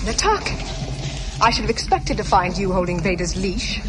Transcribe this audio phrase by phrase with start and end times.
[0.00, 1.42] Governor Tarkin.
[1.42, 3.82] I should have expected to find you holding Vader's leash.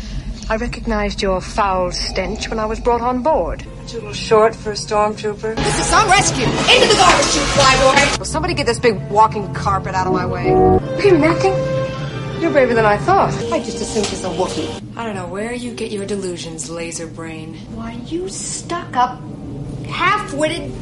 [0.49, 3.61] I recognized your foul stench when I was brought on board.
[3.61, 5.55] A little short for a stormtrooper.
[5.55, 6.43] This is some rescue!
[6.43, 8.19] Into the garbage chute, flyboy!
[8.19, 10.53] Will somebody get this big walking carpet out of my way?
[10.53, 12.39] Look at that.
[12.41, 13.33] You're braver than I thought.
[13.53, 14.97] I just assumed it's a Wookiee.
[14.97, 17.55] I don't know where you get your delusions, laser brain.
[17.73, 19.21] Why, you stuck up,
[19.85, 20.73] half witted,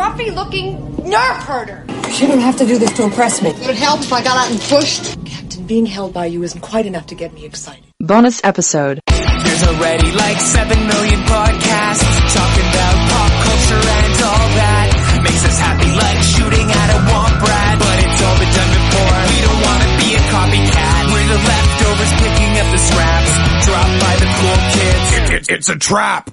[0.00, 1.84] scruffy looking nerf herder.
[2.08, 3.50] You shouldn't have to do this to impress me.
[3.50, 5.04] It would help if I got out and pushed.
[5.26, 7.84] Captain, being held by you isn't quite enough to get me excited.
[8.00, 9.00] Bonus episode.
[9.06, 14.88] There's already like 7 million podcasts talking about pop culture and all that.
[15.20, 19.20] Makes us happy like shooting at a womp rat, but it's all been done before.
[19.28, 21.02] We don't want to be a copycat.
[21.12, 23.32] We're the leftovers picking up the scraps
[23.68, 25.48] dropped by the cool kids.
[25.52, 26.32] it's a trap.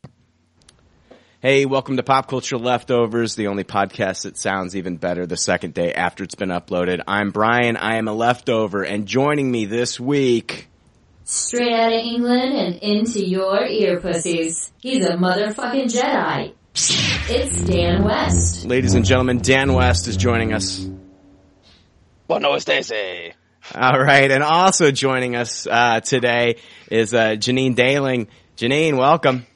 [1.43, 5.73] Hey, welcome to Pop Culture Leftovers, the only podcast that sounds even better the second
[5.73, 7.01] day after it's been uploaded.
[7.07, 10.67] I'm Brian, I am a leftover, and joining me this week,
[11.23, 14.71] Straight out of England and into your ear pussies.
[14.81, 16.53] He's a motherfucking Jedi.
[16.75, 18.65] It's Dan West.
[18.65, 20.87] ladies and gentlemen, Dan West is joining us.
[22.27, 23.33] Buenos Daisy.
[23.73, 26.57] All right, and also joining us uh, today
[26.91, 28.27] is uh, Janine Dahling.
[28.57, 29.47] Janine, welcome.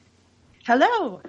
[0.66, 1.22] Hello.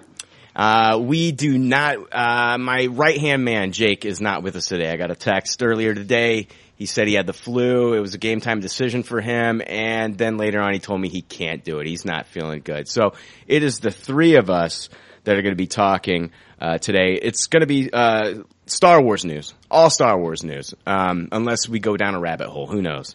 [0.56, 4.90] Uh, we do not, uh, my right hand man, Jake, is not with us today.
[4.90, 6.48] I got a text earlier today.
[6.76, 7.92] He said he had the flu.
[7.92, 9.60] It was a game time decision for him.
[9.66, 11.86] And then later on, he told me he can't do it.
[11.86, 12.88] He's not feeling good.
[12.88, 13.12] So
[13.46, 14.88] it is the three of us
[15.24, 17.18] that are going to be talking, uh, today.
[17.20, 19.52] It's going to be, uh, Star Wars news.
[19.70, 20.72] All Star Wars news.
[20.86, 22.66] Um, unless we go down a rabbit hole.
[22.66, 23.14] Who knows?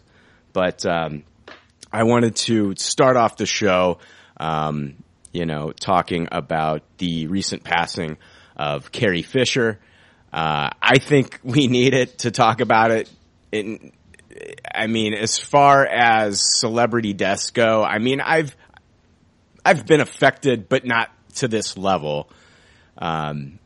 [0.52, 1.24] But, um,
[1.92, 3.98] I wanted to start off the show,
[4.38, 4.94] um,
[5.32, 8.18] you know, talking about the recent passing
[8.56, 9.80] of Carrie Fisher.
[10.32, 13.10] Uh, I think we need it to talk about it.
[13.50, 13.92] In,
[14.74, 18.56] I mean, as far as celebrity deaths go, I mean, I've
[19.64, 22.28] I've been affected, but not to this level.
[22.98, 23.58] Um,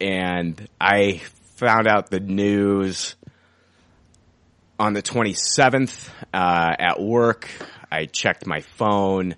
[0.00, 1.20] and I
[1.56, 3.16] found out the news
[4.78, 7.50] on the 27th uh, at work.
[7.92, 9.34] I checked my phone,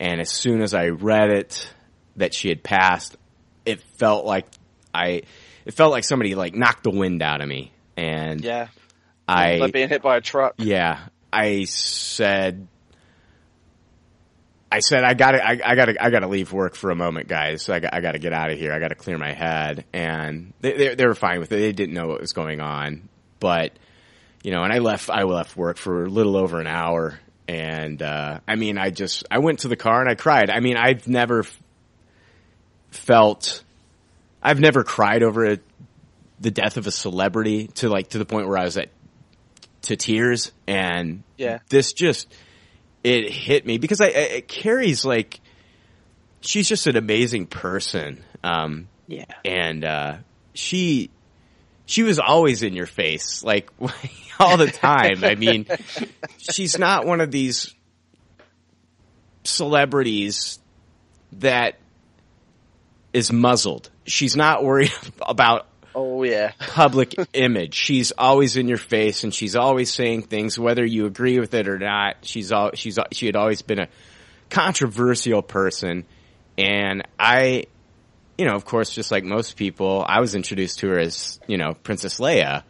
[0.00, 1.72] and as soon as I read it
[2.16, 3.16] that she had passed,
[3.64, 4.46] it felt like
[4.94, 5.22] I,
[5.64, 7.72] it felt like somebody like knocked the wind out of me.
[7.96, 8.68] And Yeah.
[9.26, 10.54] I, like being hit by a truck.
[10.56, 11.00] yeah,
[11.30, 12.66] I said,
[14.70, 17.68] I said, I gotta, I, I gotta, I gotta leave work for a moment, guys.
[17.68, 18.72] I got, I gotta get out of here.
[18.72, 19.84] I gotta clear my head.
[19.92, 21.56] And they, they, they were fine with it.
[21.56, 23.08] They didn't know what was going on,
[23.40, 23.72] but,
[24.42, 27.18] you know, and I left, I left work for a little over an hour.
[27.48, 30.50] And, uh, I mean, I just, I went to the car and I cried.
[30.50, 31.62] I mean, I've never f-
[32.90, 33.64] felt,
[34.42, 35.58] I've never cried over a,
[36.40, 38.90] the death of a celebrity to like, to the point where I was at,
[39.82, 40.52] to tears.
[40.66, 41.60] And Yeah.
[41.70, 42.30] this just,
[43.02, 45.40] it hit me because I, I it Carrie's like,
[46.42, 48.22] she's just an amazing person.
[48.44, 49.24] Um, Yeah.
[49.44, 50.16] and uh,
[50.52, 51.08] she
[51.88, 53.70] she was always in your face, like
[54.38, 55.24] all the time.
[55.24, 55.66] I mean,
[56.36, 57.74] she's not one of these
[59.42, 60.58] celebrities
[61.32, 61.76] that
[63.14, 63.88] is muzzled.
[64.04, 66.52] She's not worried about Oh yeah.
[66.60, 67.72] public image.
[67.74, 71.68] She's always in your face and she's always saying things whether you agree with it
[71.68, 72.18] or not.
[72.20, 73.88] She's all she's she had always been a
[74.50, 76.04] controversial person
[76.58, 77.64] and I
[78.38, 81.58] you know, of course just like most people, I was introduced to her as, you
[81.58, 82.62] know, Princess Leia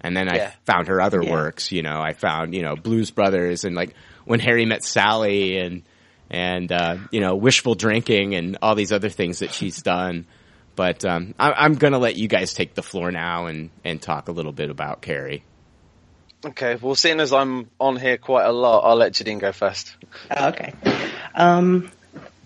[0.00, 0.52] and then Yeah.
[0.52, 1.32] I found her other Yeah.
[1.32, 3.94] works, you know, I found, you know, Blues Brothers and like
[4.24, 5.82] when Harry met Sally and
[6.30, 10.26] and uh, you know, wishful drinking and all these other things that she's done.
[10.74, 14.00] But um, I, I'm going to let you guys take the floor now and, and
[14.02, 15.42] talk a little bit about Carrie.
[16.44, 16.74] Okay.
[16.76, 19.96] Well, seeing as I'm on here quite a lot, I'll let Janine go first.
[20.30, 20.74] Oh, okay.
[21.34, 21.90] Um,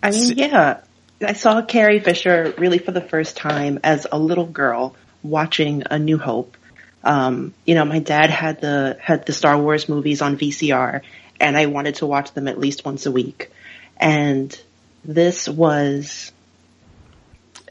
[0.02, 0.82] I mean, yeah,
[1.22, 5.98] I saw Carrie Fisher really for the first time as a little girl watching A
[5.98, 6.56] New Hope.
[7.04, 11.02] Um, you know, my dad had the had the Star Wars movies on VCR,
[11.38, 13.50] and I wanted to watch them at least once a week.
[13.98, 14.58] And
[15.04, 16.32] this was,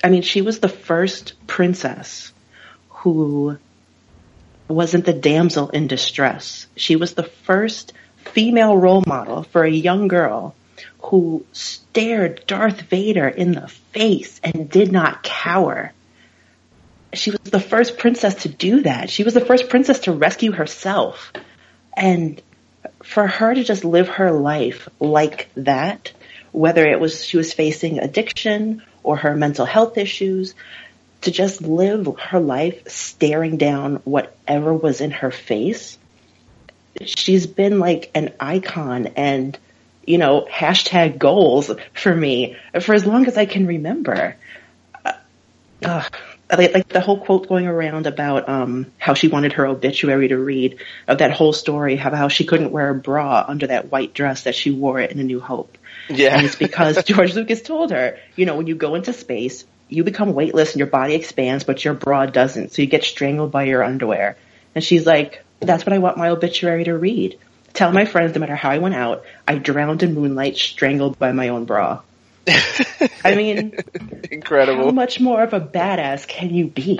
[0.03, 2.31] I mean, she was the first princess
[2.89, 3.57] who
[4.67, 6.67] wasn't the damsel in distress.
[6.75, 10.55] She was the first female role model for a young girl
[10.99, 15.93] who stared Darth Vader in the face and did not cower.
[17.13, 19.09] She was the first princess to do that.
[19.09, 21.31] She was the first princess to rescue herself.
[21.95, 22.41] And
[23.03, 26.11] for her to just live her life like that,
[26.51, 30.53] whether it was she was facing addiction or her mental health issues,
[31.21, 35.97] to just live her life staring down whatever was in her face.
[37.01, 39.57] She's been like an icon and,
[40.09, 44.35] you know, hashtag goals for me for as long as I can remember.
[45.85, 46.03] Uh,
[46.51, 50.79] like, the whole quote going around about um, how she wanted her obituary to read
[51.07, 54.43] of that whole story, how, how she couldn't wear a bra under that white dress
[54.43, 55.77] that she wore in A New Hope.
[56.09, 56.35] Yeah.
[56.35, 60.03] And it's because George Lucas told her, you know, when you go into space, you
[60.03, 62.71] become weightless and your body expands, but your bra doesn't.
[62.71, 64.37] So you get strangled by your underwear.
[64.73, 67.37] And she's like, that's what I want my obituary to read.
[67.79, 71.31] Tell my friends no matter how I went out, I drowned in moonlight, strangled by
[71.31, 72.01] my own bra.
[73.23, 73.73] I mean,
[74.29, 74.83] Incredible.
[74.83, 76.99] how much more of a badass can you be?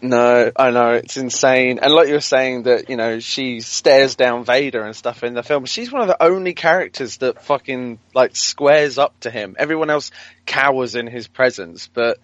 [0.00, 1.80] No, I know it's insane.
[1.82, 5.34] And like you were saying that you know she stares down Vader and stuff in
[5.34, 5.64] the film.
[5.64, 9.56] She's one of the only characters that fucking like squares up to him.
[9.58, 10.12] Everyone else
[10.46, 12.20] cowers in his presence, but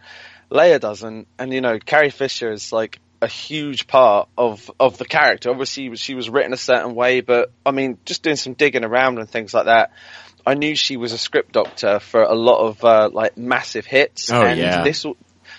[0.49, 1.27] Leia doesn't.
[1.41, 5.51] And you know, Carrie Fisher is like a huge part of of the character.
[5.51, 9.19] Obviously, she was written a certain way, but I mean, just doing some digging around
[9.19, 9.93] and things like that.
[10.47, 14.31] I knew she was a script doctor for a lot of uh, like massive hits.
[14.31, 14.83] Oh, and yeah.
[14.83, 15.05] this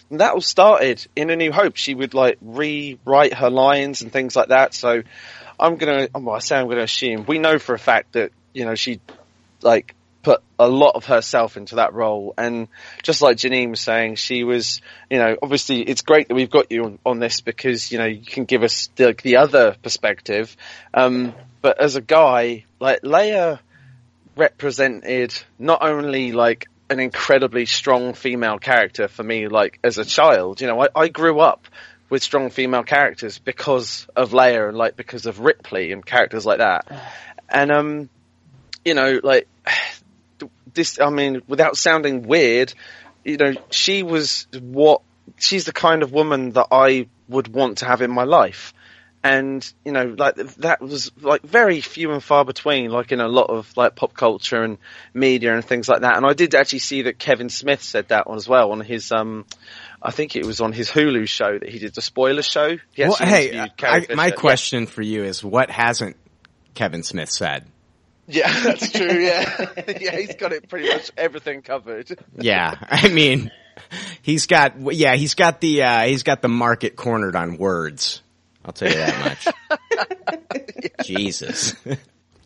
[0.09, 1.77] that all started in A New Hope.
[1.77, 4.73] She would like rewrite her lines and things like that.
[4.73, 5.03] So
[5.59, 8.31] I'm gonna, I'm well, I say I'm gonna assume we know for a fact that
[8.53, 8.99] you know she
[9.61, 12.33] like put a lot of herself into that role.
[12.37, 12.67] And
[13.03, 16.71] just like Janine was saying, she was, you know, obviously it's great that we've got
[16.71, 20.55] you on, on this because, you know, you can give us the, the other perspective.
[20.93, 23.59] Um, but as a guy, like Leia
[24.35, 30.61] represented not only like an incredibly strong female character for me, like as a child,
[30.61, 31.67] you know, I, I grew up
[32.09, 36.57] with strong female characters because of Leia and like because of Ripley and characters like
[36.59, 36.85] that.
[37.47, 38.09] And, um,
[38.83, 39.47] you know, like
[40.73, 42.73] this, I mean, without sounding weird,
[43.23, 45.01] you know, she was what,
[45.37, 48.73] she's the kind of woman that I would want to have in my life.
[49.23, 53.27] And, you know, like that was like very few and far between, like in a
[53.27, 54.79] lot of like pop culture and
[55.13, 56.17] media and things like that.
[56.17, 59.11] And I did actually see that Kevin Smith said that one as well on his,
[59.11, 59.45] um,
[60.01, 62.77] I think it was on his Hulu show that he did the spoiler show.
[62.93, 66.17] He Well, hey, I, my question for you is what hasn't
[66.73, 67.67] Kevin Smith said?
[68.27, 69.07] Yeah, that's true.
[69.07, 69.69] Yeah,
[69.99, 72.17] yeah, he's got it pretty much everything covered.
[72.37, 73.51] Yeah, I mean,
[74.21, 78.21] he's got yeah, he's got the uh, he's got the market cornered on words.
[78.63, 81.03] I'll tell you that much.
[81.03, 81.75] Jesus.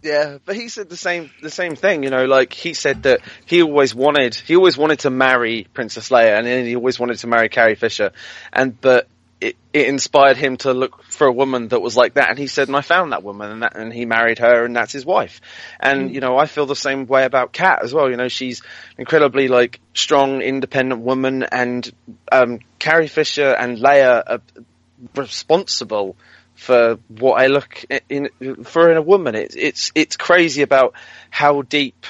[0.01, 2.03] Yeah, but he said the same the same thing.
[2.03, 6.09] You know, like he said that he always wanted he always wanted to marry Princess
[6.09, 8.11] Leia, and then he always wanted to marry Carrie Fisher,
[8.53, 9.07] and but
[9.45, 12.29] it, it inspired him to look for a woman that was like that.
[12.29, 14.75] And he said, and I found that woman, and that, and he married her, and
[14.75, 15.39] that's his wife.
[15.79, 18.09] And you know, I feel the same way about Kat as well.
[18.09, 18.63] You know, she's
[18.97, 21.91] incredibly like strong, independent woman, and
[22.31, 24.41] um, Carrie Fisher and Leia are
[25.15, 26.15] responsible
[26.55, 29.35] for what I look in, in for in a woman.
[29.35, 30.95] It's it's it's crazy about
[31.29, 32.05] how deep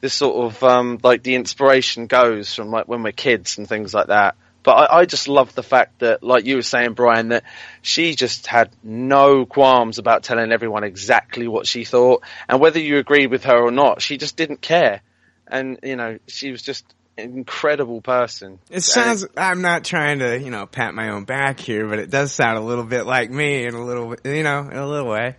[0.00, 3.92] this sort of um, like the inspiration goes from like when we're kids and things
[3.92, 4.36] like that.
[4.66, 7.44] But I, I just love the fact that, like you were saying, Brian, that
[7.82, 12.98] she just had no qualms about telling everyone exactly what she thought, and whether you
[12.98, 15.02] agreed with her or not, she just didn't care.
[15.46, 16.84] And you know, she was just
[17.16, 18.58] an incredible person.
[18.68, 19.24] It sounds.
[19.36, 22.58] I'm not trying to you know pat my own back here, but it does sound
[22.58, 25.36] a little bit like me in a little you know in a little way.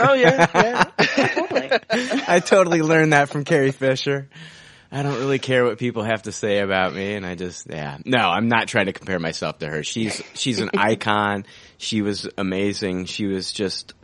[0.00, 0.84] Oh yeah, yeah.
[1.34, 1.70] Totally.
[2.26, 4.28] I totally learned that from Carrie Fisher.
[4.90, 7.98] I don't really care what people have to say about me, and I just yeah.
[8.04, 9.82] No, I'm not trying to compare myself to her.
[9.82, 11.44] She's she's an icon.
[11.78, 13.06] She was amazing.
[13.06, 13.94] She was just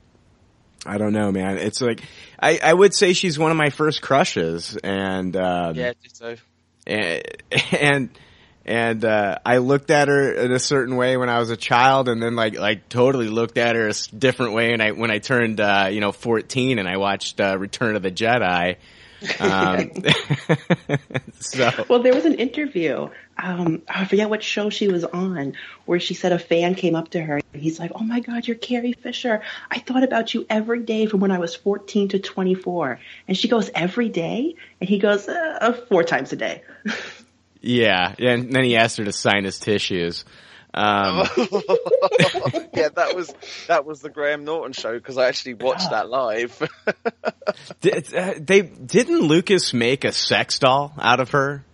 [0.84, 1.58] I don't know, man.
[1.58, 2.02] It's like
[2.40, 6.36] I I would say she's one of my first crushes, and um, yeah, so.
[6.86, 7.22] and
[7.72, 8.10] and
[8.64, 12.08] and uh, I looked at her in a certain way when I was a child,
[12.08, 14.72] and then like like totally looked at her a different way.
[14.72, 18.02] And I when I turned uh, you know fourteen, and I watched uh, Return of
[18.02, 18.76] the Jedi.
[19.40, 19.90] Um,
[21.40, 23.08] so Well, there was an interview.
[23.36, 25.54] Um, I forget what show she was on,
[25.86, 27.40] where she said a fan came up to her.
[27.52, 29.42] and He's like, "Oh my God, you're Carrie Fisher.
[29.70, 33.48] I thought about you every day from when I was 14 to 24." And she
[33.48, 36.62] goes, "Every day?" And he goes, uh, "Four times a day."
[37.60, 40.24] yeah, and then he asked her to sign his tissues.
[40.74, 41.26] Um,
[42.74, 43.32] yeah, that was
[43.68, 46.62] that was the Graham Norton show because I actually watched that live.
[47.82, 51.64] did, uh, they didn't Lucas make a sex doll out of her?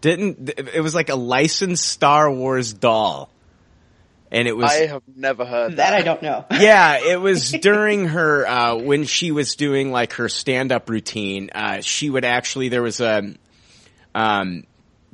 [0.00, 3.28] Didn't it was like a licensed Star Wars doll,
[4.30, 5.90] and it was I have never heard that.
[5.90, 6.46] That I don't know.
[6.50, 11.50] yeah, it was during her uh, when she was doing like her stand up routine.
[11.54, 13.34] Uh, she would actually there was a
[14.14, 14.64] um,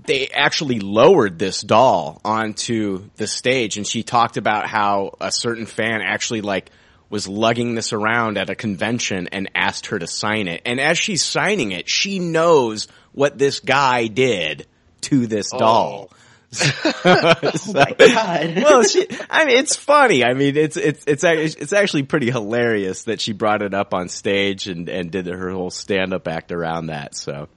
[0.07, 5.67] they actually lowered this doll onto the stage, and she talked about how a certain
[5.67, 6.71] fan actually like
[7.11, 10.63] was lugging this around at a convention and asked her to sign it.
[10.65, 14.67] And as she's signing it, she knows what this guy did
[15.03, 15.59] to this oh.
[15.59, 16.11] doll.
[17.03, 18.57] Oh my god.
[18.57, 20.25] well, she, I mean, it's funny.
[20.25, 24.09] I mean, it's, it's, it's, it's actually pretty hilarious that she brought it up on
[24.09, 27.15] stage and, and did her whole stand up act around that.
[27.15, 27.49] So,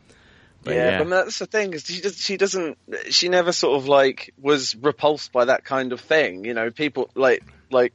[0.63, 0.97] but yeah, yeah.
[0.99, 2.77] but that's the thing is she does, she doesn't
[3.09, 6.45] she never sort of like was repulsed by that kind of thing.
[6.45, 7.93] You know, people like like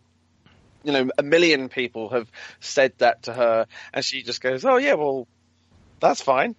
[0.84, 4.76] you know a million people have said that to her, and she just goes, "Oh
[4.76, 5.26] yeah, well,
[6.00, 6.54] that's fine."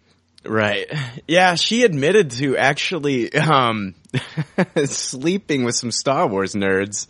[0.46, 0.88] Right.
[1.28, 3.94] Yeah, she admitted to actually um
[4.86, 7.08] sleeping with some Star Wars nerds.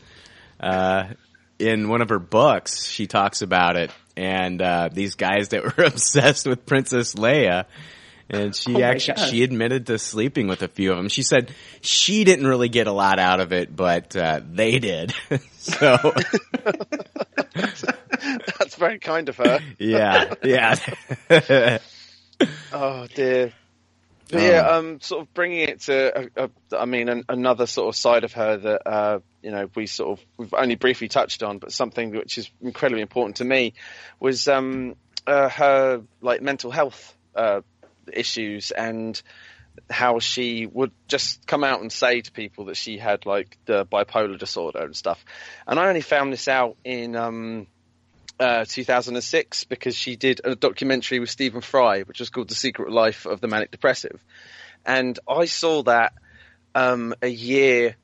[0.59, 1.13] Uh
[1.57, 5.83] in one of her books, she talks about it and uh these guys that were
[5.85, 7.65] obsessed with Princess Leia
[8.29, 11.09] and she Oh actually she admitted to sleeping with a few of them.
[11.09, 15.13] She said she didn't really get a lot out of it, but uh they did.
[15.57, 15.97] so
[17.53, 19.59] That's very kind of her.
[19.77, 20.75] yeah, yeah.
[22.71, 23.53] Oh dear.
[24.31, 27.89] But yeah, um, sort of bringing it to, a, a, I mean, an, another sort
[27.89, 31.41] of side of her that, uh, you know, we sort of, we've only briefly touched
[31.41, 33.73] on, but something which is incredibly important to me
[34.19, 34.95] was, um,
[35.25, 37.61] uh, her, like, mental health, uh,
[38.13, 39.21] issues and
[39.89, 43.85] how she would just come out and say to people that she had, like, the
[43.85, 45.23] bipolar disorder and stuff.
[45.67, 47.67] And I only found this out in, um,
[48.39, 52.91] uh, 2006 because she did a documentary with Stephen Fry, which was called The Secret
[52.91, 54.23] Life of the Manic Depressive.
[54.85, 56.13] And I saw that
[56.73, 57.95] um, a year,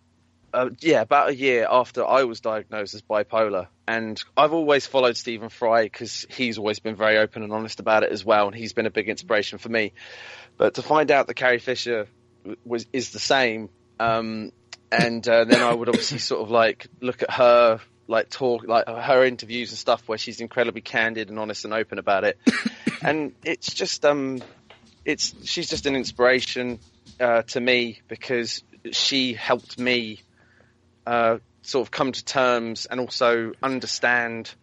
[0.55, 3.67] uh, yeah, about a year after I was diagnosed as bipolar.
[3.88, 8.03] And I've always followed Stephen Fry because he's always been very open and honest about
[8.03, 8.47] it as well.
[8.47, 9.93] And he's been a big inspiration for me.
[10.57, 12.07] But to find out that Carrie Fisher
[12.63, 13.69] was is the same,
[14.00, 14.53] um,
[14.91, 18.88] and uh, then I would obviously sort of like look at her like talk like
[18.88, 22.38] her interviews and stuff where she's incredibly candid and honest and open about it
[23.01, 24.39] and it's just um
[25.03, 26.77] it's she's just an inspiration
[27.19, 30.21] uh, to me because she helped me
[31.05, 34.53] uh, sort of come to terms and also understand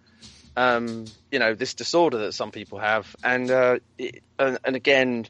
[0.56, 5.26] um, you know this disorder that some people have and uh, it, and, and again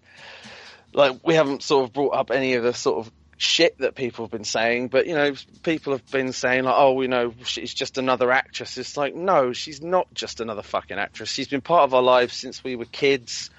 [0.93, 4.25] like we haven't sort of brought up any of the sort of shit that people
[4.25, 7.75] have been saying, but you know, people have been saying like, oh, you know, she's
[7.75, 8.79] just another actress.
[8.79, 11.29] It's like, no, she's not just another fucking actress.
[11.29, 13.51] She's been part of our lives since we were kids.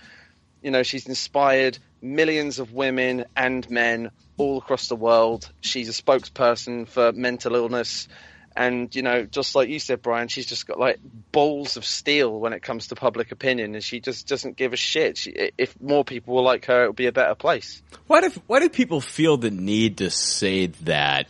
[0.63, 5.51] You know, she's inspired millions of women and men all across the world.
[5.61, 8.07] She's a spokesperson for mental illness.
[8.55, 10.99] And, you know, just like you said, Brian, she's just got like
[11.31, 14.77] balls of steel when it comes to public opinion and she just doesn't give a
[14.77, 15.17] shit.
[15.17, 17.81] She, if more people were like her, it would be a better place.
[18.05, 21.27] Why do why do people feel the need to say that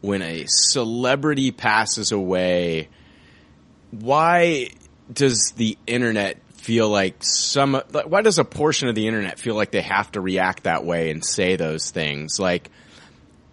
[0.00, 2.88] when a celebrity passes away?
[3.90, 4.70] Why
[5.12, 7.80] does the internet feel like some?
[7.92, 10.84] like, Why does a portion of the internet feel like they have to react that
[10.84, 12.40] way and say those things?
[12.40, 12.70] Like,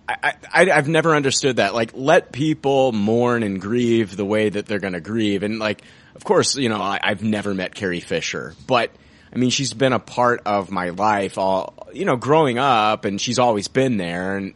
[0.09, 1.75] I, I I've never understood that.
[1.75, 5.83] Like, let people mourn and grieve the way that they're going to grieve, and like,
[6.15, 8.91] of course, you know, I, I've never met Carrie Fisher, but.
[9.31, 13.19] I mean, she's been a part of my life all, you know, growing up and
[13.19, 14.53] she's always been there and,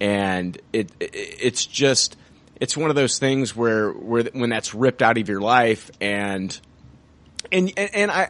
[0.00, 2.16] and it, it it's just,
[2.60, 6.60] it's one of those things where, where, when that's ripped out of your life and,
[7.52, 8.28] and, and, and I,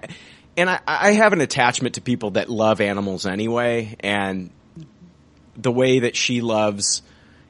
[0.56, 4.50] and I, I have an attachment to people that love animals anyway and
[5.56, 7.02] the way that she loves,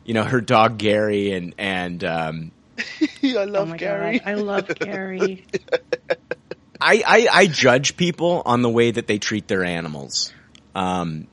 [0.04, 2.52] you know, her dog Gary and, and, um,
[3.23, 4.18] I Oh love my Gary.
[4.18, 5.46] god, I love Gary.
[6.80, 10.32] I, I, I judge people on the way that they treat their animals.
[10.75, 11.26] Um,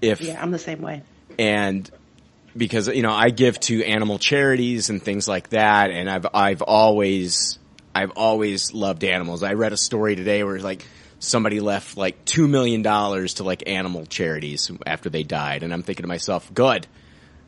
[0.00, 1.02] if yeah, I'm the same way.
[1.38, 1.90] and
[2.56, 6.62] because you know I give to animal charities and things like that, and I've I've
[6.62, 7.58] always
[7.98, 9.42] I've always loved animals.
[9.42, 10.84] I read a story today where like
[11.18, 15.82] somebody left like two million dollars to like animal charities after they died, and I'm
[15.82, 16.86] thinking to myself, good.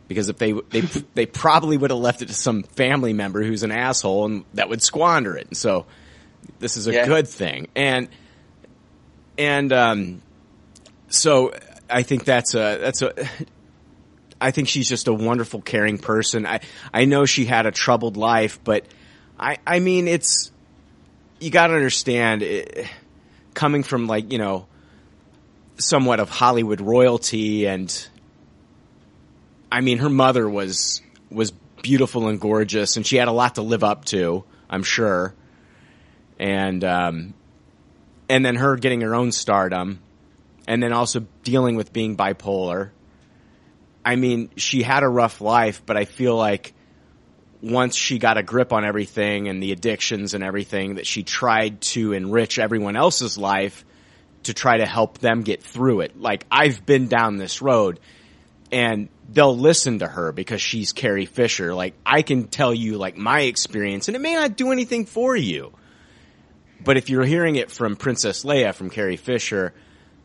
[0.09, 0.81] Because if they they
[1.15, 4.69] they probably would have left it to some family member who's an asshole and that
[4.69, 5.47] would squander it.
[5.49, 5.87] And so
[6.59, 7.07] this is a Yeah.
[7.07, 7.69] good thing.
[7.77, 8.09] And
[9.39, 10.23] and um
[11.09, 11.55] so
[11.89, 13.13] I think that's a that's a
[14.41, 16.47] I think she's just a wonderful, caring person.
[16.47, 16.61] I
[16.93, 18.87] I know she had a troubled life, but
[19.41, 20.53] I I mean it's
[21.41, 22.87] you got to understand it,
[23.55, 24.67] coming from like you know
[25.79, 28.09] somewhat of Hollywood royalty and
[29.73, 33.63] I mean her mother was was beautiful and gorgeous and she had a lot to
[33.63, 35.35] live up to, I'm sure.
[36.39, 37.35] And um
[38.29, 40.01] and then her getting her own stardom
[40.69, 42.91] and then also dealing with being bipolar.
[44.05, 46.75] I mean, she had a rough life, but I feel like
[47.63, 51.81] once she got a grip on everything and the addictions and everything that she tried
[51.81, 53.85] to enrich everyone else's life
[54.45, 56.19] to try to help them get through it.
[56.19, 58.01] Like I've been down this road
[58.73, 61.75] and they'll listen to her because she's Carrie Fisher.
[61.75, 65.37] Like I can tell you like my experience and it may not do anything for
[65.37, 65.73] you.
[66.83, 69.75] But if you're hearing it from Princess Leia from Carrie Fisher,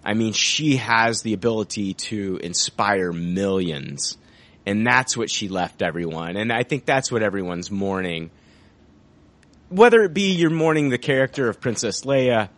[0.05, 4.17] I mean she has the ability to inspire millions.
[4.65, 6.37] And that's what she left everyone.
[6.37, 8.31] And I think that's what everyone's mourning.
[9.69, 12.49] Whether it be you're mourning the character of Princess Leia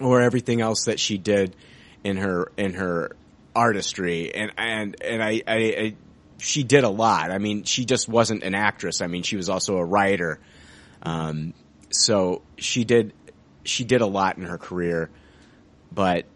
[0.00, 1.56] or everything else that she did
[2.04, 3.16] in her in her
[3.54, 5.94] artistry and and and I, I, I
[6.38, 7.30] she did a lot.
[7.30, 9.00] I mean, she just wasn't an actress.
[9.00, 10.40] I mean, she was also a writer.
[11.02, 11.54] Um,
[11.90, 13.12] so she did
[13.64, 15.08] she did a lot in her career,
[15.92, 16.26] but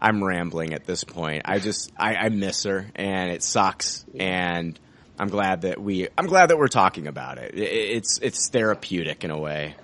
[0.00, 1.42] I'm rambling at this point.
[1.46, 4.78] I just I, I miss her and it sucks and
[5.18, 7.54] I'm glad that we I'm glad that we're talking about it.
[7.54, 9.74] it it's it's therapeutic in a way.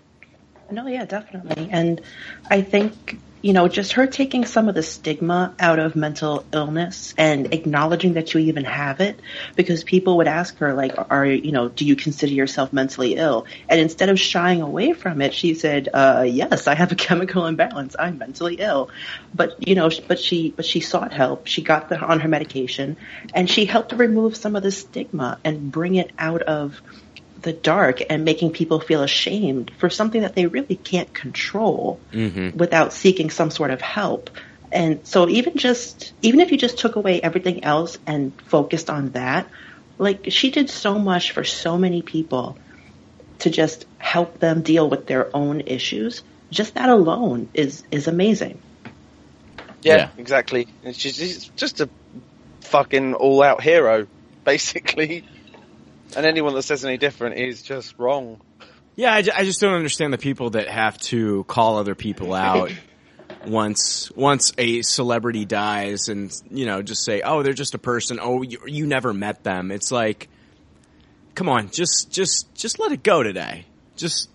[0.72, 1.68] No, yeah, definitely.
[1.70, 2.00] And
[2.50, 7.12] I think, you know, just her taking some of the stigma out of mental illness
[7.18, 9.18] and acknowledging that you even have it
[9.56, 13.46] because people would ask her like, are, you know, do you consider yourself mentally ill?
[13.68, 17.46] And instead of shying away from it, she said, uh, yes, I have a chemical
[17.46, 17.96] imbalance.
[17.98, 18.90] I'm mentally ill.
[19.34, 21.48] But, you know, but she, but she sought help.
[21.48, 22.96] She got the, on her medication
[23.34, 26.80] and she helped remove some of the stigma and bring it out of
[27.42, 32.56] the dark and making people feel ashamed for something that they really can't control Mm-hmm.
[32.56, 34.30] without seeking some sort of help.
[34.70, 39.10] And so even just, even if you just took away everything else and focused on
[39.10, 39.48] that,
[39.98, 42.56] like she did so much for so many people
[43.40, 46.22] to just help them deal with their own issues.
[46.50, 48.60] Just that alone is, is amazing.
[49.82, 50.08] Yeah, Yeah.
[50.16, 50.68] exactly.
[50.92, 51.88] She's, she's just a
[52.60, 54.06] fucking all-out hero,
[54.44, 55.24] basically.
[56.16, 58.40] And anyone that says any different is just wrong.
[58.94, 62.70] Yeah, I, I just don't understand the people that have to call other people out
[63.46, 68.18] once once a celebrity dies and you know just say, "Oh, they're just a person.
[68.20, 70.28] Oh, you, you never met them." It's like,
[71.34, 73.64] come on, just just just let it go today.
[73.96, 74.28] Just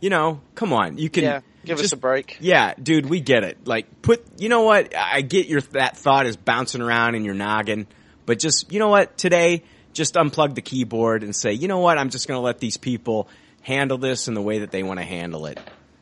[0.00, 2.38] you know, come on, you can Yeah, give us a break.
[2.40, 3.66] Yeah, dude, we get it.
[3.66, 4.96] Like, put you know what?
[4.96, 7.86] I get your that thought is bouncing around in your noggin,
[8.26, 9.16] but just you know what?
[9.16, 11.98] Today, just unplug the keyboard and say, you know what?
[11.98, 13.28] I'm just going to let these people
[13.62, 15.58] handle this in the way that they want to handle it.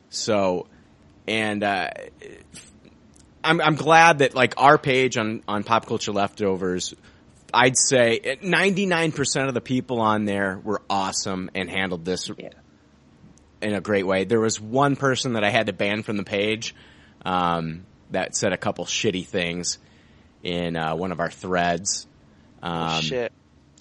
[0.09, 0.67] So,
[1.27, 1.89] and uh,
[3.43, 6.93] I'm I'm glad that like our page on on pop culture leftovers.
[7.51, 12.49] I'd say 99% of the people on there were awesome and handled this Yeah.
[13.59, 14.25] in a great way.
[14.25, 16.75] There was one person that I had to ban from the page
[17.25, 19.79] um, that said a couple shitty things
[20.43, 22.05] in uh, one of our threads.
[22.61, 23.31] Um, Shit.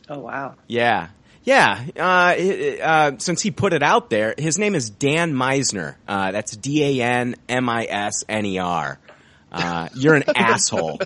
[0.08, 0.54] Oh, wow.
[0.66, 1.08] Yeah,
[1.44, 1.84] yeah.
[1.96, 5.96] Uh, uh, since he put it out there, his name is Dan Misner.
[6.06, 8.98] Uh, that's D A N M I S N E R.
[9.50, 11.00] Uh, you're an asshole.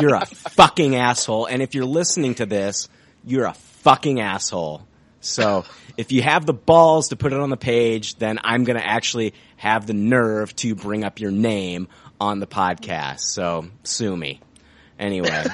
[0.00, 1.46] You're a fucking asshole.
[1.46, 2.88] And if you're listening to this,
[3.24, 4.86] you're a fucking asshole.
[5.20, 5.64] So
[5.96, 8.86] if you have the balls to put it on the page, then I'm going to
[8.86, 11.88] actually have the nerve to bring up your name
[12.20, 13.20] on the podcast.
[13.20, 14.40] So sue me.
[14.98, 15.44] Anyway,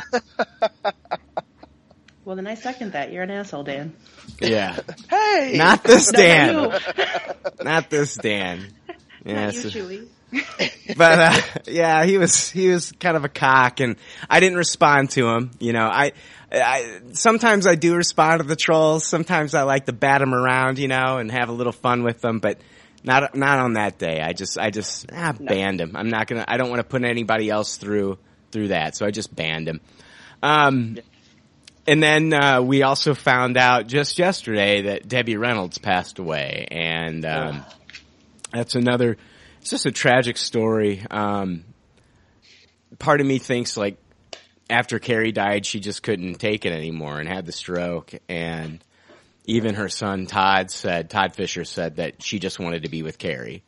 [2.31, 3.11] Well, then I second that.
[3.11, 3.93] You're an asshole, Dan.
[4.41, 4.79] yeah.
[5.11, 5.55] Hey!
[5.57, 6.55] Not this No, Dan.
[6.55, 8.73] not Not this Dan.
[9.27, 10.09] Yeah, Not you, so- Chewie.
[10.97, 13.97] but uh, yeah, he was he was kind of a cock, and
[14.29, 15.51] I didn't respond to him.
[15.59, 16.13] You know, I,
[16.53, 19.05] I sometimes I do respond to the trolls.
[19.05, 22.21] Sometimes I like to bat them around, you know, and have a little fun with
[22.21, 22.39] them.
[22.39, 22.61] But
[23.03, 24.21] not not on that day.
[24.21, 25.97] I just I just ah, banned him.
[25.97, 26.45] I'm not gonna.
[26.47, 28.19] I don't want to put anybody else through
[28.53, 28.95] through that.
[28.95, 29.81] So I just banned him.
[30.45, 30.97] Um,
[31.87, 37.25] and then uh, we also found out just yesterday that Debbie Reynolds passed away, and
[37.25, 37.65] um,
[38.53, 39.17] that's another.
[39.61, 41.05] It's just a tragic story.
[41.11, 41.65] Um,
[42.99, 43.99] part of me thinks like
[44.71, 48.15] after Carrie died, she just couldn't take it anymore and had the stroke.
[48.29, 48.83] And
[49.45, 53.19] even her son Todd said, Todd Fisher said that she just wanted to be with
[53.19, 53.65] Carrie.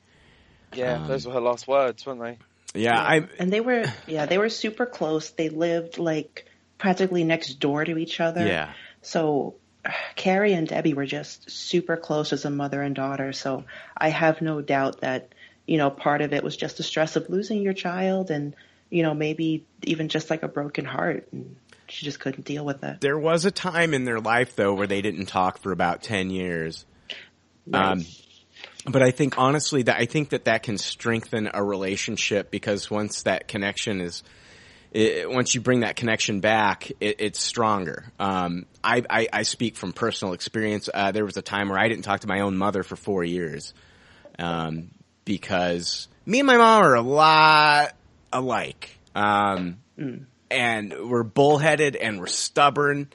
[0.75, 2.39] Yeah, Um, those were her last words, weren't they?
[2.75, 5.29] Yeah, I and they were yeah they were super close.
[5.31, 6.47] They lived like
[6.83, 8.45] practically next door to each other.
[8.45, 8.73] yeah.
[9.03, 9.55] So
[10.17, 13.33] Carrie and Debbie were just super close as a mother and daughter.
[13.33, 13.63] So
[13.97, 15.33] I have no doubt that,
[15.65, 18.57] you know, part of it was just the stress of losing your child and,
[18.91, 21.29] you know, maybe even just like a broken heart.
[21.31, 21.55] And
[21.87, 23.01] she just couldn't deal with it.
[23.01, 26.31] There was a time in their life though where they didn't talk for about 10
[26.31, 26.85] years.
[27.73, 28.05] Um,
[28.87, 33.23] but I think honestly that I think that that can strengthen a relationship because once
[33.23, 34.25] that connection is,
[34.93, 38.05] it, once you bring that connection back, it, it's stronger.
[38.19, 40.89] Um, I, I, I speak from personal experience.
[40.93, 43.25] Uh, there was a time where I didn't talk to my own mother for four
[43.25, 43.73] years,
[44.39, 44.91] um,
[45.25, 47.97] because me and my mom are a lot
[48.33, 48.99] alike.
[49.15, 49.79] Um,
[50.51, 53.09] and we're bullheaded and we're stubborn.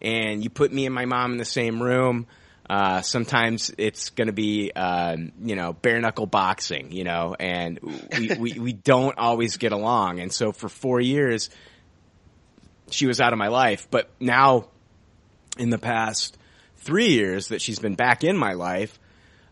[0.00, 2.26] And you put me and my mom in the same room.
[2.68, 7.78] Uh, sometimes it's going to be, um, you know, bare knuckle boxing, you know, and
[8.18, 10.20] we, we, we don't always get along.
[10.20, 11.50] And so for four years,
[12.90, 13.88] she was out of my life.
[13.90, 14.68] But now,
[15.58, 16.38] in the past
[16.78, 18.98] three years that she's been back in my life,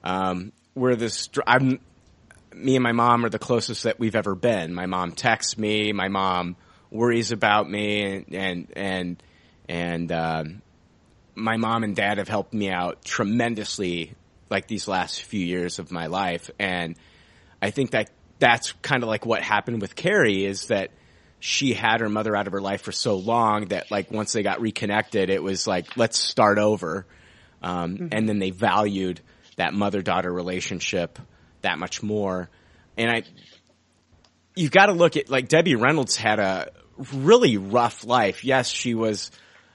[0.03, 1.81] um, we're this, I'm,
[2.55, 4.75] me and my mom are the closest that we've ever been.
[4.75, 5.93] My mom texts me.
[5.93, 6.57] My mom
[6.91, 9.23] worries about me, and and and,
[9.69, 10.63] and um,
[11.35, 14.15] my mom and dad have helped me out tremendously,
[14.51, 16.51] like these last few years of my life.
[16.59, 16.97] And
[17.61, 20.91] I think that that's kind of like what happened with Carrie is that
[21.39, 24.43] she had her mother out of her life for so long that like once they
[24.43, 27.07] got reconnected, it was like let's start over.
[27.63, 29.21] Um, And then they valued
[29.57, 31.19] that mother daughter relationship
[31.63, 32.51] that much more.
[32.97, 33.23] And I,
[34.55, 36.73] you've got to look at like Debbie Reynolds had a
[37.13, 38.45] really rough life.
[38.45, 39.31] Yes, she was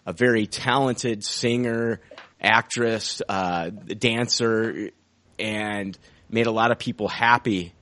[0.08, 2.00] a very talented singer,
[2.42, 4.90] actress, uh, dancer,
[5.38, 5.98] and
[6.30, 7.74] made a lot of people happy.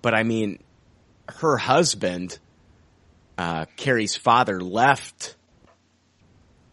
[0.00, 0.60] But I mean,
[1.28, 2.38] her husband,
[3.36, 5.34] uh, Carrie's father, left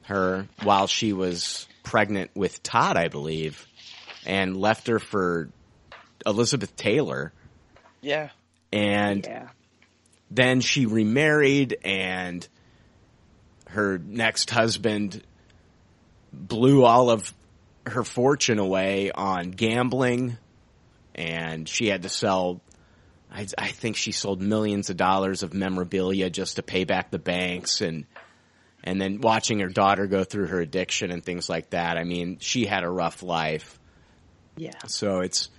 [0.03, 3.65] her while she was pregnant with Todd, I believe,
[4.27, 5.49] and left her for
[6.25, 7.34] Elizabeth Taylor.
[8.01, 8.29] Yeah.
[8.71, 9.49] And Yeah.
[10.29, 12.47] then she remarried and
[13.74, 15.24] her next husband
[16.32, 17.34] blew all of
[17.86, 20.38] her fortune away on gambling
[21.16, 22.62] and she had to sell
[23.32, 27.20] I, I think she sold millions of dollars of memorabilia just to pay back the
[27.20, 28.06] banks and
[28.84, 31.98] and then watching her daughter go through her addiction and things like that.
[31.98, 33.80] I mean, she had a rough life.
[34.58, 34.78] Yeah.
[34.88, 35.50] So it's,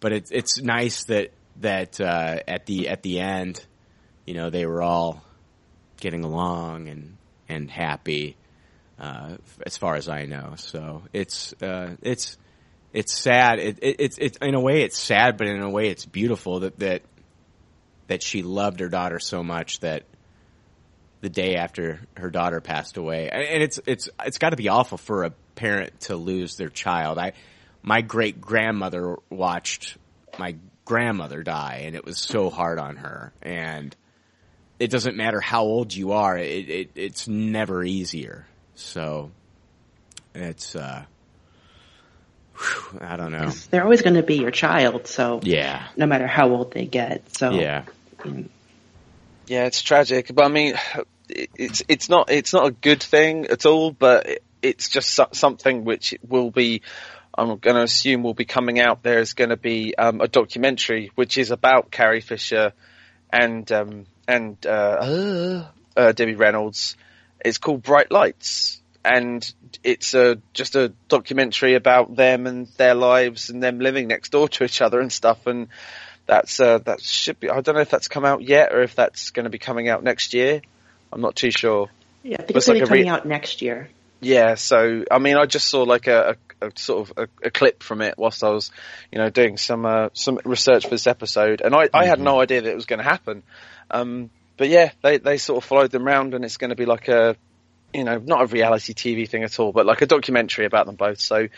[0.00, 3.64] but it's it's nice that that uh, at the at the end,
[4.24, 5.22] you know, they were all
[6.00, 7.18] getting along and
[7.50, 8.36] and happy,
[8.98, 10.54] uh, as far as I know.
[10.56, 12.38] So it's uh, it's
[12.92, 13.58] it's sad.
[13.58, 16.60] It, it, it's it's in a way it's sad, but in a way it's beautiful
[16.60, 17.02] that that
[18.06, 20.04] that she loved her daughter so much that
[21.20, 24.98] the day after her daughter passed away, and it's it's it's got to be awful
[24.98, 27.18] for a parent to lose their child.
[27.18, 27.32] I
[27.82, 29.96] my great grandmother watched
[30.38, 33.32] my grandmother die, and it was so hard on her.
[33.42, 33.94] And
[34.80, 38.46] it doesn't matter how old you are; it, it it's never easier.
[38.74, 39.30] So
[40.34, 41.04] it's uh,
[42.56, 43.50] whew, I don't know.
[43.70, 45.06] They're always going to be your child.
[45.06, 47.36] So Yeah, no matter how old they get.
[47.36, 47.84] So yeah,
[49.46, 50.74] Yeah, it's tragic, but I mean,
[51.28, 56.14] it's it's not it's not a good thing at all, but it's just something which
[56.26, 56.82] will be.
[57.32, 59.04] I'm going to assume will be coming out.
[59.04, 62.72] There's going to be um, a documentary which is about Carrie Fisher
[63.32, 65.64] and um, and uh,
[65.96, 66.96] uh, Debbie Reynolds.
[67.44, 73.50] It's called Bright Lights, and it's a just a documentary about them and their lives
[73.50, 75.46] and them living next door to each other and stuff.
[75.46, 75.68] And
[76.26, 77.50] that's uh, that should be.
[77.50, 79.88] I don't know if that's come out yet or if that's going to be coming
[79.88, 80.62] out next year.
[81.12, 81.88] I'm not too sure.
[82.22, 83.90] yeah, I think It's it's going like to be re- coming out next year.
[84.20, 87.50] Yeah, so I mean, I just saw like a, a, a sort of a, a
[87.50, 88.70] clip from it whilst I was,
[89.10, 92.38] you know, doing some uh, some research for this episode, and I, I had no
[92.38, 93.42] idea that it was going to happen.
[93.90, 96.84] Um, but yeah, they they sort of followed them around, and it's going to be
[96.86, 97.36] like a,
[97.94, 100.96] you know, not a reality TV thing at all, but like a documentary about them
[100.96, 101.20] both.
[101.20, 101.48] So,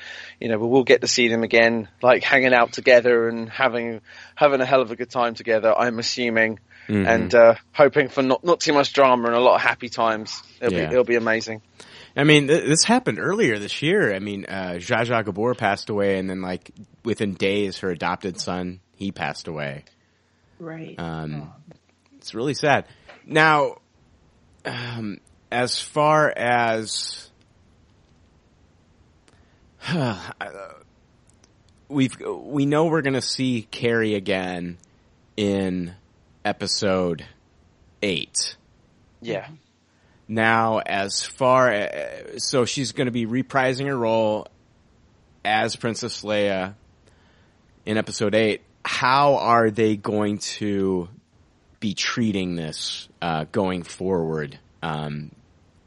[0.40, 4.00] you know, we will get to see them again, like hanging out together and having
[4.34, 5.74] having a hell of a good time together.
[5.76, 6.58] I'm assuming.
[6.88, 10.42] And uh, hoping for not not too much drama and a lot of happy times.
[10.60, 10.86] It'll Yeah.
[10.88, 11.62] be it'll be amazing.
[12.16, 14.12] I mean, th- this happened earlier this year.
[14.12, 16.70] I mean, uh, Zsa Zsa Gabor passed away, and then like
[17.04, 19.84] within days, her adopted son he passed away.
[20.58, 20.96] Right.
[20.98, 21.52] Um,
[22.22, 22.86] It's really sad.
[23.26, 23.78] Now,
[24.64, 25.18] um,
[25.50, 27.30] as far as
[31.88, 34.78] we've we know we're going to see Carrie again
[35.36, 35.96] in
[36.44, 37.26] episode
[38.02, 38.54] eight.
[39.20, 39.48] Yeah.
[40.28, 44.46] Now, as far as, so she's going to be reprising her role
[45.44, 46.74] as Princess Leia
[47.84, 48.62] in episode eight.
[48.84, 51.08] How are they going to
[51.82, 54.58] be treating this uh, going forward?
[54.82, 55.32] Um,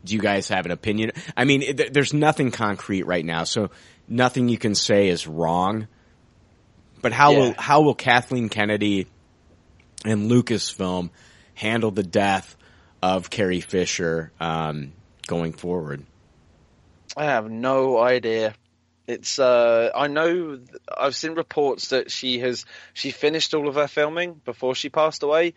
[0.03, 1.13] do you guys have an opinion?
[1.35, 3.71] I mean, it, there's nothing concrete right now, so
[4.07, 5.87] nothing you can say is wrong.
[7.01, 7.39] But how Yeah.
[7.39, 9.07] will how will Kathleen Kennedy
[10.03, 11.09] and Lucasfilm
[11.55, 12.55] handle the death
[13.01, 14.91] of Carrie Fisher um,
[15.27, 16.03] going forward?
[17.17, 18.53] I have no idea.
[19.07, 23.75] It's uh I know th- I've seen reports that she has she finished all of
[23.75, 25.53] her filming before she passed away.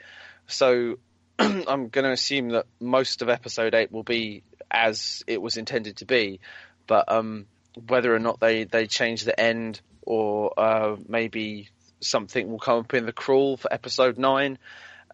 [0.48, 0.98] So
[1.38, 5.98] I'm going to assume that most of episode 8 will be as it was intended
[5.98, 6.40] to be.
[6.86, 7.46] But um
[7.86, 11.68] whether or not they they change the end or uh maybe
[12.00, 14.58] something will come up in the crawl for episode 9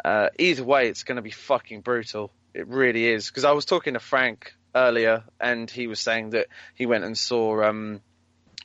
[0.02, 2.32] uh, either way, it's going to be fucking brutal.
[2.52, 3.28] It really is.
[3.28, 7.16] Because I was talking to Frank earlier, and he was saying that he went and
[7.16, 8.00] saw um,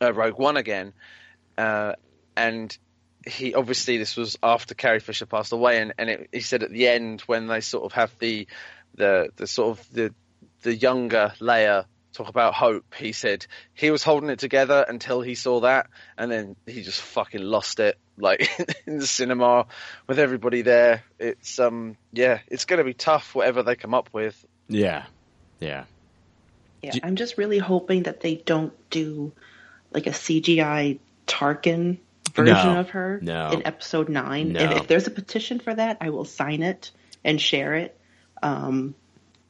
[0.02, 0.94] uh, Rogue One again,
[1.58, 1.94] uh,
[2.36, 2.76] and
[3.26, 6.72] he obviously this was after Carrie Fisher passed away, and, and it, he said at
[6.72, 8.48] the end when they sort of have the
[8.96, 10.14] the the sort of the
[10.62, 15.36] the younger Leia talk about hope, he said he was holding it together until he
[15.36, 18.50] saw that, and then he just fucking lost it, like
[18.86, 19.66] in the cinema
[20.08, 21.04] with everybody there.
[21.20, 24.46] It's um yeah, it's going to be tough whatever they come up with.
[24.68, 25.06] Yeah,
[25.60, 25.86] yeah.
[26.82, 29.34] Yeah, Do- I'm just really hoping that they don't do
[29.92, 31.98] like a CGI Tarkin
[32.34, 33.50] version No, of her no.
[33.52, 34.54] in episode nine.
[34.54, 34.60] No.
[34.62, 36.92] If, if there's a petition for that, I will sign it
[37.24, 38.00] and share it
[38.42, 38.96] um,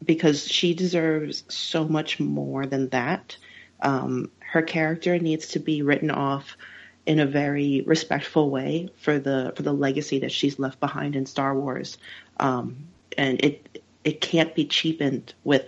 [0.03, 3.37] because she deserves so much more than that.
[3.81, 6.57] Um, her character needs to be written off
[7.05, 11.25] in a very respectful way for the for the legacy that she's left behind in
[11.25, 11.97] Star Wars,
[12.39, 12.87] um,
[13.17, 15.65] and it it can't be cheapened with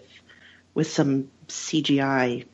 [0.74, 2.46] with some CGI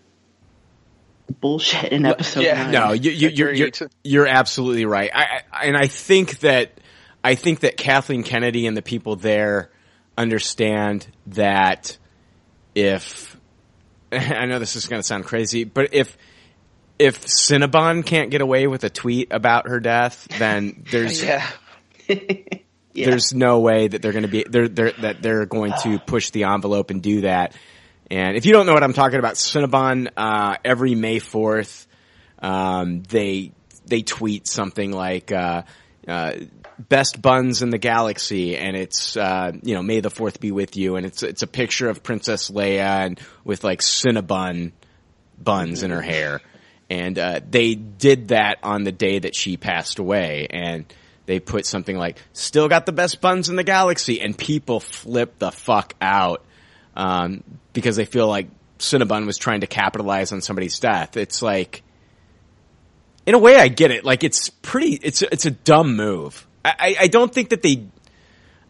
[1.34, 2.64] bullshit in episode yeah.
[2.64, 2.72] nine.
[2.72, 3.92] No, you, you, you're, you're Agreed.
[4.04, 5.12] you're absolutely right.
[5.14, 6.80] I, I, and I think that
[7.24, 9.70] I think that Kathleen Kennedy and the people there
[10.18, 11.98] understand that
[12.76, 13.38] if
[14.12, 16.18] I know this is going to sound crazy, but if
[17.00, 21.48] if Cinnabon can't get away with a tweet about her death, then there's Yeah,
[22.08, 23.12] Yeah.
[23.12, 26.32] there's no way that they're going to be they're, they're that they're going to push
[26.32, 27.54] the envelope and do that.
[28.10, 31.88] And if you don't know what I'm talking about, Cinnabon, uh, every May 4th,
[32.40, 33.52] um, they,
[33.86, 35.64] they tweet something like, uh,
[36.08, 36.34] uh,
[36.80, 38.56] best buns in the galaxy.
[38.56, 40.96] And it's, uh, you know, May the 4th be with you.
[40.96, 44.72] And it's, it's a picture of Princess Leia and with like Cinnabon
[45.38, 46.42] buns in her hair.
[46.90, 50.48] And, uh, they did that on the day that she passed away.
[50.50, 50.86] And,
[51.28, 55.38] they put something like "still got the best buns in the galaxy," and people flip
[55.38, 56.42] the fuck out
[56.98, 61.16] um, because they feel like Cinnabon was trying to capitalize on somebody's death.
[61.16, 61.84] It's like,
[63.26, 64.04] in a way, I get it.
[64.04, 65.00] Like it's pretty.
[65.02, 66.46] It's it's a dumb move.
[66.66, 67.88] I, I, don't think that they.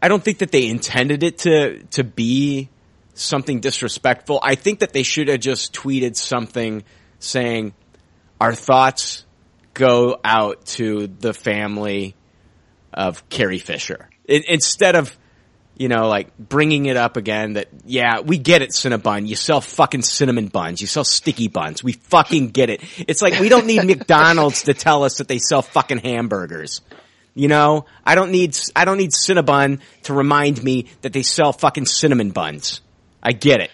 [0.00, 2.68] I don't think that they intended it to to be
[3.14, 4.38] something disrespectful.
[4.42, 6.84] I think that they should have just tweeted something
[7.18, 7.72] saying,
[8.40, 9.24] "Our thoughts
[9.74, 12.14] go out to the family
[12.92, 15.16] of Carrie Fisher." It, instead of
[15.78, 19.28] you know, like bringing it up again that, yeah, we get it, Cinnabon.
[19.28, 20.80] You sell fucking cinnamon buns.
[20.80, 21.82] You sell sticky buns.
[21.84, 22.82] We fucking get it.
[23.06, 26.80] It's like we don't need McDonald's to tell us that they sell fucking hamburgers.
[27.34, 31.52] You know, I don't need, I don't need Cinnabon to remind me that they sell
[31.52, 32.80] fucking cinnamon buns.
[33.22, 33.70] I get it.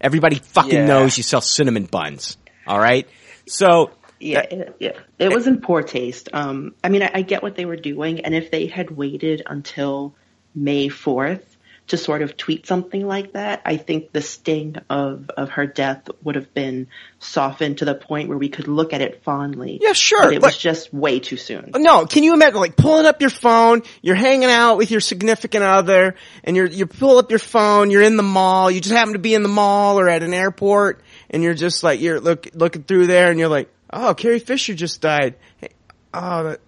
[0.00, 0.86] Everybody fucking Yeah.
[0.86, 2.38] knows you sell cinnamon buns.
[2.66, 3.06] All right.
[3.46, 6.30] So, Yeah, it, yeah, it was in poor taste.
[6.32, 9.42] Um, I mean, I, I get what they were doing, and if they had waited
[9.44, 10.14] until
[10.62, 11.48] May fourth
[11.88, 16.08] to sort of tweet something like that, I think the sting of of her death
[16.22, 19.78] would have been softened to the point where we could look at it fondly.
[19.80, 21.72] Yeah, sure, But it was just way too soon.
[21.74, 25.64] No, can you imagine like pulling up your phone, you're hanging out with your significant
[25.64, 29.14] other, and you're you pull up your phone, you're in the mall, you just happen
[29.14, 32.48] to be in the mall or at an airport, and you're just like you're look
[32.54, 35.36] looking through there, and you're like, oh, Carrie Fisher just died.
[35.56, 35.70] Hey,
[36.12, 36.60] oh, that,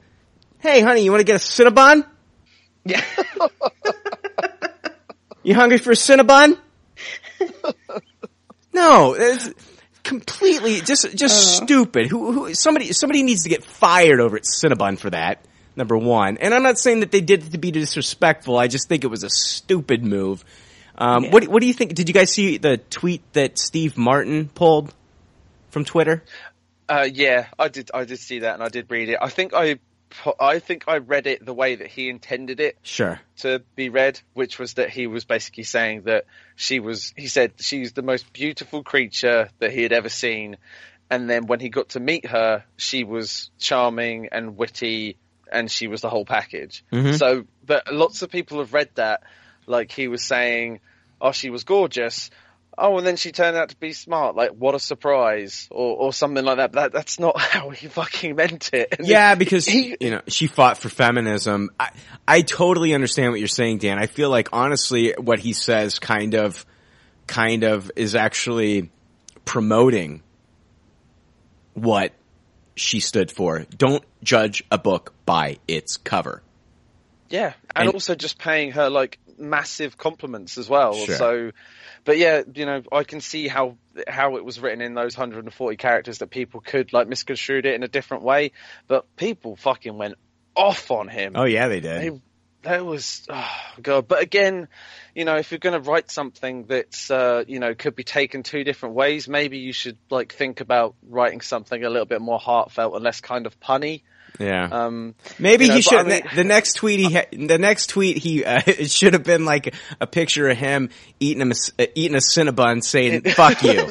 [0.61, 2.07] hey, honey, you want to get a Cinnabon?
[2.85, 3.05] Yeah.
[5.43, 6.59] You hungry for a Cinnabon?
[8.75, 9.51] no, it's
[10.03, 12.09] completely just just stupid.
[12.09, 15.45] Who, who somebody somebody needs to get fired over at Cinnabon for that.
[15.77, 18.59] Number one, and I'm not saying that they did it to be disrespectful.
[18.59, 20.45] I just think it was a stupid move.
[20.99, 21.31] Um, Yeah.
[21.31, 21.95] What what do you think?
[21.95, 24.93] Did you guys see the tweet that Steve Martin pulled
[25.71, 26.23] from Twitter?
[26.89, 27.91] Uh, yeah, I did.
[27.95, 29.19] I did see that, and I did read it.
[29.23, 29.79] I think I
[30.39, 33.21] I think I read it the way that he intended it Sure.
[33.39, 36.25] to be read, which was that he was basically saying that
[36.57, 40.57] she was, he said she's the most beautiful creature that he had ever seen.
[41.11, 45.17] And then when he got to meet her, she was charming and witty
[45.51, 46.85] and she was the whole package.
[46.93, 47.13] Mm-hmm.
[47.13, 49.23] So, but lots of people have read that,
[49.67, 50.81] like he was saying,
[51.21, 52.31] oh, she was gorgeous.
[52.83, 54.35] Oh, and then she turned out to be smart.
[54.37, 56.73] Like, what a surprise, or or something like that.
[56.73, 58.95] That that's not how he fucking meant it.
[58.99, 61.71] And Yeah, because he- you know she fought for feminism.
[61.79, 61.91] I
[62.27, 63.99] I totally understand what you're saying, Dan.
[63.99, 66.65] I feel like honestly, what he says kind of,
[67.27, 68.91] kind of is actually
[69.45, 70.23] promoting
[71.75, 72.13] what
[72.77, 73.61] she stood for.
[73.77, 76.43] Don't judge a book by its cover.
[77.29, 80.95] Yeah, and, And- also just paying her like massive compliments as well.
[80.95, 81.15] Sure.
[81.17, 81.51] So,
[82.05, 83.77] but yeah, you know, I can see how
[84.09, 87.83] how it was written in those 140 characters that people could like misconstrued it in
[87.83, 88.53] a different way,
[88.87, 90.15] but people fucking went
[90.55, 91.33] off on him.
[91.37, 92.03] Oh yeah, they did.
[92.15, 92.21] They-
[92.63, 94.07] that was oh god.
[94.07, 94.69] But again,
[95.15, 98.43] you know, if you're going to write something that's uh, you know could be taken
[98.43, 102.39] two different ways, maybe you should like think about writing something a little bit more
[102.39, 104.03] heartfelt and less kind of punny.
[104.39, 104.69] Yeah.
[104.71, 105.99] Um, Maybe you know, he should.
[105.99, 109.25] I mean- the next tweet he, ha- the next tweet he, uh, it should have
[109.25, 113.91] been like a picture of him eating a uh, eating a Cinnabon, saying "fuck you."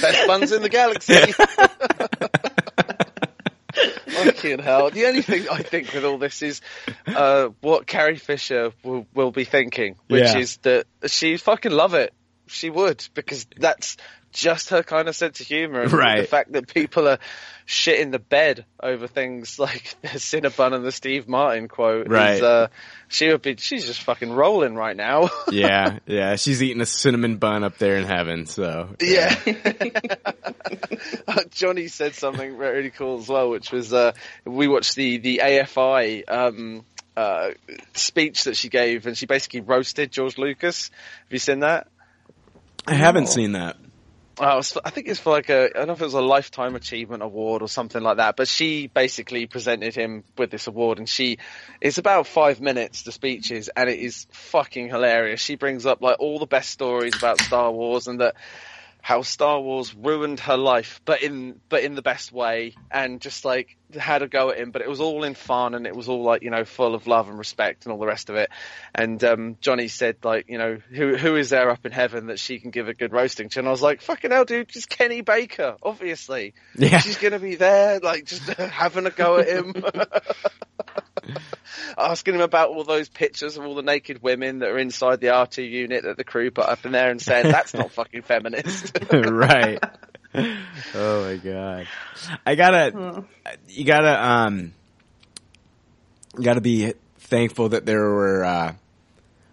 [0.00, 1.14] Best buns in the galaxy.
[4.12, 4.90] Fucking hell.
[4.90, 6.60] The only thing I think with all this is
[7.06, 10.38] uh, what Carrie Fisher will, will be thinking, which Yeah.
[10.38, 12.12] is that she fucking love it.
[12.46, 13.96] She would, because that's
[14.32, 15.82] just her kind of sense of humor.
[15.82, 16.20] And Right.
[16.22, 17.18] The fact that people are
[17.64, 22.08] shit in the bed over things like the Cinnabon and the Steve Martin quote.
[22.08, 22.36] Right.
[22.36, 22.68] Is, uh,
[23.08, 25.30] she would be, she's just fucking rolling right now.
[25.50, 26.36] yeah, yeah.
[26.36, 28.46] She's eating a cinnamon bun up there in heaven.
[28.46, 29.34] So Yeah.
[31.28, 34.12] Uh, Johnny said something really cool as well, which was uh,
[34.44, 36.84] we watched the the AFI um,
[37.16, 37.50] uh,
[37.94, 40.90] speech that she gave, and she basically roasted George Lucas.
[41.24, 41.88] Have you seen that?
[42.86, 43.76] I haven't seen that.
[44.38, 46.20] Oh, was, I think it's for like a, I don't know if it was a
[46.22, 50.98] lifetime achievement award or something like that, but she basically presented him with this award
[50.98, 51.38] and she,
[51.80, 55.40] it's about five minutes, the speeches, and it is fucking hilarious.
[55.40, 58.36] She brings up like all the best stories about Star Wars and that,
[59.02, 63.44] how Star Wars ruined her life, but in, but in the best way and just
[63.44, 66.08] like had a go at him, but it was all in fun and it was
[66.08, 68.48] all like, you know, full of love and respect and all the rest of it.
[68.94, 72.38] And, um, Johnny said like, you know, who, who is there up in heaven that
[72.38, 73.58] she can give a good roasting to?
[73.58, 76.54] And I was like, fucking hell, dude, just Kenny Baker, obviously.
[76.76, 76.98] Yeah.
[76.98, 79.84] She's gonna be there, like, just having a go at him.
[81.98, 85.28] Asking him about all those pictures of all the naked women that are inside the
[85.28, 88.98] R2 unit that the crew put up in there and saying, that's not fucking feminist.
[89.12, 89.82] right.
[90.94, 91.88] Oh my god.
[92.46, 93.24] I gotta,
[93.68, 94.72] you gotta, um,
[96.36, 98.74] you gotta be thankful that there were, uh,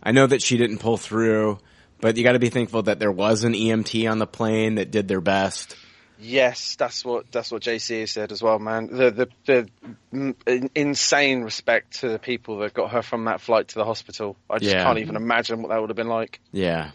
[0.01, 1.59] I know that she didn't pull through,
[1.99, 5.07] but you gotta be thankful that there was an EMT on the plane that did
[5.07, 5.75] their best.
[6.21, 8.87] Yes, that's what that's what JC said as well, man.
[8.87, 9.69] The the
[10.11, 14.35] the insane respect to the people that got her from that flight to the hospital.
[14.49, 14.83] I just Yeah.
[14.83, 16.41] can't even imagine what that would have been like.
[16.51, 16.91] Yeah.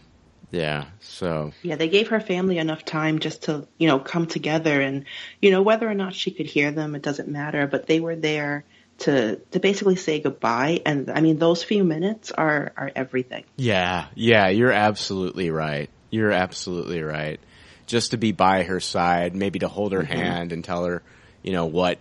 [0.51, 0.85] Yeah.
[0.99, 5.05] So, Yeah, they gave her family enough time just to, you know, come together and,
[5.41, 8.15] you know, whether or not she could hear them, it doesn't matter, but they were
[8.15, 8.63] there
[8.99, 13.43] to to basically say goodbye and I mean those few minutes are are everything.
[13.57, 15.89] yeah, yeah, you're absolutely right.
[16.11, 17.39] You're absolutely right.
[17.87, 21.03] Just to be by her side, maybe to hold her hand and tell her,
[21.43, 21.99] you know, what,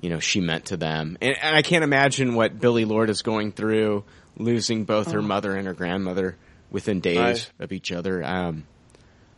[0.00, 1.16] you know, she meant to them.
[1.22, 4.04] And, and I can't imagine what Billie Lourd is going through,
[4.36, 6.36] losing both her mother and her grandmother
[6.70, 7.50] within days Right.
[7.60, 8.22] of each other.
[8.22, 8.66] Um,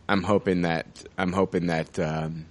[0.09, 2.47] I'm hoping that, I'm hoping that, um,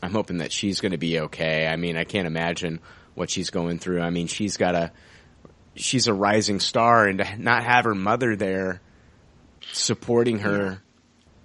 [0.00, 1.66] I'm hoping that she's going to be okay.
[1.66, 2.78] I mean, I can't imagine
[3.16, 4.00] what she's going through.
[4.00, 4.92] I mean, she's got a,
[5.74, 8.80] she's a rising star and to not have her mother there
[9.72, 10.82] supporting her,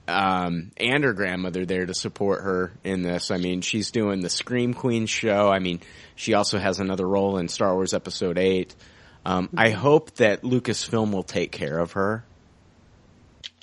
[0.07, 3.31] um, and her grandmother there to support her in this.
[3.31, 5.49] I mean, she's doing the Scream Queen show.
[5.49, 5.81] I mean,
[6.15, 8.75] she also has another role in Star Wars Episode 8.
[9.25, 12.25] Um, I hope that Lucasfilm will take care of her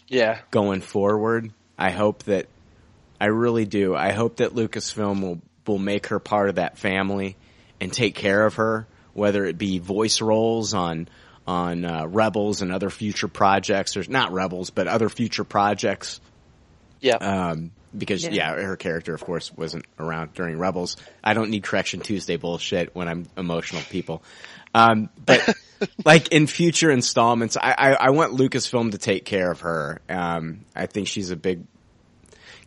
[0.09, 1.53] Yeah, going forward.
[1.79, 2.47] I hope that
[3.21, 3.95] I really do.
[3.95, 7.37] I hope that Lucasfilm will will make her part of that family
[7.81, 11.09] and take care of her, whether it be voice roles on
[11.47, 16.21] on uh, Rebels and other future projects, or not Rebels, but other future projects.
[17.01, 17.17] Yeah.
[17.17, 18.31] Um, because Yeah.
[18.31, 18.55] yeah.
[18.63, 20.97] her character, of course, wasn't around during Rebels.
[21.25, 24.23] I don't need Correction Tuesday bullshit when I'm emotional, people.
[24.75, 25.55] Um, but
[26.05, 30.01] like in future installments, I, I, I want Lucasfilm to take care of her.
[30.09, 31.65] Um, I think she's a big.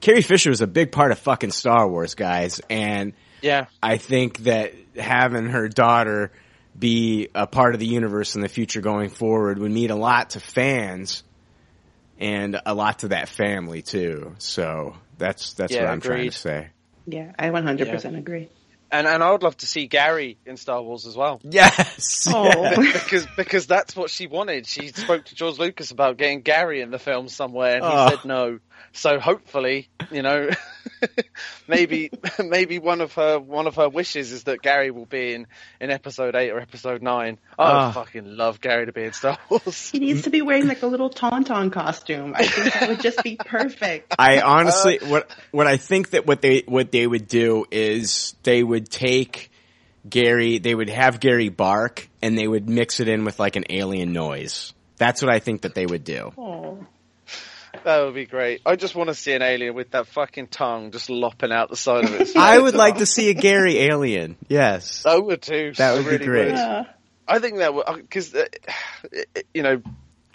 [0.01, 3.67] Carrie Fisher is a big part of fucking Star Wars, guys, and Yeah.
[3.81, 6.31] I think that having her daughter
[6.77, 10.31] be a part of the universe in the future going forward would mean a lot
[10.31, 11.23] to fans
[12.19, 14.35] and a lot to that family too.
[14.39, 16.69] So that's that's Yeah, what I'm trying to say.
[17.05, 18.49] Yeah, I 100% agree.
[18.91, 21.41] And and I would love to see Gary in Star Wars as well.
[21.43, 22.27] Yes.
[22.33, 24.67] Oh, because because that's what she wanted.
[24.67, 28.09] She spoke to George Lucas about getting Gary in the film somewhere, and he Oh.
[28.09, 28.59] said no.
[28.95, 30.49] So hopefully, you know,
[31.67, 32.11] maybe
[32.43, 35.47] maybe one of her one of her wishes is that Gary will be in
[35.81, 37.39] in episode eight or episode nine.
[37.57, 37.91] I would Ah.
[37.91, 39.89] fucking love Gary to be in Star Wars.
[39.89, 42.33] he needs to be wearing like a little tauntaun costume.
[42.35, 44.13] I think that would just be perfect.
[44.19, 48.61] I honestly, what what I think that what they what they would do is they
[48.63, 49.49] would take
[50.07, 53.63] Gary, they would have Gary bark, and they would mix it in with like an
[53.69, 54.73] alien noise.
[54.97, 56.31] That's what I think that they would do.
[56.37, 56.85] Oh,
[57.83, 58.61] That would be great.
[58.65, 61.75] I just want to see an alien with that fucking tongue just lopping out the
[61.75, 62.33] side of it.
[62.35, 64.37] I would like to see a Gary alien.
[64.47, 65.73] Yes, I would too.
[65.77, 66.47] That I would be great.
[66.47, 66.55] would.
[66.55, 66.83] yeah.
[67.27, 68.45] I think that would because uh,
[69.53, 69.81] you know,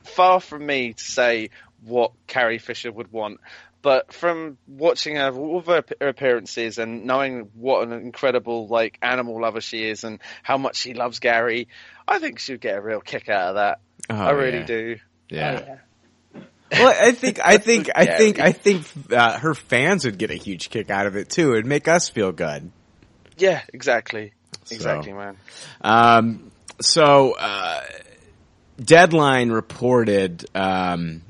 [0.05, 1.51] far from me to say
[1.85, 3.41] what Carrie Fisher would want,
[3.83, 8.99] but from watching her all of her her appearances and knowing what an incredible like
[9.01, 11.69] animal lover she is and how much she loves Gary,
[12.07, 13.81] I think she'd get a real kick out of that.
[14.11, 14.67] Oh, I really yeah.
[14.67, 14.99] do.
[15.31, 15.61] Yeah.
[15.61, 15.79] Oh, yeah.
[16.71, 20.35] Well, I think, I think, I think, I think uh, her fans would get a
[20.35, 21.53] huge kick out of it too.
[21.53, 22.71] It'd make us feel good.
[23.39, 24.33] Yeah, exactly,
[24.71, 25.37] exactly, man.
[25.81, 26.51] Um,
[26.81, 27.81] so, uh,
[28.81, 31.23] Deadline reported um,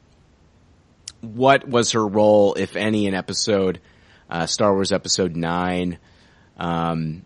[1.20, 3.80] what was her role, if any, in episode
[4.28, 5.98] uh, Star Wars Episode Nine.
[6.58, 7.24] Um,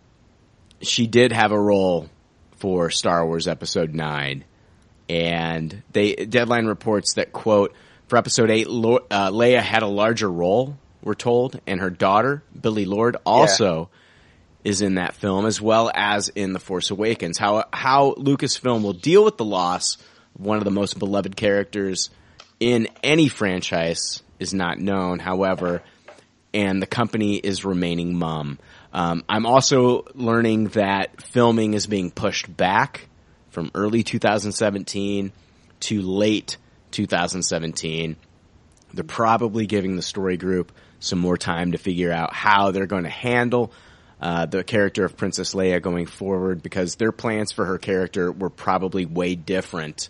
[0.81, 2.09] she did have a role
[2.57, 4.45] for Star Wars Episode Nine,
[5.09, 7.75] and they Deadline reports that quote
[8.13, 10.77] for Episode Eight, Lo- uh, Leia had a larger role.
[11.03, 13.89] We're told, and her daughter Billie Lourd also
[14.65, 17.39] is in that film as well as in The Force Awakens.
[17.39, 19.97] How how Lucasfilm will deal with the loss
[20.35, 22.11] of one of the most beloved characters
[22.61, 25.19] in any franchise is not known.
[25.19, 25.83] However,
[26.53, 28.59] and the company is remaining mum.
[28.93, 33.09] Um, I'm also learning that filming is being pushed back
[33.49, 35.33] from early 2017
[35.81, 36.59] to late
[36.93, 38.17] 2017.
[38.95, 43.05] They're probably giving the story group some more time to figure out how they're going
[43.05, 43.73] to handle
[44.21, 48.51] uh, the character of Princess Leia going forward because their plans for her character were
[48.51, 50.09] probably way different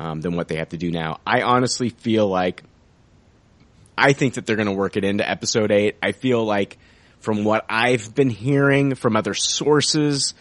[0.00, 1.20] um, than what they have to do now.
[1.24, 2.64] I honestly feel like
[3.96, 5.96] I think that they're going to work it into episode eight.
[6.02, 6.78] I feel like
[7.20, 10.34] from what I've been hearing from other sources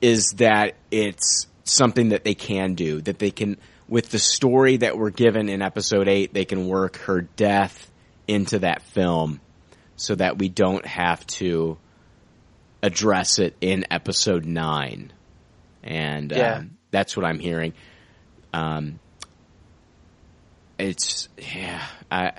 [0.00, 3.56] is that it's something that they can do, that they can,
[3.88, 7.90] with the story that we're given in episode eight, they can work her death
[8.26, 9.40] into that film
[9.96, 11.78] so that we don't have to
[12.82, 15.12] address it in episode nine.
[15.82, 16.56] And, Yeah.
[16.56, 17.72] um, that's what I'm hearing.
[18.52, 18.98] Um,
[20.78, 22.32] it's, yeah, I,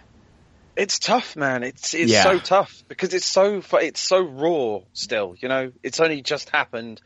[0.76, 1.64] It's tough, man.
[1.64, 2.22] It's it's Yeah.
[2.24, 5.36] so tough because it's so it's so raw still.
[5.40, 7.02] You know, it's only just happened,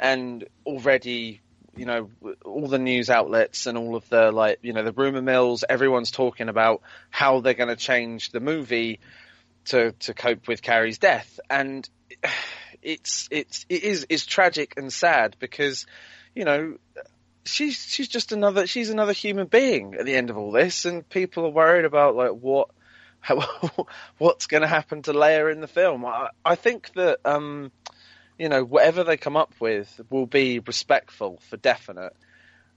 [0.00, 1.40] and already,
[1.76, 2.10] you know,
[2.44, 5.64] all the news outlets and all of the like, you know, the rumor mills.
[5.68, 9.00] Everyone's talking about how they're going to change the movie
[9.66, 11.88] to to cope with Carrie's death, and
[12.82, 15.86] it's it's it is it's tragic and sad because,
[16.34, 16.76] you know.
[17.44, 21.08] She's she's just another she's another human being at the end of all this, and
[21.08, 22.68] people are worried about like what
[23.22, 23.40] how,
[24.18, 26.04] what's going to happen to Leia in the film.
[26.04, 27.72] I, I think that um,
[28.42, 32.14] you know whatever they come up with will be respectful for definite.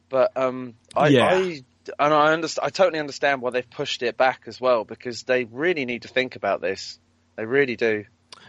[0.10, 1.26] But um, I, Yeah.
[1.26, 1.62] I
[2.00, 2.66] and I understand.
[2.68, 6.08] I totally understand why they've pushed it back as well because they really need to
[6.08, 7.00] think about this.
[7.36, 8.06] They really do.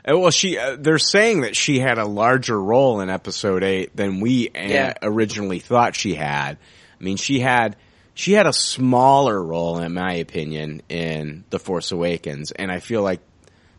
[0.08, 3.96] Uh, Well, she uh, they're saying that she had a larger role in episode 8
[3.96, 4.92] than we uh, Yeah.
[5.02, 6.58] originally thought she had.
[7.00, 7.76] I mean, she had
[8.14, 13.02] she had a smaller role in my opinion in The Force Awakens and I feel
[13.02, 13.20] like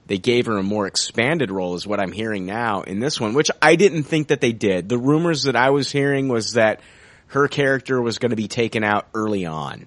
[0.07, 3.33] they gave her a more expanded role is what I'm hearing now in this one,
[3.33, 4.89] which I didn't think that they did.
[4.89, 6.79] The rumors that I was hearing was that
[7.27, 9.85] her character was going to be taken out early on.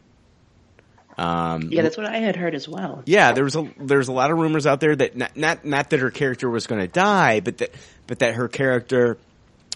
[1.16, 3.03] Um, Yeah, that's what I had heard as well.
[3.07, 5.91] yeah, there was a there's a lot of rumors out there that not not, not
[5.91, 7.75] that her character was going to die, but that
[8.07, 9.18] but that her character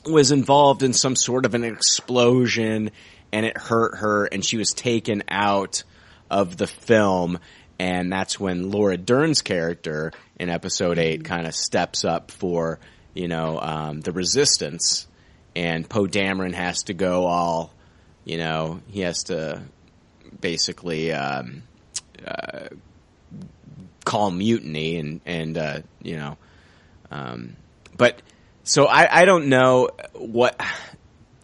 [0.07, 2.91] was involved in some sort of an explosion
[3.33, 5.83] and it hurt her and she was taken out
[6.31, 7.39] of the film
[7.79, 12.79] and that's when Laura Dern's character in episode 8 kind of steps up for,
[13.15, 15.07] you know, um, the resistance
[15.57, 17.73] and Poe Dameron has to go all,
[18.25, 19.63] you know, he has to
[20.41, 21.63] basically um,
[22.27, 22.69] uh,
[24.05, 26.37] call mutiny and and uh, you know,
[27.11, 27.57] um,
[27.97, 28.21] but
[28.63, 30.61] so I I don't know what.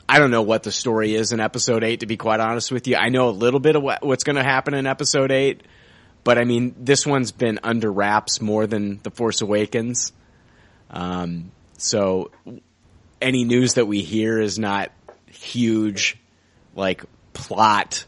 [0.09, 2.88] I don't know what the story is in episode eight, to be quite honest with
[2.88, 2.97] you.
[2.97, 5.62] I know a little bit of what, what's going to happen in episode eight,
[6.24, 10.12] but I mean, this one's been under wraps more than The Force Awakens.
[10.90, 12.30] Um, so
[13.20, 14.90] any news that we hear is not
[15.26, 16.18] huge,
[16.74, 18.04] like plot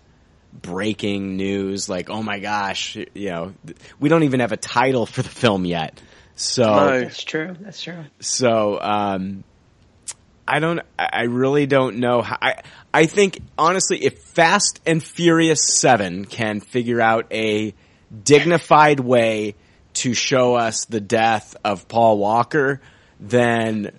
[0.52, 1.88] breaking news.
[1.88, 3.54] Like, oh my gosh, you know,
[3.98, 6.00] we don't even have a title for the film yet.
[6.34, 7.00] So No.
[7.00, 7.56] That's true.
[7.60, 8.04] That's true.
[8.20, 9.44] so um,
[10.46, 10.80] I don't.
[10.98, 12.22] I really don't know.
[12.22, 17.74] How, I I think honestly, if Fast and Furious Seven can figure out a
[18.24, 19.54] dignified way
[19.94, 22.80] to show us the death of Paul Walker,
[23.20, 23.90] then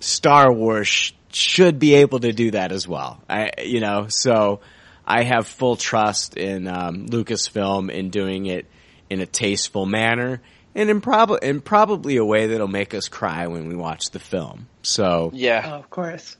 [0.00, 3.22] Star Wars sh- should be able to do that as well.
[3.28, 4.60] I you know so.
[5.06, 8.64] I have full trust in um, Lucasfilm in doing it
[9.10, 10.40] in a tasteful manner
[10.74, 14.18] and in, prob- in probably a way that'll make us cry when we watch the
[14.18, 14.66] film.
[14.80, 16.38] So Yeah, Oh, of course.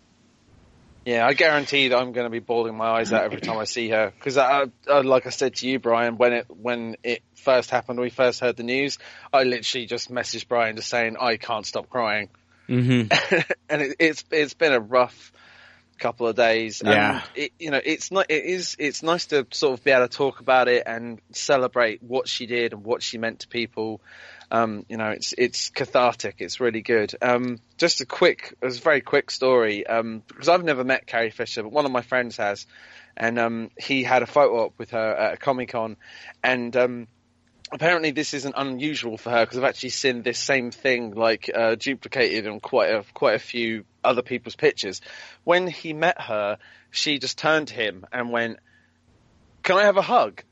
[1.04, 3.64] Yeah, I guarantee that I'm going to be bawling my eyes out every time I
[3.64, 8.00] see her because, like I said to you, Brian, when it when it first happened,
[8.00, 8.98] we first heard the news.
[9.32, 12.30] I literally just messaged Brian just saying I can't stop crying,
[12.68, 13.10] mhm.
[13.68, 15.32] and it, it's it's been a rough
[15.98, 16.82] couple of days.
[16.84, 17.14] Yeah.
[17.14, 18.26] and it, you know, it's not.
[18.30, 18.76] It is.
[18.78, 22.46] It's nice to sort of be able to talk about it and celebrate what she
[22.46, 24.00] did and what she meant to people.
[24.50, 26.36] Um, you know, it's it's cathartic.
[26.38, 27.14] It's really good.
[27.20, 31.06] Um, just a quick, it was a very quick story um, because I've never met
[31.06, 32.66] Carrie Fisher, but one of my friends has,
[33.16, 35.96] and um, he had a photo op with her at a Comic Con,
[36.42, 37.08] and um,
[37.72, 41.74] apparently this isn't unusual for her because I've actually seen this same thing like uh,
[41.74, 45.00] duplicated on quite a quite a few other people's pictures.
[45.42, 46.58] When he met her,
[46.90, 48.58] she just turned to him and went,
[49.62, 50.42] "Can I have a hug?"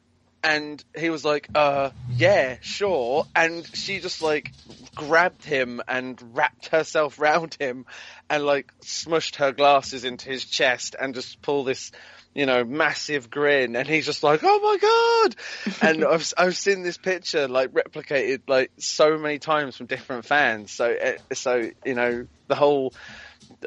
[0.43, 4.53] And he was like, "Uh, yeah, sure." And she just like
[4.95, 7.87] grabbed him and wrapped herself round him,
[8.29, 11.93] and like smushed her glasses into his chest and just pulled this
[12.35, 15.37] you know, massive grin, and he's just like, "Oh my god!"
[15.83, 20.73] And I've I've seen this picture like replicated like so many times from different fans.
[20.73, 22.95] So uh, so you know the whole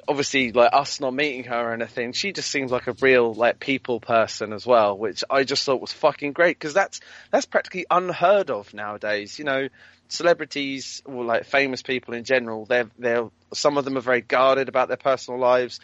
[0.08, 2.14] obviously like us not meeting her or anything.
[2.14, 5.82] She just seems like a real like people person as well, which I just thought
[5.82, 7.00] was fucking great because that's
[7.32, 9.40] that's practically unheard of nowadays.
[9.40, 9.68] You know,
[10.08, 14.70] celebrities or like famous people in general, they're they're some of them are very guarded
[14.70, 15.80] about their personal lives,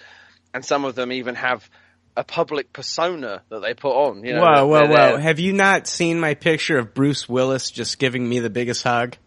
[0.53, 1.69] and some of them even have
[2.17, 4.23] a public persona that they put on.
[4.23, 5.17] You know, whoa, whoa, they're whoa!
[5.17, 9.17] Have you not seen my picture of Bruce Willis just giving me the biggest hug?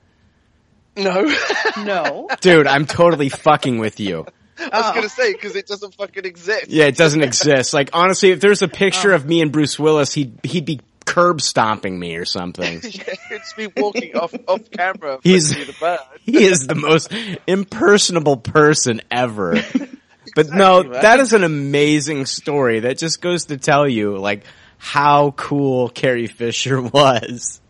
[0.97, 1.29] No,
[1.85, 2.29] No.
[2.41, 4.27] Dude, I'm totally fucking with you.
[4.59, 4.95] I was oh.
[4.95, 6.69] gonna say because it doesn't fucking exist.
[6.69, 7.75] Yeah, it doesn't exist.
[7.75, 9.17] Like honestly, if there's a picture oh.
[9.17, 12.81] of me and Bruce Willis, he'd he'd be curb stomping me or something.
[12.83, 15.19] it's me walking off off camera.
[15.23, 15.99] He's- the bird.
[16.21, 17.13] he is the most
[17.47, 19.63] impersonable person ever.
[20.35, 21.03] But no, man.
[21.03, 22.81] that is an amazing story.
[22.81, 24.43] That just goes to tell you, like,
[24.79, 27.61] how cool Carrie Fisher was.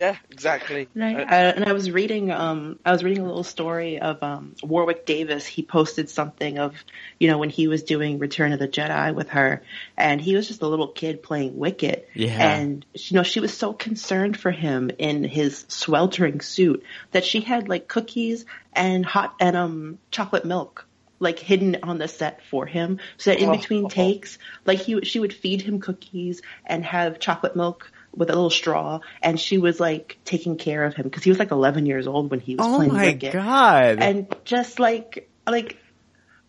[0.00, 0.88] Yeah, exactly.
[0.94, 3.98] And I, Uh, I, and I was reading, um, I was reading a little story
[4.00, 5.44] of um, Warwick Davis.
[5.46, 6.74] He posted something of,
[7.18, 9.62] you know, when he was doing Return of the Jedi with her,
[9.98, 12.08] and he was just a little kid playing Wicket.
[12.14, 12.30] Yeah.
[12.38, 17.40] And you know, she was so concerned for him in his sweltering suit that she
[17.42, 20.86] had like cookies and hot and um chocolate milk
[21.18, 23.56] like hidden on the set for him so that in Oh.
[23.56, 28.32] between takes like he she would feed him cookies and have chocolate milk with a
[28.34, 31.86] little straw and she was like taking care of him because he was like 11
[31.86, 33.32] years old when he was Oh playing my Wicket.
[33.32, 33.98] god.
[34.00, 35.76] and just like like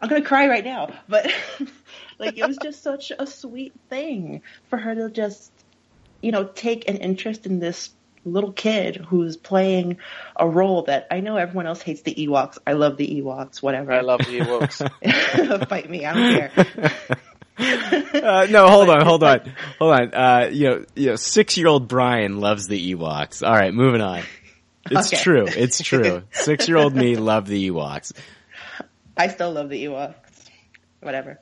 [0.02, 1.32] I'm gonna cry right now but
[2.20, 5.52] like it was just such a sweet thing for her to just
[6.22, 7.92] you know take an interest in this
[8.24, 9.98] little kid who's playing
[10.36, 12.60] a role that I know everyone else hates the Ewoks.
[12.68, 13.92] I love the Ewoks, whatever.
[13.92, 15.68] I love the Ewoks.
[15.68, 16.92] Fight me, I don't care.
[18.22, 19.40] Uh, no, hold on, hold on,
[19.80, 20.14] hold on.
[20.14, 23.46] Uh, you know, you know, six-year-old Brian loves the Ewoks.
[23.46, 24.22] All right, moving on.
[24.90, 25.22] It's Okay.
[25.24, 25.46] true.
[25.48, 26.24] It's true.
[26.32, 28.14] Six-year-old me loved the Ewoks.
[29.18, 30.14] I still love the Ewoks.
[31.02, 31.40] Whatever.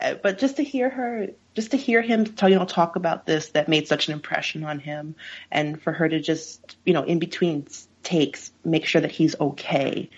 [0.00, 3.26] Uh, but just to hear her, just to hear him, tell, you know, talk about
[3.26, 5.14] this that made such an impression on him,
[5.50, 7.66] and for her to just, you know, in between
[8.02, 10.08] takes, make sure that he's okay.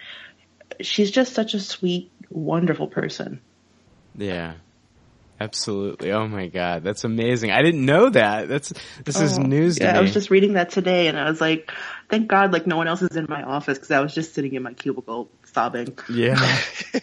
[0.81, 3.41] She's just such a sweet, wonderful person.
[4.17, 4.55] Yeah.
[5.43, 6.13] Absolutely.
[6.13, 7.51] Oh my god, that's amazing.
[7.51, 8.49] I didn't know that.
[8.49, 8.73] That's
[9.05, 9.99] this is Oh, news to yeah.
[9.99, 11.71] I was just reading that today, and I was like,
[12.09, 14.55] thank God, like no one else is in my office because I was just sitting
[14.55, 15.99] in my cubicle sobbing.
[16.09, 16.59] Yeah.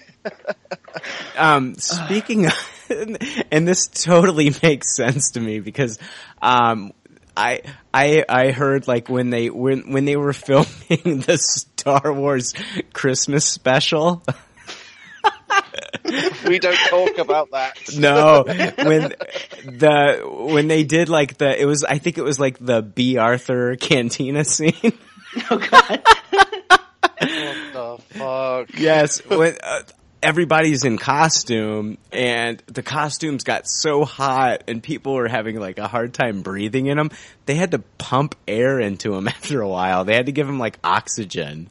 [1.38, 2.86] um, speaking of,
[3.52, 6.00] and this totally makes sense to me because,
[6.42, 6.94] um,
[7.36, 7.62] I
[7.94, 12.54] I I heard like when they when when they were filming the Star Wars
[12.94, 14.24] Christmas special.
[16.48, 17.78] We don't talk about that.
[17.98, 19.14] No, when
[19.78, 23.18] the when they did like the it was I think it was like the Bea
[23.18, 24.74] Arthur cantina scene.
[25.52, 26.02] Oh God.
[27.22, 28.80] What the fuck?
[28.80, 29.82] yes, when uh,
[30.22, 35.88] everybody's in costume and the costumes got so hot and people were having like a
[35.88, 37.12] hard time breathing in them,
[37.46, 40.06] they had to pump air into them after a while.
[40.06, 41.70] They had to give them like oxygen.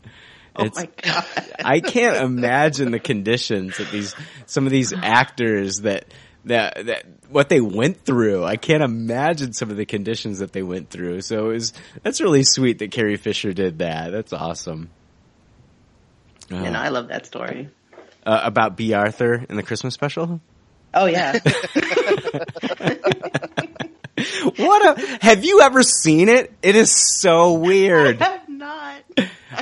[0.58, 1.24] Oh my God.
[1.64, 4.14] I can't imagine the conditions that these
[4.46, 6.06] some of these actors that
[6.46, 8.44] that that what they went through.
[8.44, 11.20] I can't imagine some of the conditions that they went through.
[11.22, 14.10] So it was that's really sweet that Carrie Fisher did that.
[14.10, 14.90] That's awesome.
[16.50, 17.68] Uh, And I love that story.
[18.26, 20.40] uh, about Bea Arthur in the Christmas special.
[20.94, 21.38] Oh yeah.
[24.56, 26.52] What a have you ever seen it?
[26.62, 26.90] It is
[27.20, 28.20] so weird.
[28.20, 29.02] I'm not.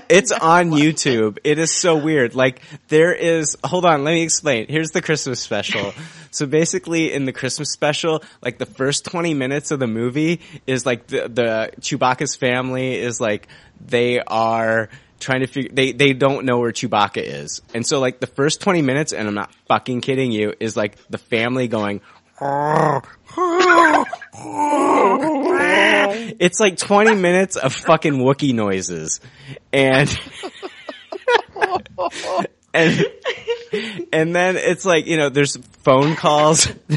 [0.09, 1.39] It's on YouTube.
[1.45, 2.35] It is so weird.
[2.35, 4.67] Like there is, hold on, let me explain.
[4.69, 5.93] Here's the Christmas special.
[6.31, 10.85] So basically in the Christmas special, like the first 20 minutes of the movie is
[10.87, 13.49] like the, the Chewbacca's family is like,
[13.81, 14.89] they are
[15.19, 17.63] trying to figure, they, they don't know where Chewbacca is.
[17.75, 20.97] And so like the first 20 minutes, and I'm not fucking kidding you, is like
[21.09, 22.01] the family going,
[26.39, 29.21] it's like 20 minutes of fucking Wookie noises.
[29.73, 30.09] And,
[32.75, 33.07] and,
[34.13, 36.67] and then it's like, you know, there's phone calls.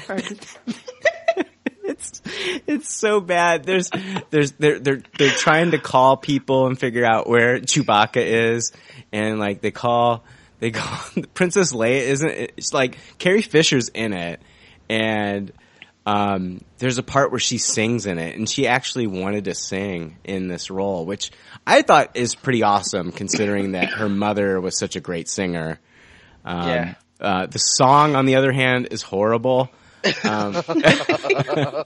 [1.83, 2.21] it's,
[2.67, 3.65] it's so bad.
[3.65, 3.89] There's,
[4.29, 8.23] there's, they're, they're, they're trying to call people and figure out where Chewbacca
[8.55, 8.71] is.
[9.11, 10.23] And like they call,
[10.59, 10.99] they call,
[11.33, 14.39] Princess Leia isn't, it's like Carrie Fisher's in it.
[14.89, 15.51] And,
[16.10, 20.18] um, there's a part where she sings in it, and she actually wanted to sing
[20.24, 21.32] in this role, which
[21.68, 25.80] I thought is pretty awesome considering that her mother was such a great singer.
[26.43, 26.93] Um, Yeah.
[27.22, 29.70] Uh, the song, on the other hand, is horrible.
[30.24, 31.84] Um, but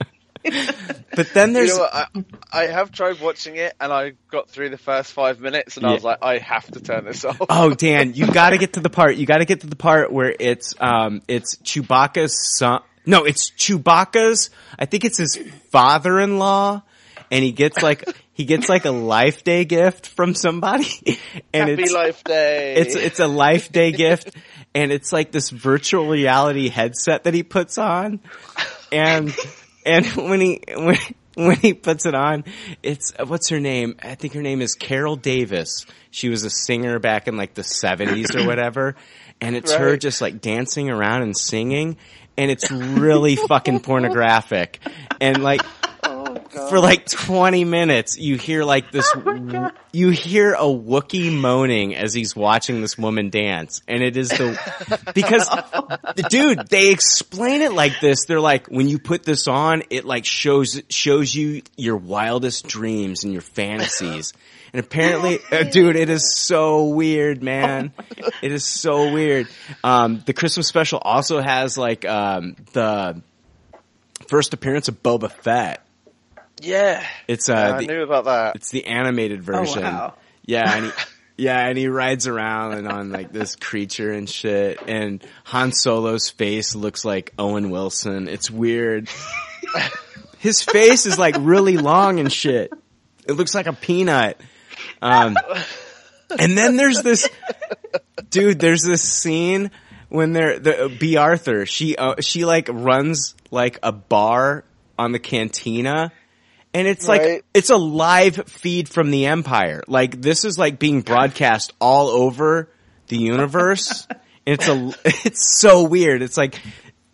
[1.34, 1.92] then You there's know what?
[1.92, 5.84] I, I have tried watching it, and I got through the first five minutes, and
[5.84, 7.42] I was like, I have to turn this off.
[7.50, 10.34] Oh, Dan, you gotta get to the part, you gotta get to the part where
[10.38, 15.36] it's, um, it's Chewbacca's son, no, it's Chewbacca's, I think it's his
[15.70, 16.82] father-in-law,
[17.30, 20.86] and he gets like, he gets like a life day gift from somebody,
[21.52, 22.74] and Happy it's, Life Day.
[22.74, 24.34] it's, it's a life day gift,
[24.74, 28.20] and it's like this virtual reality headset that he puts on,
[28.92, 29.34] and,
[29.84, 30.98] and when he, when,
[31.34, 32.44] when he puts it on,
[32.82, 33.96] it's, what's her name?
[34.02, 35.84] I think her name is Carol Davis.
[36.10, 38.94] She was a singer back in like the seventies or whatever.
[39.40, 41.96] And it's her just like dancing around and singing.
[42.36, 44.80] And it's really fucking pornographic.
[45.20, 45.62] And like,
[46.68, 52.14] for like 20 minutes, you hear like this, oh you hear a Wookiee moaning as
[52.14, 53.82] he's watching this woman dance.
[53.88, 54.58] And it is the,
[55.14, 58.24] because, the dude, they explain it like this.
[58.26, 63.24] They're like, when you put this on, it like shows, shows you your wildest dreams
[63.24, 64.32] and your fantasies.
[64.74, 67.92] And apparently, uh, dude, it is so weird, man.
[68.42, 69.46] It is so weird.
[69.84, 73.22] Um, the Christmas special also has like, um, the
[74.26, 75.86] first appearance of Boba Fett.
[76.60, 77.06] yeah.
[77.28, 78.56] It's, uh, I the- knew about that.
[78.56, 79.84] it's the animated version.
[79.84, 80.14] wow.
[80.44, 80.92] Yeah, and he,
[81.44, 84.78] yeah, and he rides around and on like this creature and shit.
[84.88, 88.26] And Han Solo's face looks like Owen Wilson.
[88.28, 89.08] It's weird.
[90.38, 92.72] His face is like really long and shit.
[93.26, 94.38] It looks like a peanut.
[95.04, 95.36] Um,
[96.38, 97.28] and then there's this
[98.30, 98.58] dude.
[98.58, 99.70] There's this scene
[100.08, 101.66] when they're the Bea Arthur.
[101.66, 104.64] She uh, she like runs like a bar
[104.98, 106.12] on the cantina.
[106.72, 107.44] And it's like, Right.
[107.54, 109.82] it's a live feed from the Empire.
[109.86, 112.68] Like, this is like being broadcast all over
[113.08, 114.06] the universe.
[114.46, 116.20] It's a, it's so weird.
[116.20, 116.60] It's like,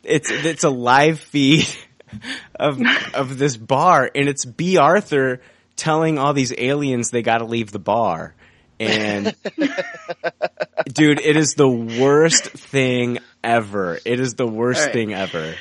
[0.02, 1.64] it's, it's a live feed
[2.56, 2.80] of,
[3.14, 5.40] of this bar and it's Bea Arthur
[5.80, 8.34] telling all these aliens they gotta leave the bar.
[8.78, 9.34] And,
[10.92, 13.98] dude, it is the worst thing ever.
[14.04, 14.92] It is the worst right.
[14.92, 15.54] thing ever.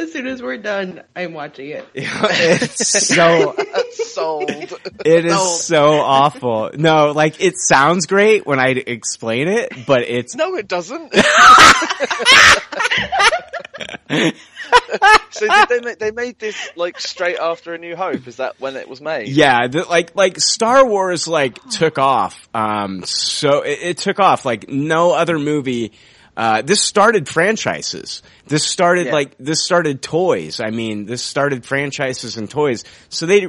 [0.00, 1.86] As soon as we're done, I'm watching it.
[1.94, 3.54] It's so,
[3.92, 4.50] Sold.
[5.04, 6.70] It is so awful.
[6.74, 11.14] No, like it sounds great when I explain it, but it's no, it doesn't.
[15.30, 18.26] so did they make, they made this like straight after A New Hope?
[18.26, 19.28] Is that when it was made?
[19.28, 22.48] yeah, the, like like Star Wars like took off.
[22.54, 25.92] Um, so it, it took off like no other movie.
[26.40, 28.22] Uh, this started franchises.
[28.46, 29.12] This started Yeah.
[29.12, 30.58] like this started toys.
[30.58, 32.82] I mean, this started franchises and toys.
[33.10, 33.48] So they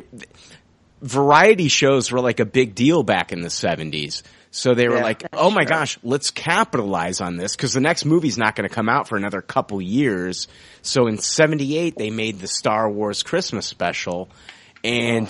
[1.01, 4.23] variety shows were like a big deal back in the 70s.
[4.53, 8.03] So they were Yeah, like, "Oh my gosh, let's capitalize on this because the next
[8.03, 10.49] movie's not going to come out for another couple years."
[10.81, 14.27] So in 78 they made the Star Wars Christmas special
[14.83, 15.29] and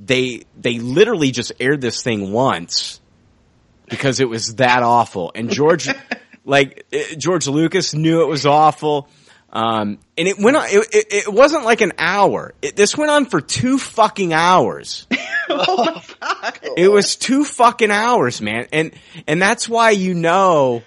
[0.00, 3.00] they they literally just aired this thing once
[3.88, 5.32] because it was that awful.
[5.34, 5.88] And George
[6.44, 9.08] like eh, George Lucas knew it was awful.
[9.52, 12.54] Um, and it went on, it, it, it wasn't like an hour.
[12.62, 15.06] It, this went on for two fucking hours.
[16.76, 18.68] It was two fucking hours, man.
[18.72, 18.92] And,
[19.26, 20.82] and that's why you know,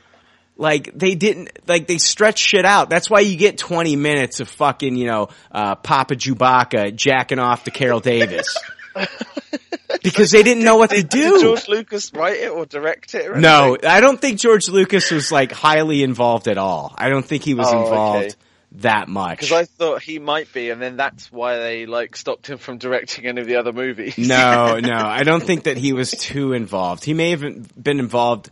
[0.56, 2.90] like, they didn't, like, they stretched shit out.
[2.90, 7.66] That's why you get 20 minutes of fucking, you know, uh, Papa Chewbacca jacking off
[7.66, 8.58] to Carol Davis.
[10.02, 11.42] because they didn't know what to Did do.
[11.42, 13.28] George Lucas write it or direct it?
[13.30, 13.78] Or No.
[13.84, 16.94] I don't think George Lucas was like highly involved at all.
[16.98, 18.36] I don't think he was Oh, involved okay.
[18.74, 19.38] that much.
[19.40, 22.78] Because I thought he might be, and then that's why they like stopped him from
[22.78, 24.18] directing any of the other movies.
[24.18, 27.04] No, no, I don't think that he was too involved.
[27.04, 27.42] He may have
[27.82, 28.50] been involved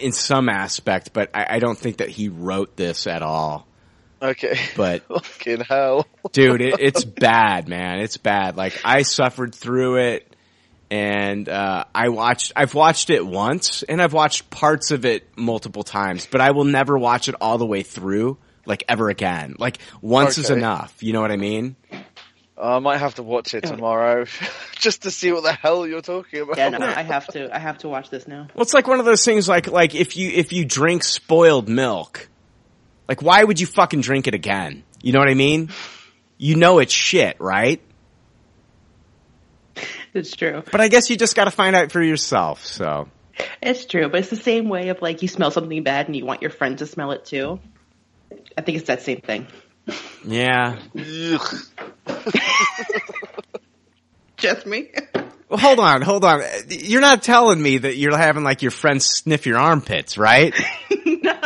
[0.00, 3.66] in some aspect, but I, I don't think that he wrote this at all.
[4.30, 4.58] Okay.
[4.76, 6.06] But Fucking hell.
[6.32, 8.00] dude, it, it's bad, man.
[8.00, 8.56] It's bad.
[8.56, 10.34] Like I suffered through it,
[10.90, 12.52] and uh, I watched.
[12.56, 16.64] I've watched it once, and I've watched parts of it multiple times, but I will
[16.64, 19.56] never watch it all the way through, like ever again.
[19.58, 21.02] Like once is enough.
[21.02, 21.76] You know what I mean?
[22.58, 24.24] I might have to watch it tomorrow
[24.76, 26.56] just to see what the hell you're talking about.
[26.56, 27.54] Yeah, no, I have to.
[27.54, 28.48] I have to watch this now.
[28.54, 29.48] Well, it's like one of those things.
[29.48, 32.28] Like like if you if you drink spoiled milk,
[33.08, 34.84] like why would you fucking drink it again?
[35.02, 35.70] You know what I mean?
[36.38, 37.80] You know it's shit, right?
[40.14, 40.62] It's true.
[40.70, 42.64] But I guess you just got to find out for yourself.
[42.64, 43.08] So
[43.62, 46.24] It's true, but it's the same way of like you smell something bad and you
[46.24, 47.60] want your friend to smell it too.
[48.56, 49.46] I think it's that same thing.
[50.24, 50.78] yeah.
[54.36, 54.90] Just me.
[55.48, 56.42] Well, hold on, hold on.
[56.68, 60.54] You're not telling me that you're having like your friends sniff your armpits, right?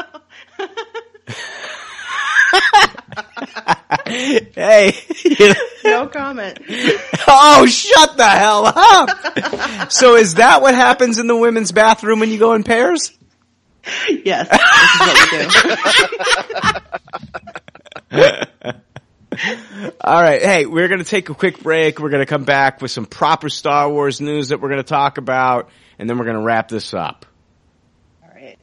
[4.55, 4.95] hey.
[5.85, 6.59] no comment.
[7.29, 9.93] oh, shut the hell up.
[9.93, 13.13] so is that what happens in the women's bathroom when you go in pairs?
[14.09, 14.61] Yes, this
[15.33, 15.65] is
[18.11, 18.73] what we do.
[20.01, 20.43] All right.
[20.43, 21.99] Hey, we're going to take a quick break.
[21.99, 24.89] We're going to come back with some proper Star Wars news that we're going to
[24.89, 27.27] talk about, and then we're going to wrap this up.
[28.23, 28.59] All right.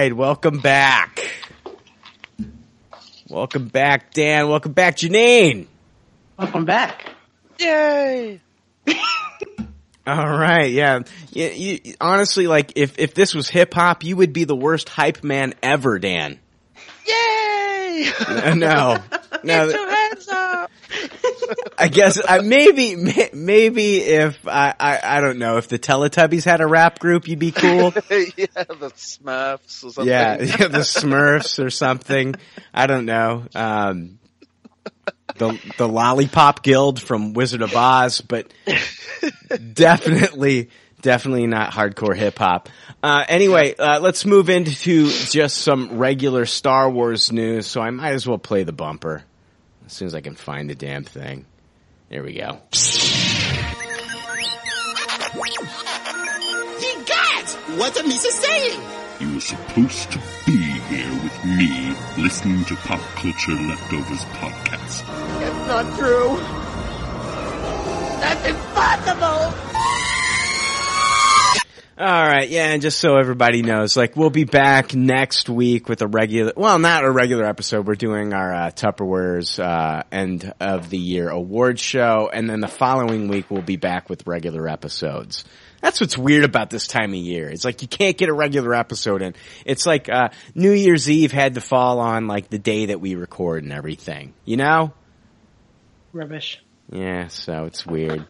[0.00, 0.16] Right.
[0.16, 1.20] Welcome back.
[3.28, 4.48] Welcome back, Dan.
[4.48, 5.66] Welcome back, Janine.
[6.38, 7.06] Welcome back.
[7.58, 8.40] Yay!
[10.06, 11.00] All right, yeah.
[11.32, 14.88] You, you, honestly, like if if this was hip hop, you would be the worst
[14.88, 16.38] hype man ever, Dan.
[17.06, 18.10] Yay!
[18.56, 18.96] No,
[19.44, 19.99] no.
[20.10, 20.70] Get your hands up!
[21.78, 22.96] I guess I maybe
[23.32, 27.38] maybe if I, I I don't know if the Teletubbies had a rap group, you'd
[27.38, 27.92] be cool.
[28.10, 30.06] yeah, the Smurfs or something.
[30.06, 32.34] yeah, yeah, the Smurfs or something.
[32.72, 33.44] I don't know.
[33.54, 34.18] Um,
[35.36, 38.52] the the Lollipop Guild from Wizard of Oz, but
[39.72, 42.68] definitely definitely not hardcore hip hop.
[43.02, 47.66] Uh, anyway, uh, let's move into just some regular Star Wars news.
[47.66, 49.24] So I might as well play the bumper
[49.90, 51.46] as soon as I can find the damn thing.
[52.10, 52.60] There we go.
[56.80, 57.54] Ye gods!
[57.76, 58.80] What are Misa saying?
[59.18, 65.02] You were supposed to be here with me, listening to Pop Culture Leftovers podcast.
[65.42, 66.36] It's not true.
[68.20, 69.70] That's impossible!
[72.00, 76.00] All right, yeah, and just so everybody knows, like we'll be back next week with
[76.00, 77.86] a regular, well, not a regular episode.
[77.86, 82.68] We're doing our uh, Tupperware's uh, end of the year award show, and then the
[82.68, 85.44] following week we'll be back with regular episodes.
[85.82, 87.50] That's what's weird about this time of year.
[87.50, 89.34] It's like you can't get a regular episode in.
[89.66, 93.14] It's like uh, New Year's Eve had to fall on like the day that we
[93.14, 94.32] record and everything.
[94.46, 94.94] You know?
[96.14, 96.62] Rubbish.
[96.90, 98.26] Yeah, so it's weird.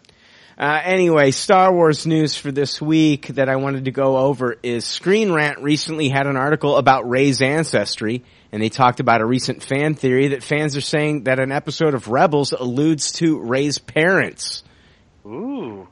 [0.61, 4.85] Uh, anyway, Star Wars news for this week that I wanted to go over is
[4.85, 9.63] Screen Rant recently had an article about Rey's ancestry, and they talked about a recent
[9.63, 14.63] fan theory that fans are saying that an episode of Rebels alludes to Rey's parents.
[15.25, 15.89] Ooh.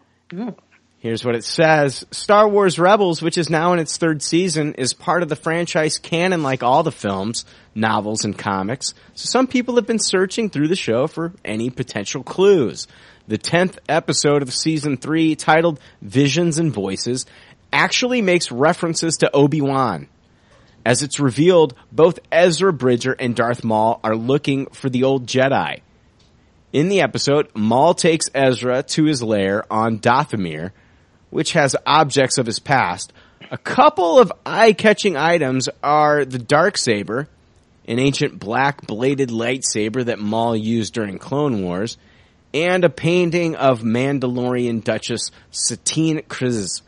[0.98, 2.04] Here's what it says.
[2.10, 5.96] Star Wars Rebels, which is now in its third season, is part of the franchise
[5.96, 8.92] canon like all the films, novels, and comics.
[9.14, 12.86] So some people have been searching through the show for any potential clues.
[13.28, 17.26] The 10th episode of season 3, titled Visions and Voices,
[17.70, 20.08] actually makes references to Obi-Wan.
[20.86, 25.82] As it's revealed, both Ezra Bridger and Darth Maul are looking for the old Jedi.
[26.72, 30.70] In the episode, Maul takes Ezra to his lair on Dathomir,
[31.28, 33.12] which has objects of his past.
[33.50, 37.28] A couple of eye-catching items are the dark saber,
[37.86, 41.98] an ancient black bladed lightsaber that Maul used during Clone Wars,
[42.52, 46.82] and a painting of Mandalorian Duchess Satine Kryze,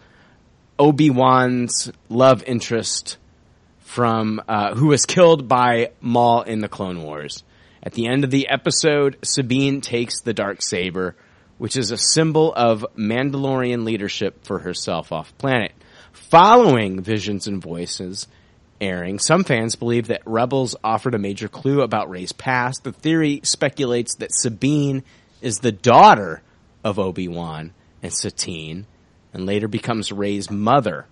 [0.78, 3.18] Obi-Wan's love interest
[3.80, 7.42] from uh, who was killed by Maul in the Clone Wars.
[7.82, 11.16] At the end of the episode, Sabine takes the dark saber,
[11.58, 15.72] which is a symbol of Mandalorian leadership for herself off planet.
[16.12, 18.28] Following Visions and Voices
[18.80, 22.84] airing, some fans believe that Rebels offered a major clue about Rey's past.
[22.84, 25.02] The theory speculates that Sabine
[25.40, 26.42] is the daughter
[26.84, 27.72] of Obi-Wan
[28.02, 28.86] and Satine,
[29.32, 31.06] and later becomes Rey's mother.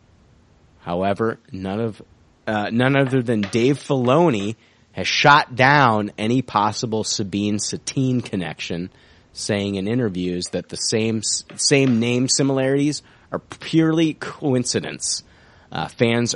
[0.81, 2.03] However, none of
[2.47, 4.57] uh, none other than Dave Filoni
[4.93, 8.91] has shot down any possible Sabine Satine connection,
[9.35, 15.22] saying in interviews that the same same name similarities are purely coincidence.
[15.70, 16.35] Uh, fans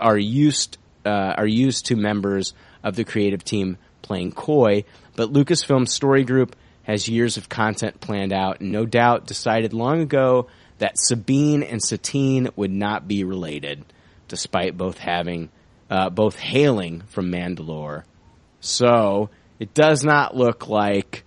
[0.00, 4.84] are used uh, are used to members of the creative team playing coy,
[5.14, 10.00] but Lucasfilm Story Group has years of content planned out and no doubt decided long
[10.00, 13.84] ago that Sabine and Satine would not be related,
[14.28, 15.50] despite both having
[15.88, 18.04] uh, both hailing from Mandalore.
[18.60, 21.24] So it does not look like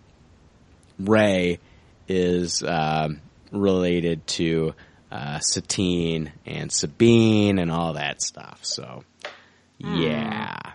[0.99, 1.59] Rey
[2.07, 4.73] is um, related to
[5.11, 8.59] uh, Satine and Sabine and all that stuff.
[8.63, 9.03] So
[9.77, 10.73] yeah.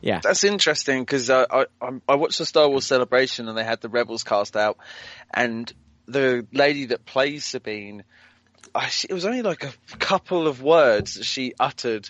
[0.00, 0.20] Yeah.
[0.22, 3.80] That's interesting because uh, I, I I watched the Star Wars celebration and they had
[3.80, 4.78] the Rebels cast out,
[5.32, 5.72] and
[6.06, 8.04] the lady that plays Sabine,
[8.74, 12.08] I, it was only like a couple of words that she uttered,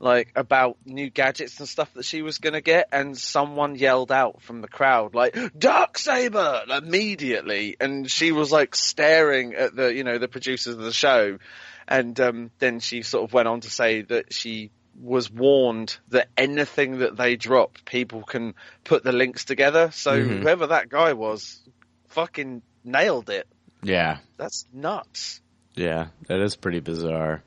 [0.00, 4.40] like about new gadgets and stuff that she was gonna get, and someone yelled out
[4.42, 10.04] from the crowd like "Dark Saber" immediately, and she was like staring at the you
[10.04, 11.38] know the producers of the show,
[11.86, 14.70] and um, then she sort of went on to say that she
[15.00, 19.90] was warned that anything that they drop, people can put the links together.
[19.92, 20.40] So Mhm.
[20.40, 21.60] whoever that guy was,
[22.08, 23.46] fucking nailed it.
[23.82, 24.18] Yeah.
[24.36, 25.40] That's nuts.
[25.74, 27.42] Yeah, that is pretty bizarre.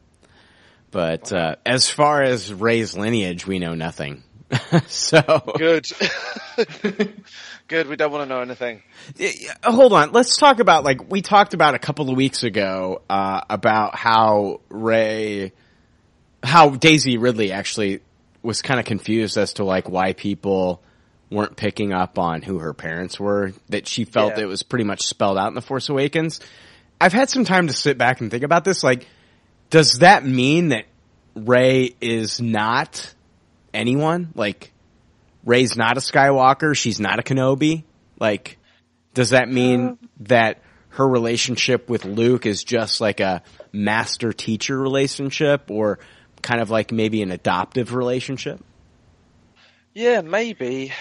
[0.91, 4.23] But uh, as far as Rey's lineage, we know nothing.
[4.87, 5.21] so
[5.57, 5.87] Good.
[7.67, 7.87] Good.
[7.87, 8.83] We don't want to know anything.
[9.63, 10.11] Hold on.
[10.11, 14.59] Let's talk about like we talked about a couple of weeks ago uh, about how
[14.69, 15.53] Rey,
[16.43, 18.01] how Daisy Ridley actually
[18.41, 20.81] was kind of confused as to like why people
[21.29, 23.53] weren't picking up on who her parents were.
[23.69, 24.43] That she felt Yeah.
[24.43, 26.39] it was pretty much spelled out in the Force Awakens.
[26.99, 28.83] I've had some time to sit back and think about this.
[28.83, 29.07] Like,
[29.69, 30.85] does that mean that
[31.35, 33.13] Rey is not
[33.73, 34.33] anyone?
[34.35, 34.71] Like,
[35.45, 36.75] Rey's not a Skywalker.
[36.75, 37.83] She's not a Kenobi.
[38.19, 38.57] Like,
[39.13, 39.99] does that mean um.
[40.21, 45.99] that her relationship with Luke is just like a master teacher relationship or
[46.41, 48.63] kind of like maybe an adoptive relationship?
[49.93, 50.93] Yeah, maybe.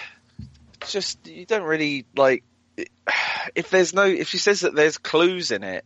[0.86, 2.44] Just you don't really like
[3.54, 5.84] if there's no if she says that there's clues in it,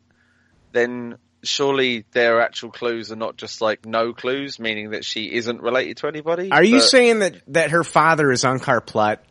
[0.73, 5.61] then surely their actual clues are not just like no clues, meaning that she isn't
[5.61, 6.51] related to anybody.
[6.51, 9.25] Are you saying that, that her father is Unkar Plutt?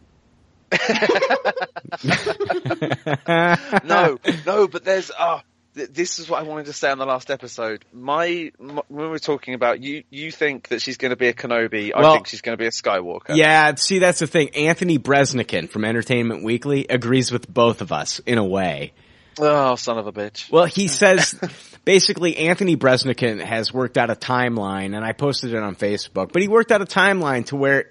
[3.84, 5.44] no, no, but there's ah.
[5.76, 7.84] Th this is what I wanted to say on the last episode.
[7.92, 11.34] My, m when we're talking about you, you think that she's going to be a
[11.34, 11.92] Kenobi.
[11.96, 13.36] I think she's going to be a Skywalker.
[13.36, 14.50] Yeah, see, that's the thing.
[14.56, 18.94] Anthony Breznican from Entertainment Weekly agrees with both of us in a way.
[19.40, 20.52] Oh, son of a bitch.
[20.52, 21.34] Well, he says
[21.86, 26.42] basically Anthony Breznican has worked out a timeline, and I posted it on Facebook, but
[26.42, 27.90] he worked out a timeline to where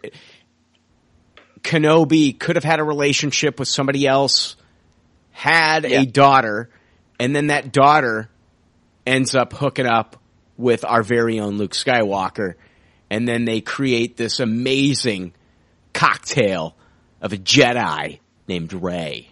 [1.62, 4.56] Kenobi could have had a relationship with somebody else,
[5.32, 6.02] had Yeah.
[6.02, 6.70] a daughter,
[7.22, 8.28] and then that daughter
[9.06, 10.20] ends up hooking up
[10.56, 12.54] with our very own Luke Skywalker,
[13.10, 15.32] and then they create this amazing
[15.94, 16.74] cocktail
[17.20, 18.18] of a Jedi
[18.48, 19.28] named Rey.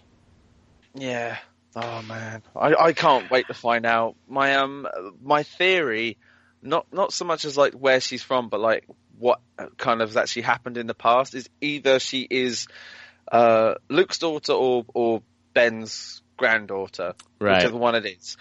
[0.95, 1.37] Yeah.
[1.75, 4.15] Oh man, I, I can't wait to find out.
[4.25, 4.87] My um
[5.21, 6.17] my theory,
[6.61, 8.87] not not so much as like where she's from, but like
[9.19, 9.41] what
[9.75, 12.67] kind of has actually happened in the past is either she is
[13.29, 15.23] uh, Luke's daughter or or
[15.53, 17.57] Ben's granddaughter, Right.
[17.57, 18.35] whichever one it is.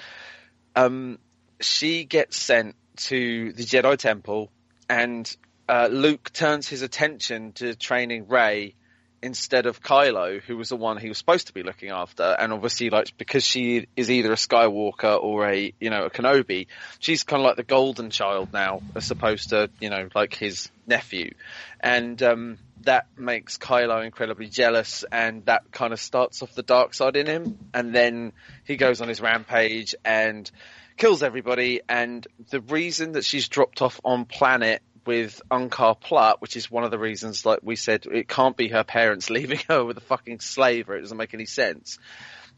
[0.74, 1.18] Um,
[1.60, 2.74] she gets sent
[3.08, 4.50] to the Jedi Temple,
[4.88, 5.30] and
[5.68, 8.74] uh, Luke turns his attention to training Rey
[9.22, 12.22] instead of Kylo, who was the one he was supposed to be looking after.
[12.22, 16.66] And obviously, like because she is either a Skywalker or a you know a Kenobi,
[16.98, 20.70] she's kind of like the golden child now, as opposed to you know like his
[20.86, 21.34] nephew,
[21.80, 26.94] and um, that makes Kylo incredibly jealous, and that kind of starts off the dark
[26.94, 28.32] side in him, and then
[28.64, 30.50] he goes on his rampage and
[30.96, 31.80] kills everybody.
[31.88, 36.84] And the reason that she's dropped off on planet with Unkar Plutt, which is one
[36.84, 40.02] of the reasons, like we said, it can't be her parents leaving her with a
[40.02, 41.98] fucking slave, or it doesn't make any sense,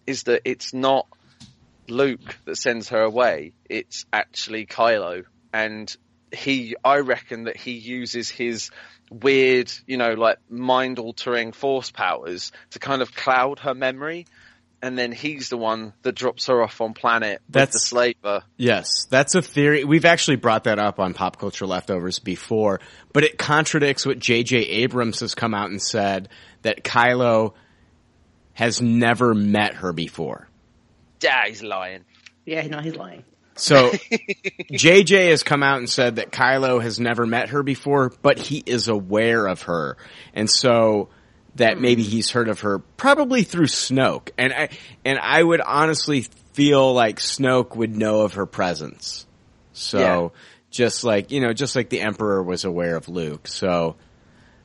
[0.06, 1.06] is that it's not
[1.88, 3.52] Luke that sends her away.
[3.68, 5.24] It's actually Kylo.
[5.52, 5.94] And
[6.32, 8.70] he, I reckon that he uses his
[9.12, 14.26] weird, you know, like mind altering force powers to kind of cloud her memory.
[14.84, 18.42] And then he's the one that drops her off on planet with the That's- slaver.
[18.56, 19.84] Yes, that's a theory.
[19.84, 22.80] We've actually brought that up on Pop Culture Leftovers before,
[23.12, 24.56] but it contradicts what J.J.
[24.56, 26.28] Abrams has come out and said
[26.62, 27.54] that Kylo
[28.54, 30.48] has never met her before.
[31.22, 32.04] Yeah, he's lying.
[32.44, 33.24] Yeah, no, he's lying.
[33.54, 33.90] So
[34.72, 38.62] JJ has come out and said that Kylo has never met her before, but he
[38.64, 39.96] is aware of her.
[40.34, 41.08] And so
[41.56, 41.82] that hmm.
[41.82, 44.30] maybe he's heard of her probably through Snoke.
[44.38, 44.68] And I
[45.04, 46.22] and I would honestly
[46.52, 49.26] feel like Snoke would know of her presence.
[49.72, 50.28] So Yeah.
[50.70, 53.48] just like, you know, just like the Emperor was aware of Luke.
[53.48, 53.96] So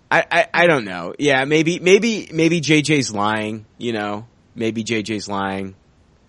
[0.10, 1.14] I, I, I don't know.
[1.20, 4.26] Yeah, maybe maybe maybe JJ's lying, you know.
[4.56, 5.76] Maybe JJ's lying.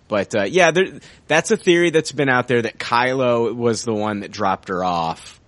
[0.09, 3.93] But uh, yeah, there, that's a theory that's been out there that Kylo was the
[3.93, 5.39] one that dropped her off,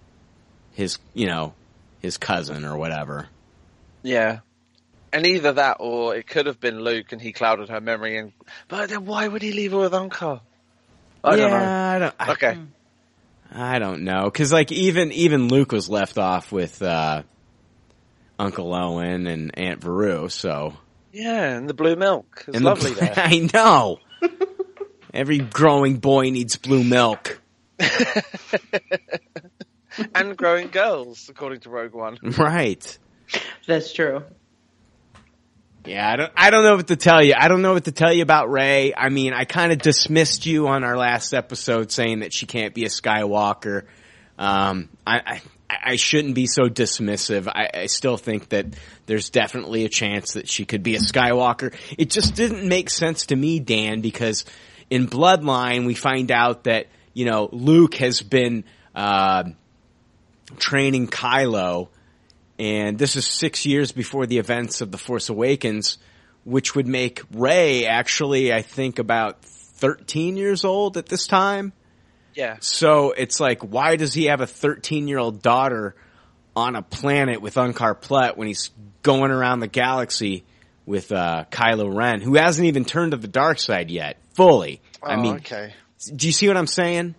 [0.74, 1.53] his you know,
[1.99, 3.28] his cousin or whatever.
[4.03, 4.39] Yeah.
[5.12, 8.32] And either that or it could have been Luke and he clouded her memory and
[8.70, 10.41] but then why would he leave her with Uncle?
[11.24, 11.57] I don't know.
[11.57, 12.30] yeah, I don't.
[12.30, 12.57] Okay.
[13.53, 17.24] I don't know because like even even Luke was left off with uh,
[18.39, 20.78] Uncle Owen and Aunt Beru, so
[21.12, 22.45] Yeah, and the blue milk.
[22.47, 23.14] It's And the- lovely there.
[23.18, 23.99] I know.
[25.14, 27.41] Every growing boy needs blue milk,
[30.16, 32.18] and growing girls, according to Rogue One.
[32.38, 32.97] right?
[33.68, 34.24] That's true.
[35.86, 37.34] Yeah, I don't, I don't know what to tell you.
[37.36, 38.93] I don't know what to tell you about Rey.
[38.95, 42.74] I mean, I kind of dismissed you on our last episode saying that she can't
[42.76, 43.86] be a Skywalker.
[44.38, 47.47] Um, I, I, I shouldn't be so dismissive.
[47.47, 48.68] I, I still think that
[49.07, 51.74] there's definitely a chance that she could be a Skywalker.
[51.97, 54.45] It just didn't make sense to me, Dan, because
[54.91, 56.85] in Bloodline we find out that,
[57.15, 58.63] you know, Luke has been,
[58.93, 59.45] uh,
[60.59, 61.87] training Kylo
[62.59, 65.97] and this is six years before the events of The Force Awakens,
[66.43, 71.73] which would make Rey actually, I think, about 13 years old at this time.
[72.35, 72.57] Yeah.
[72.59, 75.95] So it's like, why does he have a 13 year old daughter
[76.55, 78.69] on a planet with Unkar Plutt when he's
[79.01, 80.43] going around the galaxy
[80.86, 84.82] with uh, Kylo Ren, who hasn't even turned to the dark side yet, fully?
[85.03, 85.73] I Oh, mean, okay.
[86.15, 87.15] do you see what I'm saying?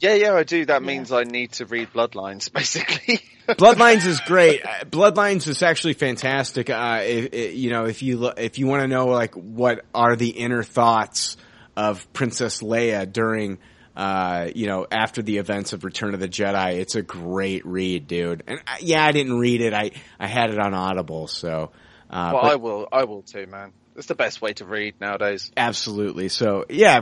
[0.00, 0.66] Yeah, yeah, I do.
[0.66, 3.20] That means I need to read Bloodlines, basically.
[3.48, 4.64] Bloodlines is great.
[4.64, 6.68] Uh, Bloodlines is actually fantastic.
[6.68, 9.84] Uh, if, if- you know, if you lo- if you want to know like what
[9.94, 11.36] are the inner thoughts
[11.76, 13.58] of Princess Leia during,
[13.96, 18.06] uh, you know, after the events of Return of the Jedi, it's a great read,
[18.06, 18.42] dude.
[18.46, 19.72] And I, yeah, I didn't read it.
[19.72, 21.70] I I had it on Audible, so.
[22.14, 22.88] Uh, well, but- I will.
[22.92, 23.72] I will too, man.
[23.96, 25.52] It's the best way to read nowadays.
[25.56, 26.28] Absolutely.
[26.28, 27.00] So yeah,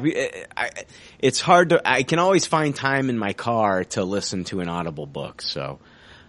[0.57, 0.71] I,
[1.19, 1.81] it's hard to.
[1.87, 5.41] I can always find time in my car to listen to an Audible book.
[5.41, 5.79] So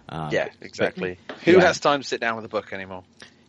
[0.08, 1.18] um, yeah, exactly.
[1.44, 1.60] Who yeah.
[1.60, 3.04] has time to sit down with a book anymore?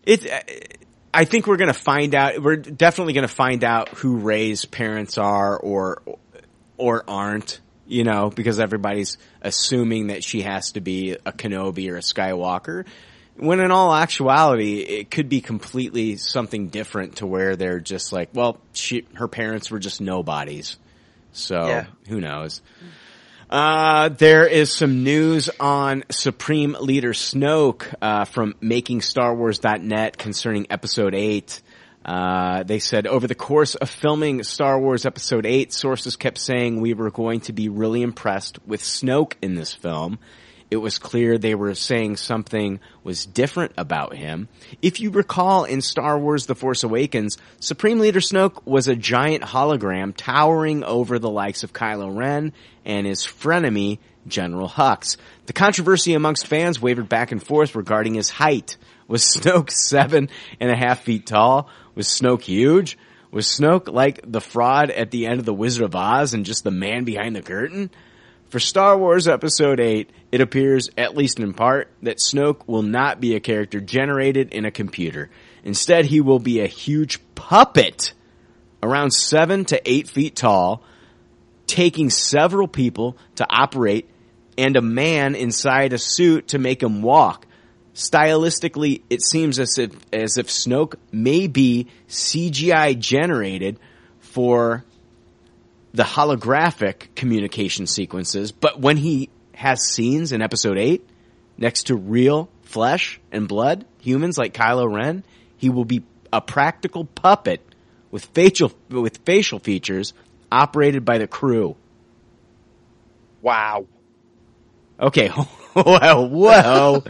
[0.05, 0.79] It.
[1.13, 2.41] I think we're going to find out.
[2.41, 6.01] We're definitely going to find out who Rey's parents are, or
[6.77, 7.61] or aren't.
[7.87, 12.85] You know, because everybody's assuming that she has to be a Kenobi or a Skywalker.
[13.37, 18.29] When in all actuality, it could be completely something different to where they're just like,
[18.33, 20.77] well, she, her parents were just nobodies.
[21.33, 21.85] So Yeah.
[22.07, 22.61] who knows?
[23.49, 31.61] Uh, there is some news on Supreme Leader Snoke uh, from MakingStarWars.net concerning Episode 8.
[32.03, 36.79] Uh, they said over the course of filming Star Wars Episode 8, sources kept saying
[36.79, 40.19] we were going to be really impressed with Snoke in this film.
[40.71, 44.47] It was clear they were saying something was different about him.
[44.81, 49.43] If you recall in Star Wars The Force Awakens, Supreme Leader Snoke was a giant
[49.43, 52.51] hologram towering over the likes of Kylo Ren
[52.83, 55.17] and his frenemy, General Hux.
[55.45, 58.77] The controversy amongst fans wavered back and forth regarding his height.
[59.07, 61.69] Was Snoke seven and a half feet tall?
[61.93, 62.97] Was Snoke huge?
[63.31, 66.63] Was Snoke like the fraud at the end of The Wizard of Oz and just
[66.63, 67.91] the man behind the curtain?
[68.49, 73.21] For Star Wars Episode 8, it appears, at least in part, that Snoke will not
[73.21, 75.29] be a character generated in a computer.
[75.63, 78.11] Instead, he will be a huge puppet,
[78.83, 80.83] around 7 to 8 feet tall,
[81.67, 84.09] taking several people to operate
[84.57, 87.47] and a man inside a suit to make him walk.
[87.93, 93.79] Stylistically, it seems as if, as if Snoke may be CGI generated
[94.19, 94.83] for
[95.93, 101.07] the holographic communication sequences, but when he has scenes in episode 8
[101.57, 105.23] next to real flesh and blood, humans like Kylo Ren,
[105.57, 107.61] he will be a practical puppet
[108.11, 110.13] with facial with facial features
[110.51, 111.75] operated by the crew.
[113.41, 113.87] Wow.
[114.99, 115.27] Okay.
[115.73, 117.03] whoa, whoa,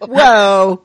[0.00, 0.82] whoa.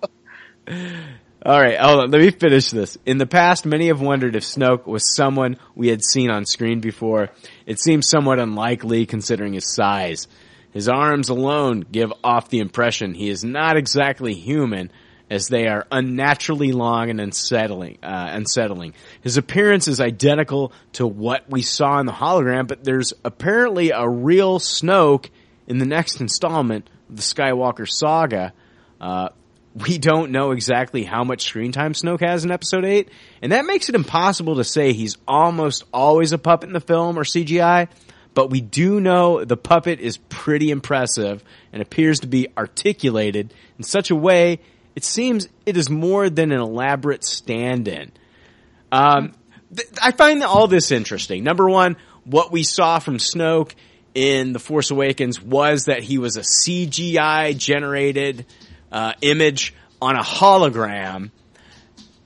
[1.44, 2.12] All right, hold on.
[2.12, 2.98] Let me finish this.
[3.06, 6.82] In the past, many have wondered if Snoke was someone we had seen on screen
[6.82, 7.30] before.
[7.66, 10.28] It seems somewhat unlikely considering his size.
[10.72, 14.92] His arms alone give off the impression he is not exactly human,
[15.32, 17.98] as they are unnaturally long and unsettling.
[18.04, 18.94] Uh, unsettling.
[19.22, 24.08] His appearance is identical to what we saw in the hologram, but there's apparently a
[24.08, 25.30] real Snoke
[25.68, 28.52] in the next installment of the Skywalker saga.
[29.00, 29.30] Uh,
[29.74, 33.10] we don't know exactly how much screen time Snoke has in episode 8,
[33.42, 37.18] and that makes it impossible to say he's almost always a puppet in the film
[37.18, 37.88] or CGI,
[38.34, 43.84] but we do know the puppet is pretty impressive and appears to be articulated in
[43.84, 44.60] such a way
[44.96, 48.12] it seems it is more than an elaborate stand-in.
[48.92, 49.34] Um,
[49.76, 51.44] th- I find all this interesting.
[51.44, 53.74] Number one, what we saw from Snoke
[54.14, 58.46] in The Force Awakens was that he was a CGI generated
[58.92, 61.32] uh, image on a hologram.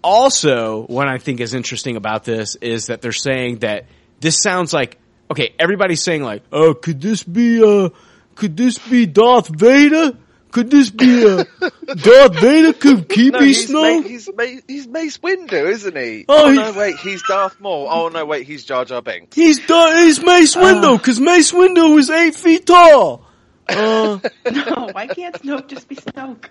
[0.04, 3.86] Also, what I think is interesting about this is that they're saying that
[4.20, 4.98] this sounds like
[5.32, 5.54] okay.
[5.60, 7.90] Everybody's saying like, oh, could this be uh,
[8.36, 10.18] could this be Darth Vader?
[10.52, 11.44] Could this be uh,
[11.96, 12.72] Darth Vader?
[12.72, 14.06] Could he No, be he's, Ma- Snoke?
[14.08, 16.24] he's, Ma- he's Mace Windu, isn't he?
[16.30, 17.88] Oh, Oh, he- no, wait, he's Darth Maul.
[17.92, 19.36] Oh no, wait, he's Jar Jar Binks.
[19.36, 23.26] He's Dar- he's Mace Windu because Mace Windu is eight feet tall.
[23.68, 24.20] Uh,
[24.52, 26.46] no, why can't Snoke just be Snoke?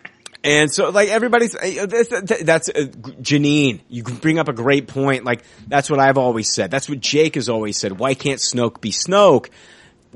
[0.44, 2.86] And so, like everybody's, uh, that's, that's uh,
[3.22, 3.80] Janine.
[3.88, 5.24] You bring up a great point.
[5.24, 6.70] Like that's what I've always said.
[6.70, 7.98] That's what Jake has always said.
[7.98, 9.48] Why can't Snoke be Snoke?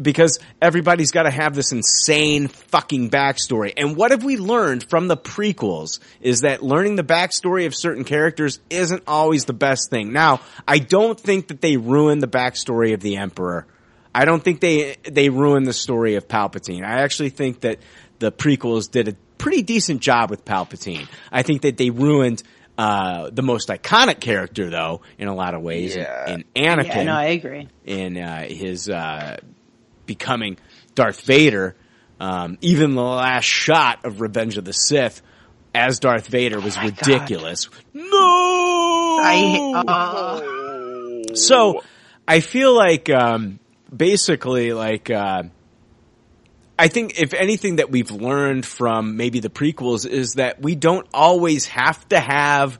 [0.00, 3.72] Because everybody's got to have this insane fucking backstory.
[3.76, 8.04] And what have we learned from the prequels is that learning the backstory of certain
[8.04, 10.12] characters isn't always the best thing.
[10.12, 13.66] Now, I don't think that they ruin the backstory of the Emperor.
[14.14, 16.84] I don't think they they ruined the story of Palpatine.
[16.84, 17.78] I actually think that
[18.18, 21.08] the prequels did a pretty decent job with Palpatine.
[21.32, 22.42] I think that they ruined
[22.76, 26.30] uh, the most iconic character, though, in a lot of ways, Yeah.
[26.32, 27.68] in, in Anakin, Yeah, no, I agree.
[27.84, 29.38] in uh, his uh,
[30.06, 30.58] becoming
[30.94, 31.74] Darth Vader.
[32.20, 35.22] Um, even the last shot of Revenge of the Sith
[35.74, 37.68] as Darth Vader was ridiculous.
[37.94, 38.06] No,
[39.22, 39.84] I
[41.30, 41.82] uh, so
[42.26, 43.60] I feel like um,
[43.94, 45.44] basically like uh,
[46.78, 51.06] I think if anything that we've learned from maybe the prequels is that we don't
[51.12, 52.78] always have to have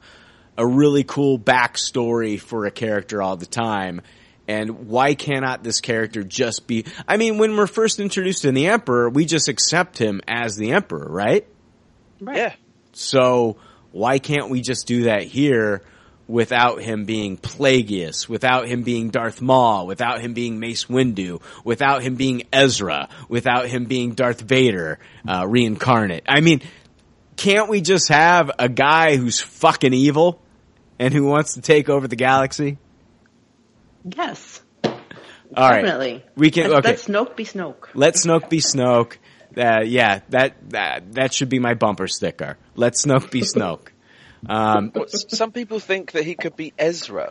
[0.57, 4.01] a really cool backstory for a character all the time.
[4.47, 6.87] And why cannot this character just be?
[7.07, 10.73] I mean, when we're first introduced to the Emperor, we just accept him as the
[10.73, 11.47] Emperor, right?
[12.21, 12.37] right.
[12.37, 12.55] Yeah.
[12.93, 13.59] So
[13.93, 15.83] why can't we just do that here
[16.29, 22.03] without him being Plagueis, without him being Darth Maul, without him being Mace Windu, without
[22.03, 26.25] him being Ezra, without him being Darth Vader uh, reincarnate?
[26.29, 26.61] I mean,
[27.37, 30.41] can't we just have a guy who's fucking evil
[30.99, 32.77] and who wants to take over the galaxy?
[34.05, 34.61] Yes.
[34.85, 34.93] All
[35.57, 36.25] right, definitely.
[36.37, 36.71] we can.
[36.71, 37.89] Let, Okay, let Snoke be Snoke.
[37.95, 39.17] let Snoke be Snoke.
[39.57, 42.59] Uh, yeah, that that that should be my bumper sticker.
[42.77, 43.89] Let Snoke be Snoke.
[44.47, 47.31] Um, Some people think that he could be Ezra.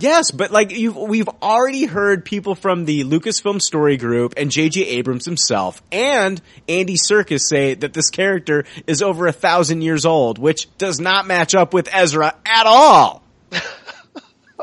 [0.00, 4.86] Yes, but like you, we've already heard people from the Lucasfilm Story Group and J.J.
[4.86, 10.38] Abrams himself and Andy Serkis say that this character is over a thousand years old,
[10.38, 13.22] which does not match up with Ezra at all.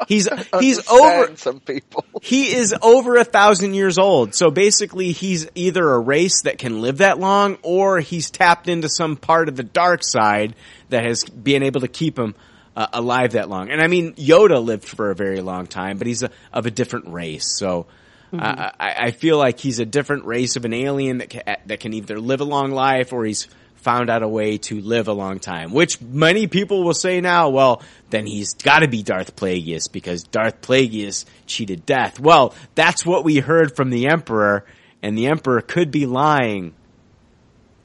[0.07, 0.27] He's
[0.59, 2.05] he's over some people.
[2.21, 4.35] he is over a thousand years old.
[4.35, 8.89] So basically he's either a race that can live that long or he's tapped into
[8.89, 10.55] some part of the dark side
[10.89, 12.35] that has been able to keep him
[12.75, 13.69] uh, alive that long.
[13.69, 16.71] And I mean, Yoda lived for a very long time, but he's a, of a
[16.71, 17.57] different race.
[17.57, 17.87] So
[18.33, 21.79] uh, I, I feel like he's a different race of an alien that can, that
[21.79, 23.47] can either live a long life or he's
[23.87, 27.47] found out a way to live a long time, which many people will say now,
[27.47, 32.19] well, then he's gotta be Darth Plagueis because Darth Plagueis cheated death.
[32.19, 34.65] Well, that's what we heard from the Emperor,
[35.01, 36.73] and the Emperor could be lying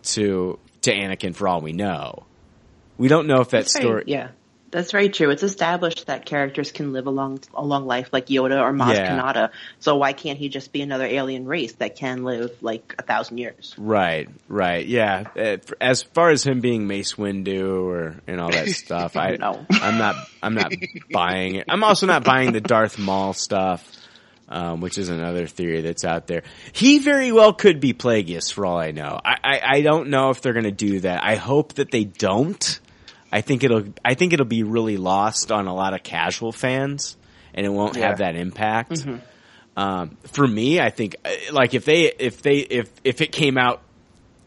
[0.02, 2.24] to, to Anakin for all we know.
[2.98, 4.30] We don't know if that story, yeah,
[4.72, 5.30] that's very true.
[5.30, 8.94] It's established that characters can live a long, a long life, like Yoda or Maz
[8.94, 9.16] Yeah.
[9.16, 9.50] Kanata.
[9.78, 13.38] So why can't he just be another alien race that can live like a thousand
[13.38, 13.74] years?
[13.78, 15.28] Right, right, yeah.
[15.38, 19.64] Uh, As far as him being Mace Windu or and all that stuff, I No.
[19.70, 20.72] I'm not I'm not
[21.12, 21.66] buying it.
[21.68, 23.86] I'm also not buying the Darth Maul stuff,
[24.48, 26.42] um, which is another theory that's out there.
[26.72, 29.20] He very well could be Plagueis for all I know.
[29.24, 31.22] I I, I don't know if they're going to do that.
[31.22, 32.80] I hope that they don't.
[33.32, 37.16] I think it'll I think it'll be really lost on a lot of casual fans,
[37.54, 39.06] and it won't have that impact.
[39.74, 43.56] Um, for me, I think uh, like if they if they if if it came
[43.56, 43.80] out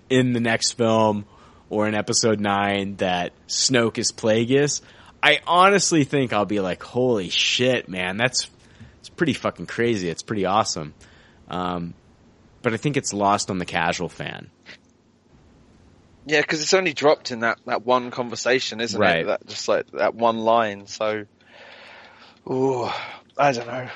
[0.08, 1.26] in the next film
[1.70, 4.82] or in episode nine that Snoke is Plagueis,
[5.24, 8.48] I honestly think I'll be like, holy shit, man, that's
[9.00, 10.10] it's pretty fucking crazy.
[10.10, 10.94] It's pretty awesome.
[11.48, 11.96] Um,
[12.62, 14.52] but I think it's lost on the casual fan.
[16.26, 19.20] Yeah, because it's only dropped in that, that one conversation, isn't Right.
[19.20, 19.28] it?
[19.28, 20.88] That just like that one line.
[20.88, 21.26] So,
[22.50, 22.90] ooh,
[23.38, 23.90] I don't know.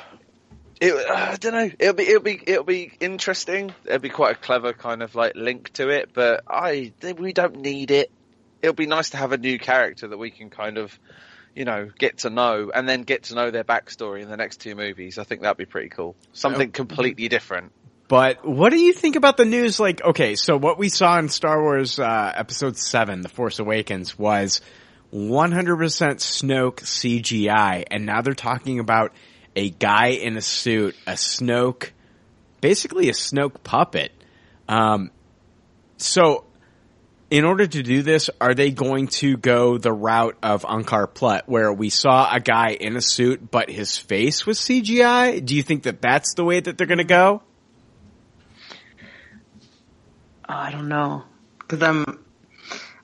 [0.80, 1.70] It, uh, I don't know.
[1.78, 3.74] It'll be it'll be it'll be interesting.
[3.86, 7.58] It'll be quite a clever kind of like link to it, but I we don't
[7.58, 8.10] need it.
[8.62, 10.98] It'll be nice to have a new character that we can kind of,
[11.54, 14.62] you know, get to know and then get to know their backstory in the next
[14.62, 15.18] two movies.
[15.18, 16.16] I think that'd be pretty cool.
[16.32, 17.74] Something completely different.
[18.10, 19.80] But what do you think about the news?
[19.80, 24.18] Like, okay, so what we saw in Star Wars uh, Episode Seven, The Force Awakens,
[24.18, 24.62] was
[25.14, 25.78] 100%
[26.18, 29.14] Snoke CGI, and now they're talking about
[29.56, 31.92] a guy in a suit, a Snoke,
[32.62, 34.12] basically a Snoke puppet.
[34.68, 35.12] Um,
[35.98, 36.46] so,
[37.30, 41.48] in order to do this, are they going to go the route of Unkar Plutt,
[41.48, 45.46] where we saw a guy in a suit, but his face was CGI?
[45.46, 47.44] Do you think that that's the way that they're going to go?
[50.50, 51.24] Oh, I don't know
[51.60, 52.26] because I'm.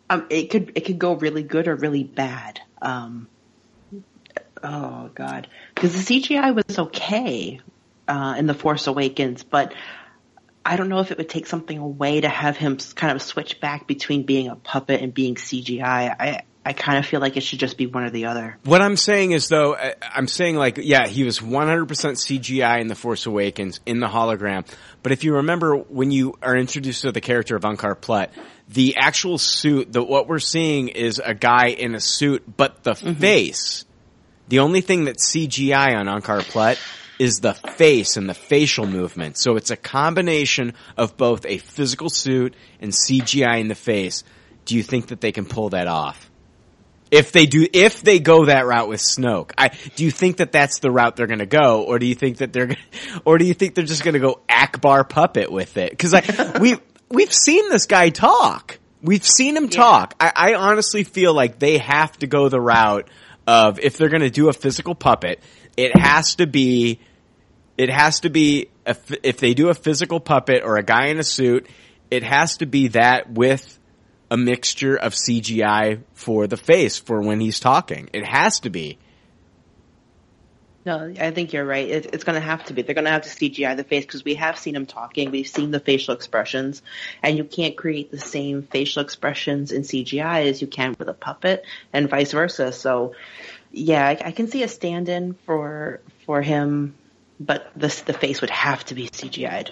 [0.10, 2.60] Um, it could it could go really good or really bad.
[2.82, 3.28] Um,
[4.64, 7.60] oh God, because the CGI was okay
[8.08, 9.76] uh, in the Force Awakens, but
[10.66, 13.60] I don't know if it would take something away to have him kind of switch
[13.60, 16.16] back between being a puppet and being CGI.
[16.20, 18.58] I I kind of feel like it should just be one or the other.
[18.64, 22.96] What I'm saying is though, I'm saying like, yeah, he was 100% CGI in The
[22.96, 24.68] Force Awakens in the hologram.
[25.04, 28.32] But if you remember when you are introduced to the character of Unkar Plutt,
[28.68, 32.94] the actual suit, the, what we're seeing is a guy in a suit, but the
[32.94, 33.14] mm-hmm.
[33.14, 33.86] face,
[34.48, 36.80] the only thing that's CGI on Unkar Plutt
[37.20, 39.38] is the face and the facial movement.
[39.38, 44.24] So it's a combination of both a physical suit and CGI in the face.
[44.66, 46.32] Do you think that they can pull that off?
[47.12, 50.52] If they do, if they go that route with Snoke, I, do you think that
[50.52, 52.76] that's the route they're going to go, or do you think that they're,
[53.26, 55.92] or do you think they're just going to go Ackbar puppet with it?
[55.92, 56.28] Because like
[56.60, 56.78] we
[57.10, 60.16] we've seen this guy talk, we've seen him talk.
[60.20, 63.08] I, I honestly feel like they have to go the route
[63.48, 65.40] of if they're going to do a physical puppet,
[65.78, 67.00] it has to be,
[67.78, 71.24] it has to be if they do a physical puppet or a guy in a
[71.24, 71.68] suit,
[72.12, 73.80] it has to be that with
[74.30, 78.10] a mixture of CGI for the face for when he's talking.
[78.14, 78.98] It has to be.
[80.86, 81.90] No, I think you're right.
[81.90, 82.84] It, it's going to have to be.
[82.84, 85.32] They're going to have to CGI the face because we have seen him talking.
[85.32, 86.84] We've seen the facial expressions,
[87.24, 91.14] and you can't create the same facial expressions in CGI as you can with a
[91.14, 92.72] puppet, and vice versa.
[92.72, 93.16] So,
[93.72, 96.94] yeah, I, I can see a stand-in for for him,
[97.40, 99.72] but this the face would have to be CGI'd.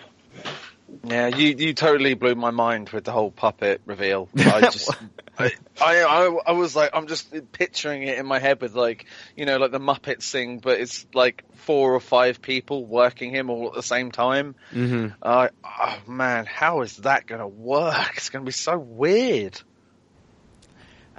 [1.03, 4.30] Yeah, you you totally blew my mind with the whole puppet reveal.
[4.38, 4.90] I just,
[5.38, 5.52] I,
[5.82, 9.06] I, I, I was like, I'm just picturing it in my head with like,
[9.36, 13.49] you know, like the Muppets thing, but it's like four or five people working him
[13.49, 14.56] all at the same time.
[14.72, 15.14] Mm-hmm.
[15.22, 18.14] Uh, oh man, how is that going to work?
[18.18, 19.60] It's going to be so weird.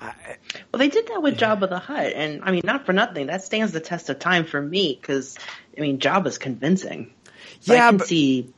[0.01, 3.29] Well, they did that with Jabba the Hutt, and I mean, not for nothing.
[3.29, 5.39] That stands the test of time for me because
[5.77, 7.13] I mean, Jabba's convincing.
[7.61, 8.53] So Yeah, I can but- see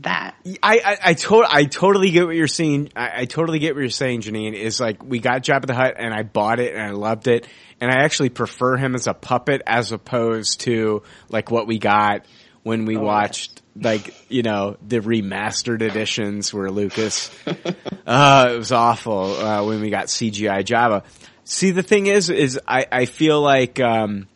[0.00, 0.34] that.
[0.62, 2.90] I I, I, to- I totally get what you're saying.
[2.94, 4.54] I, I totally get what you're saying, Janine.
[4.54, 7.46] Is like we got Jabba the Hutt and I bought it and I loved it,
[7.80, 12.26] and I actually prefer him as a puppet as opposed to like what we got
[12.62, 17.30] when we watched like you know the remastered editions where Lucas.
[18.06, 21.04] uh, it was awful uh, when we got CGI Jabba.
[21.44, 23.80] See, the thing is, is I I feel like.
[23.80, 24.28] um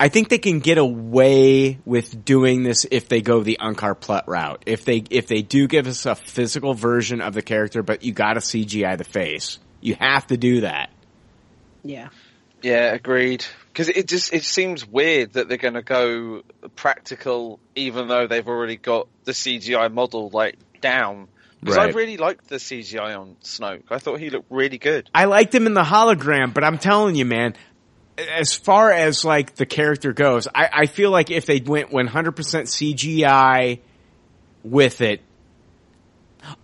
[0.00, 4.26] I think they can get away with doing this if they go the Unkar Plutt
[4.26, 4.62] route.
[4.64, 8.12] If they if they do give us a physical version of the character, but you
[8.12, 9.58] got to CGI the face.
[9.82, 10.88] You have to do that.
[11.82, 12.08] Yeah.
[12.62, 13.44] Yeah, agreed.
[13.68, 16.44] Because it just it seems weird that they're going to go
[16.76, 21.28] practical, even though they've already got the CGI model like down.
[21.60, 23.82] Because I really liked the CGI on Snoke.
[23.90, 25.10] I thought he looked really good.
[25.14, 27.54] I liked him in the hologram, but I'm telling you, man,
[28.28, 32.08] as far as like the character goes, I, I feel like if they went 100%
[32.08, 33.80] CGI
[34.62, 35.20] with it,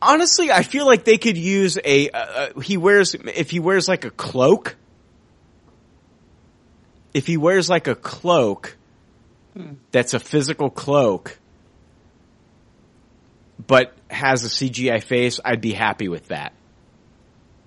[0.00, 3.88] honestly, I feel like they could use a, uh, uh, he wears, if he wears
[3.88, 4.76] like a cloak,
[7.14, 8.76] if he wears like a cloak,
[9.90, 11.38] that's a physical cloak,
[13.66, 16.52] but has a CGI face, I'd be happy with that.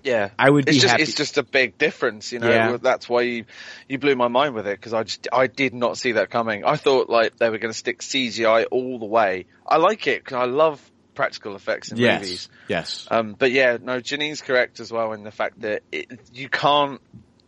[0.03, 2.49] Yeah, I would it's be just, happy- It's just a big difference, you know.
[2.49, 2.77] Yeah.
[2.81, 3.45] That's why you
[3.87, 6.63] you blew my mind with it because I just I did not see that coming.
[6.65, 9.45] I thought like they were going to stick CGI all the way.
[9.67, 10.81] I like it because I love
[11.15, 12.21] practical effects in Yes.
[12.21, 12.49] movies.
[12.69, 13.07] Yes.
[13.11, 17.01] Um, but yeah, no, Janine's correct as well in the fact that it, you can't,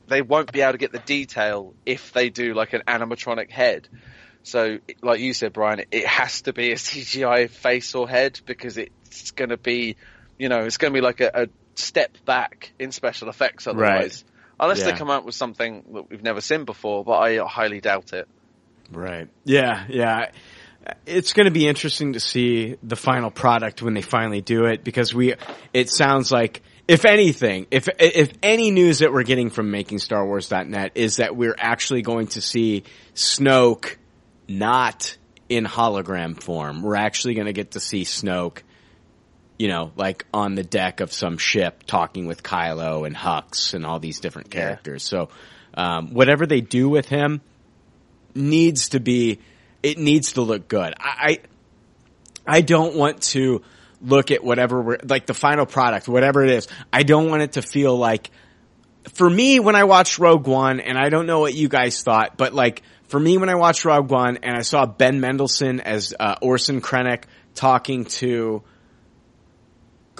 [0.07, 3.87] they won't be able to get the detail if they do like an animatronic head.
[4.43, 8.41] So, like you said, Brian, it, it has to be a CGI face or head
[8.45, 9.95] because it's going to be,
[10.37, 11.47] you know, it's going to be like a, a
[11.81, 14.23] step back in special effects otherwise.
[14.59, 14.91] Unless Yeah.
[14.91, 18.27] they come out with something that we've never seen before, but I highly doubt it.
[18.91, 19.27] Right.
[19.43, 20.31] Yeah, yeah.
[21.05, 24.83] It's going to be interesting to see the final product when they finally do it
[24.83, 25.35] because we,
[25.73, 30.25] it sounds like, if anything, if, if any news that we're getting from making Star
[30.25, 32.83] makingstarwars.net is that we're actually going to see
[33.15, 33.95] Snoke
[34.47, 35.17] not
[35.47, 36.81] in hologram form.
[36.81, 38.59] We're actually going to get to see Snoke,
[39.61, 43.85] you know, like on the deck of some ship talking with Kylo and Hux and
[43.85, 45.03] all these different characters.
[45.03, 45.29] So,
[45.75, 47.41] um, whatever they do with him,
[48.33, 49.37] needs to be
[49.83, 50.95] it needs to look good.
[50.97, 51.39] I
[52.47, 53.61] I, I don't want to
[54.01, 56.67] look at whatever we're like the final product, whatever it is.
[56.91, 58.31] I don't want it to feel like
[59.13, 62.35] for me when I watched Rogue One, and I don't know what you guys thought,
[62.35, 66.15] but like for me when I watched Rogue One and I saw Ben Mendelsohn as
[66.19, 68.63] uh, Orson Krennic talking to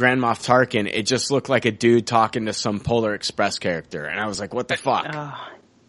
[0.01, 4.03] Grand Moff Tarkin, it just looked like a dude talking to some Polar Express character,
[4.05, 5.31] and I was like, "What the fuck?" Uh,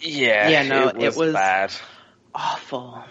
[0.01, 1.73] yeah, Yeah, no, it it was, was- bad.
[2.35, 3.03] Awful.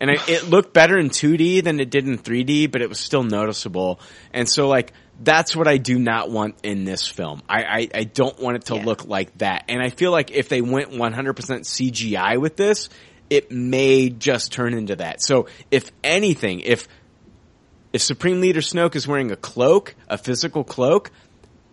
[0.00, 2.98] and it, it looked better in 2D than it did in 3D, but it was
[2.98, 4.00] still noticeable.
[4.32, 7.42] And so, like, that's what I do not want in this film.
[7.48, 8.84] I, I, I don't want it to Yeah.
[8.84, 9.64] look like that.
[9.68, 12.88] And I feel like if they went 100% CGI with this,
[13.30, 15.22] it may just turn into that.
[15.22, 16.86] So, if anything, if
[17.92, 21.10] if Supreme Leader Snoke is wearing a cloak, a physical cloak,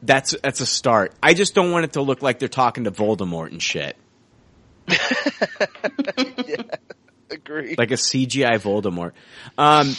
[0.02, 1.14] that's that's a start.
[1.22, 3.98] I just don't want it to look like they're talking to Voldemort and shit.
[7.32, 7.78] Agreed.
[7.78, 9.12] like a CGI Voldemort.
[9.58, 9.96] Um,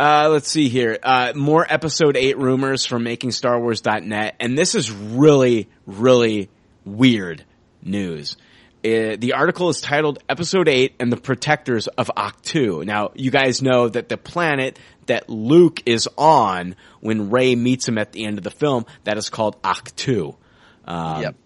[0.00, 0.98] uh, let's see here.
[1.02, 4.36] Uh, more episode eight rumors from makingstarwars.net.
[4.40, 6.48] And this is really, really
[6.86, 7.44] weird
[7.82, 8.36] news.
[8.82, 12.82] Uh, the article is titled Episode 8 and the Protectors of Ahch-To.
[12.86, 14.78] Now, you guys know that the planet
[15.10, 19.18] that Luke is on when Rey meets him at the end of the film, that
[19.18, 20.36] is called Ahch-To.
[20.84, 21.36] Um, Yep.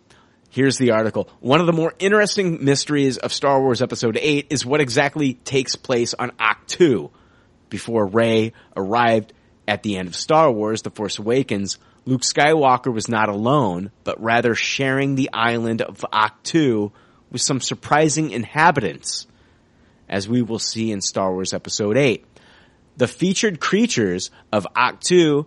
[0.51, 1.29] Here's the article.
[1.41, 5.75] One of the more interesting mysteries of Star Wars Episode 8 is what exactly takes
[5.75, 7.11] place on Ahch-To.
[7.71, 9.33] Before Rey arrived
[9.67, 14.23] at the end of Star Wars The Force Awakens, Luke Skywalker was not alone, but
[14.23, 16.93] rather sharing the island of Ahch-To
[17.33, 19.27] with some surprising inhabitants,
[20.09, 22.25] as we will see in Star Wars Episode 8.
[22.97, 25.47] The featured creatures of Ahch-To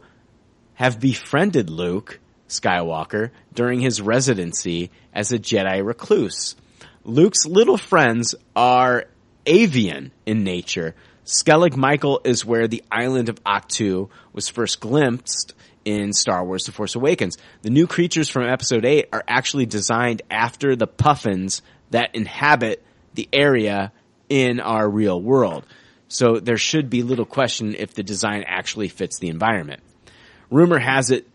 [0.73, 2.19] have befriended Luke
[2.49, 6.55] Skywalker during his residency as a Jedi recluse.
[7.03, 9.05] Luke's little friends are
[9.45, 10.93] avian in nature.
[11.25, 15.53] Skellig Michael is where the island of Ahch-To was first glimpsed
[15.85, 17.37] in Star Wars The Force Awakens.
[17.61, 21.61] The new creatures from episode 8 are actually designed after the puffins
[21.91, 22.83] that inhabit
[23.13, 23.93] the area
[24.27, 25.65] in our real world.
[26.07, 29.81] So there should be little question if the design actually fits the environment.
[30.49, 31.27] Rumor has it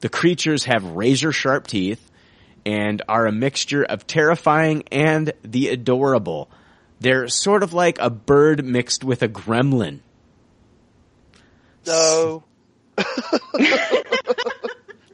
[0.00, 2.10] the creatures have razor sharp teeth
[2.64, 6.50] and are a mixture of terrifying and the adorable.
[7.00, 10.00] They're sort of like a bird mixed with a gremlin.
[11.86, 12.44] No.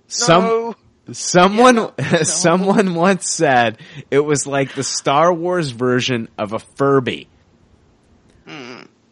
[0.09, 0.75] Some No.
[1.13, 1.91] someone
[2.25, 3.79] someone once said
[4.11, 7.29] it was like the Star Wars version of a Furby.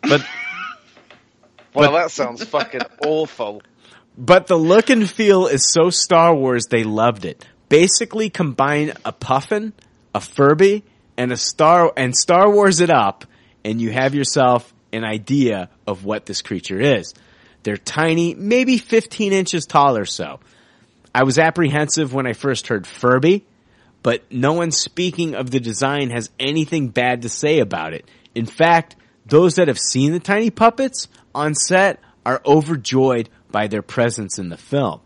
[0.08, 0.26] But
[1.74, 3.62] Well, that sounds fucking awful.
[4.16, 7.46] but the look and feel is so Star Wars they loved it.
[7.68, 9.72] Basically combine a puffin,
[10.14, 10.84] a Furby,
[11.16, 13.24] and a Star and Star Wars it up
[13.64, 17.14] and you have yourself an idea of what this creature is.
[17.64, 20.38] They're tiny, maybe 15 inches tall or so.
[21.14, 23.44] I was apprehensive when I first heard Furby,
[24.02, 28.08] but no one speaking of the design has anything bad to say about it.
[28.34, 33.82] In fact, those that have seen the tiny puppets on set are overjoyed by their
[33.82, 35.00] presence in the film.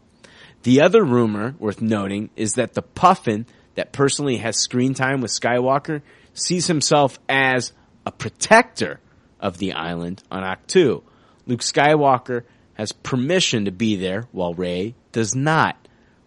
[0.62, 5.30] The other rumor worth noting is that the puffin that personally has screen time with
[5.30, 6.02] Skywalker
[6.34, 7.72] sees himself as
[8.04, 9.00] a protector
[9.40, 11.02] of the island on Ahch-To.
[11.46, 12.42] Luke Skywalker
[12.74, 15.76] has permission to be there while Rey does not.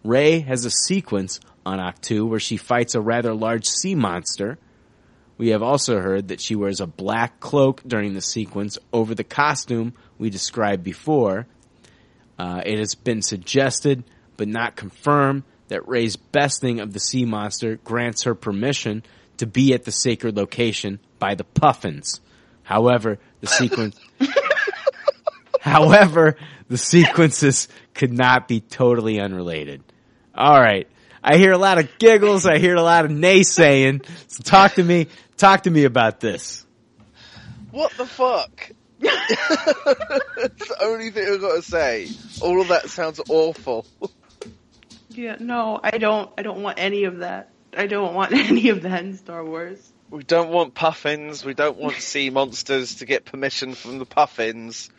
[0.02, 4.58] Rey has a sequence on Ahch-To where she fights a rather large sea monster.
[5.42, 9.24] We have also heard that she wears a black cloak during the sequence over the
[9.24, 11.48] costume we described before.
[12.38, 14.04] Uh, it has been suggested,
[14.36, 19.02] but not confirmed, that Rey's besting of the sea monster grants her permission
[19.38, 22.20] to be at the sacred location by the Puffins.
[22.62, 23.98] However, the sequence,
[25.60, 26.36] however,
[26.68, 29.82] the sequences could not be totally unrelated.
[30.36, 30.86] All right.
[31.24, 32.46] I hear a lot of giggles.
[32.46, 34.04] I hear a lot of naysaying.
[34.26, 35.06] So talk to me,
[35.42, 36.64] talk to me about this.
[37.72, 38.70] What the fuck?
[39.00, 42.08] It's the only thing I've got to say.
[42.40, 43.84] All of that sounds awful.
[45.10, 46.30] Yeah, no, I don't.
[46.38, 47.50] I don't want any of that.
[47.76, 49.92] I don't want any of that in Star Wars.
[50.10, 51.44] We don't want puffins.
[51.44, 54.90] We don't want sea monsters to get permission from the puffins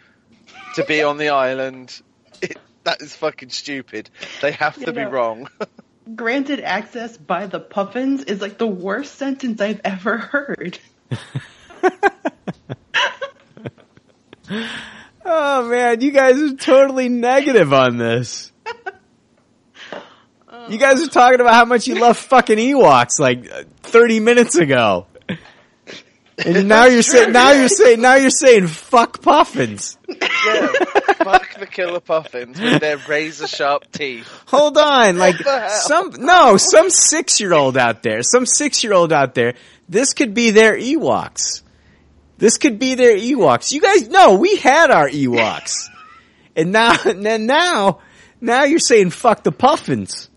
[0.76, 2.02] to be on the island.
[2.42, 4.10] It, that is fucking stupid.
[4.42, 5.10] They have to You be know.
[5.10, 5.50] wrong.
[6.16, 10.80] Granted access by the puffins is like the worst sentence I've ever heard.
[15.26, 18.52] Oh man, you guys are totally negative on this.
[20.70, 24.56] You guys are talking about how much you love fucking Ewoks like uh, 30 minutes
[24.56, 25.08] ago.
[26.38, 29.98] And now you're saying, now you're saying, now you're saying fuck puffins.
[30.08, 30.68] yeah,
[31.24, 34.28] fuck the killer puffins with their razor sharp teeth.
[34.48, 35.38] Hold on, like
[35.70, 39.56] some, no, some six year old out there, some six year old out there,
[39.90, 41.62] this could be their Ewoks.
[42.38, 43.72] This could be their Ewoks.
[43.72, 45.90] You guys know we had our Ewoks.
[46.56, 48.02] And now, and now,
[48.40, 50.30] now you're saying fuck the puffins.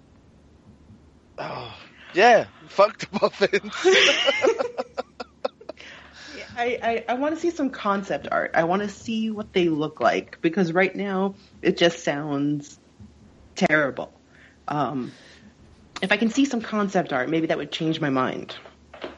[1.37, 1.75] Oh
[2.15, 3.75] yeah, fuck the puffins.
[6.57, 8.53] I, I, I want to see some concept art.
[8.55, 12.79] I want to see what they look like because right now it just sounds
[13.55, 14.13] terrible.
[14.67, 15.13] Um,
[16.01, 18.57] if I can see some concept art, maybe that would change my mind.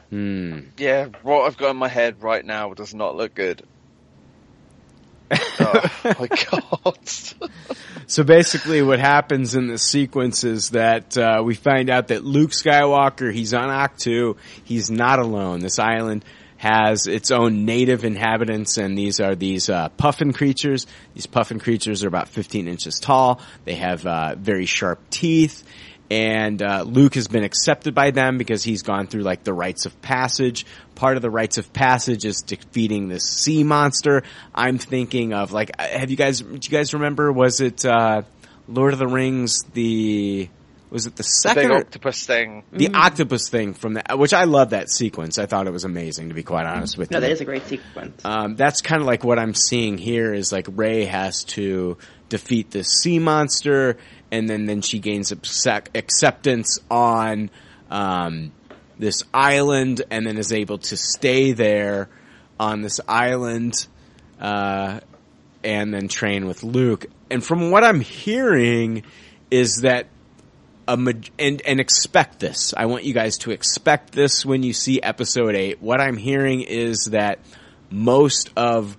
[0.09, 0.61] Hmm.
[0.77, 3.63] yeah, what I've got in my head right now does not look good.
[5.31, 6.97] oh my god.
[8.07, 12.49] So basically, what happens in the sequence is that uh, we find out that Luke
[12.49, 14.35] Skywalker, he's on Ahch-To.
[14.63, 15.59] He's not alone.
[15.59, 16.25] This island
[16.59, 20.87] has its own native inhabitants, and these are these uh, puffin creatures.
[21.13, 23.39] These puffin creatures are about 15 inches tall.
[23.63, 25.63] They have uh, very sharp teeth.
[26.11, 29.85] And uh, Luke has been accepted by them because he's gone through like the rites
[29.85, 30.65] of passage.
[30.95, 34.23] Part of the rites of passage is defeating this sea monster.
[34.53, 36.41] I'm thinking of like, uh, have you guys?
[36.41, 37.31] Do you guys remember?
[37.31, 38.23] Was it uh,
[38.67, 39.63] Lord of the Rings?
[39.73, 40.49] The
[40.89, 41.69] was it the The second?
[41.69, 42.63] big octopus thing.
[42.71, 45.37] the octopus thing from that, which I love that sequence.
[45.37, 47.21] I thought it was amazing, to be quite honest with No, you.
[47.21, 48.23] No, that is a great sequence.
[48.25, 51.97] Um, that's kind of like what I'm seeing here is like Rey has to
[52.29, 53.97] defeat this sea monster,
[54.31, 57.49] and then then she gains acceptance on
[57.89, 58.51] um,
[58.97, 62.09] this island, and then is able to stay there
[62.59, 63.87] on this island,
[64.39, 64.99] uh,
[65.63, 67.05] and then train with Luke.
[67.31, 69.03] And from what I'm hearing,
[69.51, 70.07] is that
[70.89, 72.73] a and and expect this.
[72.75, 75.81] I want you guys to expect this when you see episode 8.
[75.81, 77.39] What I'm hearing is that
[77.89, 78.97] most of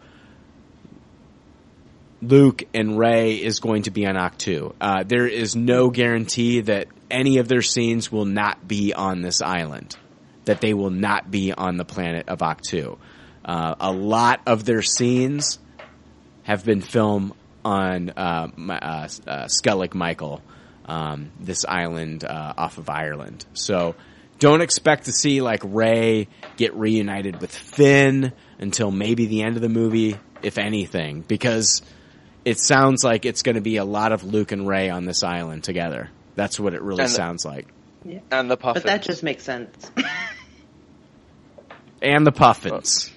[2.23, 4.75] Luke and Rey is going to be on Ahch-To.
[4.81, 9.41] Uh, there is no guarantee that any of their scenes will not be on this
[9.41, 9.97] island.
[10.45, 12.99] That they will not be on the planet of Ahch-To.
[13.45, 15.59] Uh, a lot of their scenes
[16.43, 17.33] have been filmed
[17.65, 19.09] on uh, uh, uh,
[19.47, 20.43] Skellig Michael,
[20.87, 23.45] um, this island uh, off of Ireland.
[23.55, 23.95] So
[24.39, 29.63] don't expect to see like Rey get reunited with Finn until maybe the end of
[29.63, 31.83] the movie, if anything, because
[32.45, 35.23] it sounds like it's going to be a lot of Luke and Rey on this
[35.23, 36.11] island together.
[36.37, 37.69] That's what it really And the- sounds like.
[38.31, 38.85] And the puffins.
[38.85, 39.91] But that just makes sense.
[42.03, 43.11] And the Puffins.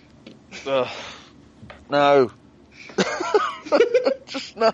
[0.68, 0.88] Ugh.
[1.90, 2.31] No.
[4.26, 4.72] Just no.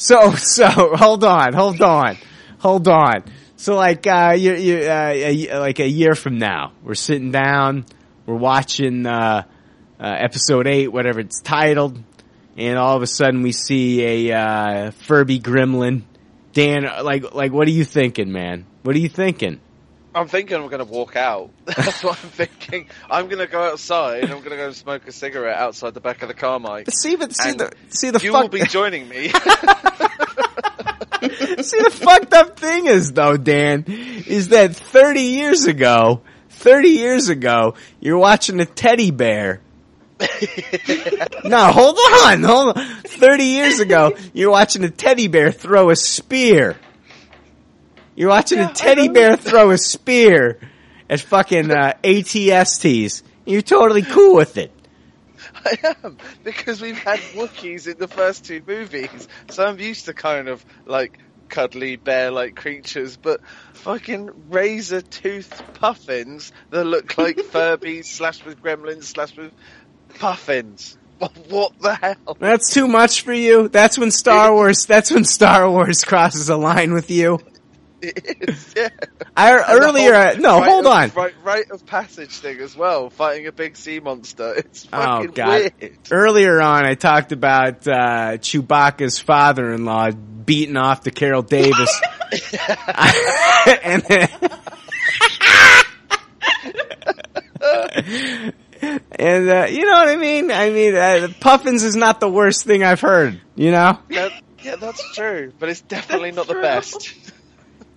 [0.00, 0.66] So, so
[0.96, 2.16] hold on, hold on,
[2.58, 3.22] hold on.
[3.56, 7.84] So, like, uh, you, you, uh, a, like a year from now, we're sitting down,
[8.24, 9.42] we're watching uh,
[10.00, 12.02] uh, episode eight, whatever it's titled,
[12.56, 16.02] and all of a sudden we see a uh, Furby gremlin.
[16.54, 18.64] Dan, like, like, what are you thinking, man?
[18.82, 19.60] What are you thinking?
[20.14, 21.50] I'm thinking I'm going to walk out.
[21.64, 22.88] That's what I'm thinking.
[23.08, 24.24] I'm going to go outside.
[24.24, 26.86] I'm going to go and smoke a cigarette outside the back of the Carmike.
[26.86, 29.32] But see, but see the see the you fuck- will be joining me.
[31.22, 37.28] See, the fucked up thing is though, Dan, is that 30 years ago, 30 years
[37.28, 39.60] ago, you're watching a teddy bear.
[41.44, 42.84] no, hold on, hold on.
[43.02, 46.78] 30 years ago, you're watching a teddy bear throw a spear.
[48.14, 50.58] You're watching a teddy bear throw a spear
[51.08, 53.22] at fucking uh, ATSTs.
[53.46, 54.72] You're totally cool with it.
[55.64, 60.14] I am because we've had Wookiees in the first two movies, so I'm used to
[60.14, 61.18] kind of like
[61.48, 63.16] cuddly bear-like creatures.
[63.16, 63.40] But
[63.74, 69.52] fucking razor tooth puffins that look like Furbies slashed with gremlins slashed with
[70.18, 70.96] puffins.
[71.18, 72.36] What, what the hell?
[72.38, 73.68] That's too much for you.
[73.68, 74.86] That's when Star Wars.
[74.86, 77.38] That's when Star Wars crosses a line with you.
[78.02, 78.88] It is, yeah.
[79.36, 80.12] I earlier.
[80.14, 81.10] whole uh, no, rite hold of- on.
[81.10, 84.54] Right, rite of passage thing as well, fighting a big sea monster.
[84.58, 85.72] It's Oh god!
[85.80, 85.98] weird.
[86.10, 92.00] Earlier on, I talked about uh, Chewbacca's father-in-law beating off to Carol Davis,
[93.84, 94.28] and then,
[99.12, 100.50] and uh, you know what I mean.
[100.50, 103.40] I mean, uh, Puffins is not the worst thing I've heard.
[103.54, 104.32] You know, That-
[104.62, 107.14] yeah, that's true, but it's definitely not the best.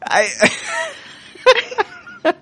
[0.05, 0.51] I.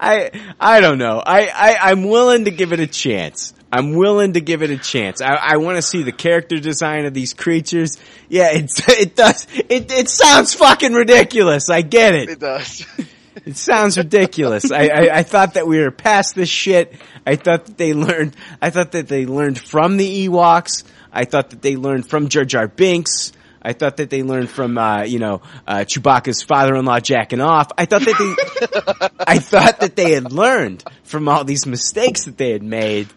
[0.00, 1.22] I I don't know.
[1.24, 3.52] I, I I'm willing to give it a chance.
[3.72, 5.20] I'm willing to give it a chance.
[5.20, 7.98] I, I want to see the character design of these creatures.
[8.28, 11.68] Yeah, it's it does it it sounds fucking ridiculous.
[11.70, 12.30] I get it.
[12.30, 12.86] It does.
[13.46, 14.70] It sounds ridiculous.
[14.70, 16.92] I, I I thought that we were past this shit.
[17.24, 18.36] I thought that they learned.
[18.60, 20.82] I thought that they learned from the Ewoks.
[21.12, 23.32] I thought that they learned from Jar Jar Binks.
[23.62, 27.68] I thought that they learned from, uh, you know, uh, Chewbacca's father-in-law jacking off.
[27.76, 32.38] I thought that they, I thought that they had learned from all these mistakes that
[32.38, 33.08] they had made.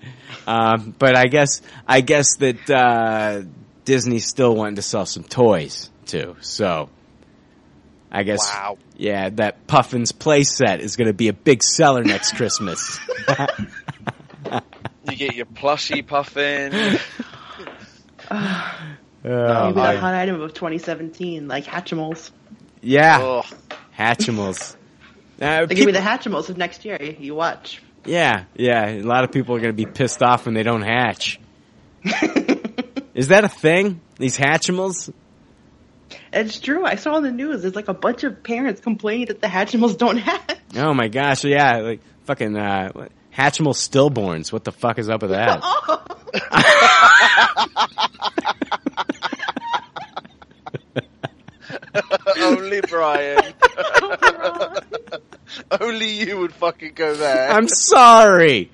[0.46, 3.44] Um, but I guess, I guess that, uh,
[3.86, 6.36] Disney's still wanting to sell some toys too.
[6.42, 6.90] So,
[8.12, 8.78] I guess, Wow.
[8.98, 13.00] yeah, that Puffin's playset is going to be a big seller next Christmas.
[15.06, 16.98] You get your plushy puffin.
[19.26, 22.32] Oh, Maybe my- the hot item of 2017, like Hatchimals.
[22.82, 23.46] yeah, Ugh.
[23.98, 24.76] Hatchimals.
[25.42, 26.98] Uh, They give people- me the Hatchimals of next year.
[27.02, 27.82] You- You watch.
[28.06, 28.88] Yeah, yeah.
[28.90, 31.40] A lot of people are going to be pissed off when they don't hatch.
[33.14, 34.00] Is that a thing?
[34.18, 35.12] These Hatchimals?
[36.32, 36.86] It's true.
[36.86, 37.64] I saw on the news.
[37.64, 40.58] There's like a bunch of parents complaining that the Hatchimals don't hatch.
[40.76, 41.44] Oh my gosh!
[41.44, 44.52] Yeah, like fucking uh, Hatchimal stillborns.
[44.54, 45.62] What the fuck is up with that?
[52.44, 53.54] Only Brian.
[55.82, 57.52] Only you would fucking go there.
[57.52, 58.72] I'm sorry.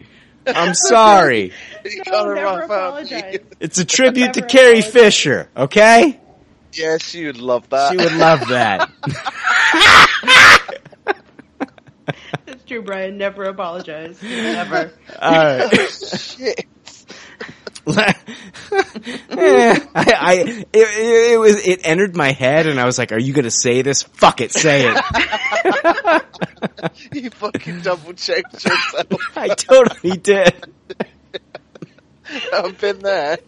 [0.47, 1.51] I'm sorry.
[1.85, 2.87] you No, gotta never rough out.
[2.89, 3.39] apologize.
[3.59, 4.91] It's a tribute to Never Carrie apologize.
[4.93, 5.49] Fisher.
[5.57, 6.19] Okay,
[6.73, 7.91] Yes, she would love that.
[7.91, 8.89] she would love that.
[12.45, 13.17] That's true, Brian.
[13.17, 14.21] Never apologize.
[14.23, 14.91] Never.
[15.21, 15.89] All right.
[15.89, 16.65] Shit.
[19.31, 23.11] Eh, I, I it, it, it was it entered my head, and I was like,
[23.11, 24.03] "Are you gonna say this?
[24.03, 26.23] Fuck it, say it."
[27.13, 29.07] You fucking double checked yourself.
[29.35, 30.53] I totally did.
[32.53, 33.39] I've been there.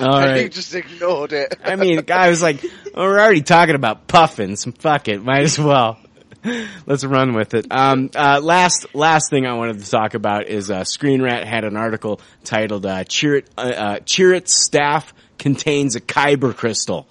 [0.00, 1.54] All And you just ignored it.
[1.62, 2.64] I mean, the guy was like,
[2.94, 4.64] "We're already talking about puffins.
[4.78, 5.98] Fuck it, might as well."
[6.86, 7.66] Let's run with it.
[7.70, 11.76] Um, uh, last last thing I wanted to talk about is uh, Screen had an
[11.76, 17.08] article titled uh, "Chirrut uh, uh, staff contains a kyber crystal."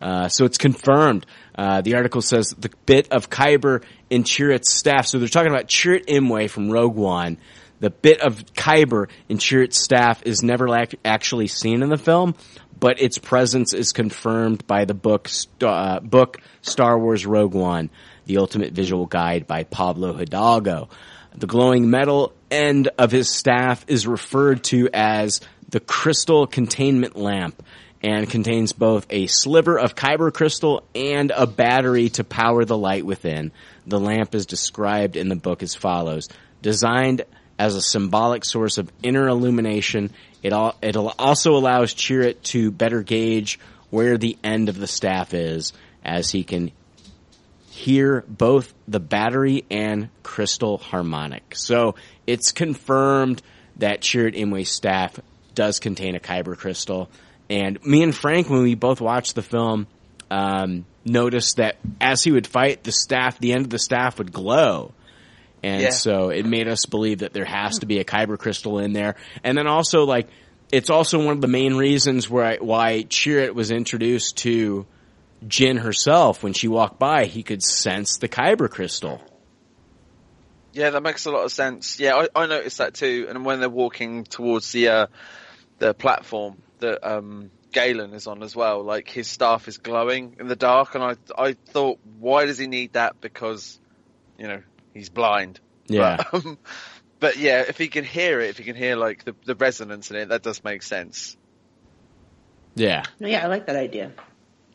[0.00, 1.26] Uh, so it's confirmed.
[1.54, 5.06] Uh, the article says the bit of kyber in Chirrut's staff.
[5.06, 7.36] So they're talking about Chirrut Imwe from Rogue One.
[7.80, 12.34] The bit of kyber in Chirrut's staff is never ac- actually seen in the film,
[12.78, 15.28] but its presence is confirmed by the book,
[15.62, 17.90] uh, book Star Wars Rogue One,
[18.30, 20.88] the ultimate visual guide by Pablo Hidalgo.
[21.34, 27.60] The glowing metal end of his staff is referred to as the crystal containment lamp
[28.04, 33.04] and contains both a sliver of kyber crystal and a battery to power the light
[33.04, 33.50] within.
[33.84, 36.28] The lamp is described in the book as follows.
[36.62, 37.22] Designed
[37.58, 42.70] as a symbolic source of inner illumination, it, al- it al- also allows Chirrut to
[42.70, 43.58] better gauge
[43.90, 45.72] where the end of the staff is
[46.04, 46.70] as he can
[47.80, 51.54] hear both the battery and crystal harmonic.
[51.56, 51.94] So
[52.26, 53.40] it's confirmed
[53.76, 55.18] that Chirrut Imwe's staff
[55.54, 57.08] does contain a kyber crystal.
[57.48, 59.86] And me and Frank, when we both watched the film,
[60.30, 64.32] um, noticed that as he would fight, the staff, the end of the staff would
[64.32, 64.92] glow.
[65.62, 65.90] And Yeah.
[65.90, 69.16] so it made us believe that there has to be a kyber crystal in there.
[69.42, 70.28] And then also like,
[70.70, 74.86] it's also one of the main reasons why, why Chirrut was introduced to
[75.46, 76.42] Jyn herself.
[76.42, 79.22] When she walked by, he could sense the kyber crystal.
[80.72, 81.98] Yeah, that makes a lot of sense.
[81.98, 83.26] Yeah, I, I noticed that too.
[83.28, 85.06] And when they're walking towards the uh,
[85.78, 90.46] the platform that um, Galen is on as well, like his staff is glowing in
[90.46, 93.20] the dark, and I I thought, why does he need that?
[93.20, 93.80] Because
[94.38, 94.62] you know
[94.94, 95.60] he's blind.
[95.86, 96.22] Yeah.
[96.32, 96.58] But, um,
[97.18, 100.10] but yeah, if he can hear it, if he can hear like the the resonance
[100.10, 101.36] in it, that does make sense.
[102.74, 103.02] Yeah.
[103.18, 104.12] Yeah, I like that idea.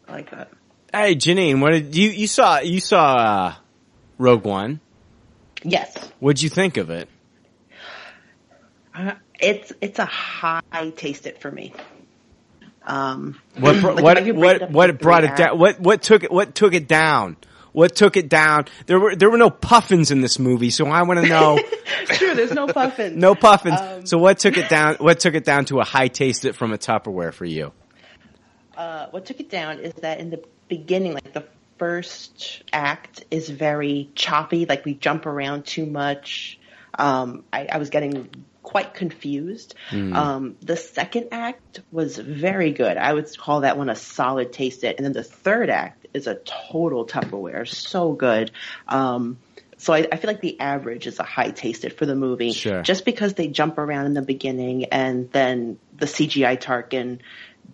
[0.08, 0.52] I like that.
[0.94, 3.56] Hey, Janine, what did you, you saw, you saw, uh,
[4.18, 4.80] Rogue One.
[5.64, 7.10] Yes, What'd you think of it?
[8.94, 10.62] uh, it's it's a high
[10.96, 11.74] taste it for me.
[12.86, 15.58] Um, What, bro- like, what, what, what brought it down?
[15.58, 17.36] What, what took it, what took it down?
[17.72, 18.66] What took it down?
[18.86, 21.60] There were, there were no puffins in this movie, so I want to know,
[22.06, 23.18] True, there's no puffins.
[23.22, 23.82] no puffins.
[23.82, 26.56] Um, so what took it down, what took it down to a high taste it
[26.56, 27.74] from a Tupperware for you?
[28.78, 31.46] Uh, what took it down is that in the beginning, like the
[31.78, 36.60] first act is very choppy, like we jump around too much.
[36.98, 38.30] Um, I, I was getting
[38.64, 39.76] quite confused.
[39.92, 42.98] Um, the second act was very good.
[42.98, 44.98] I would call that one a solid taste it.
[44.98, 47.68] And then the third act is a total Tupperware.
[47.68, 48.52] So good.
[48.88, 49.38] Um,
[49.78, 52.54] so I, I feel like the average is a high taste it for the movie.
[52.54, 52.82] Sure.
[52.82, 57.20] Just because they jump around in the beginning and then the CGI Tarkin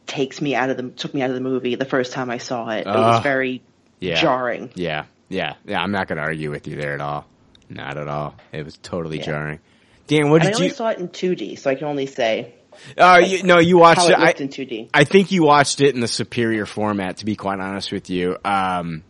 [0.08, 2.38] takes me out of the took me out of the movie the first time I
[2.38, 2.82] saw it.
[2.82, 3.62] It was very
[4.00, 4.20] Yeah.
[4.22, 4.72] jarring.
[4.76, 5.80] Yeah, yeah, yeah.
[5.82, 7.26] I'm not going to argue with you there at all.
[7.70, 8.36] Not at all.
[8.52, 9.26] It was totally Yeah.
[9.26, 9.60] jarring.
[10.08, 10.74] Dan, what and I did only you?
[10.74, 12.56] saw it in 2D, so I can only say
[12.98, 14.12] Oh, you, no, you watched it.
[14.12, 14.90] it I, in 2D.
[14.94, 18.38] I think you watched it in the superior format, to be quite honest with you.
[18.44, 19.04] Um,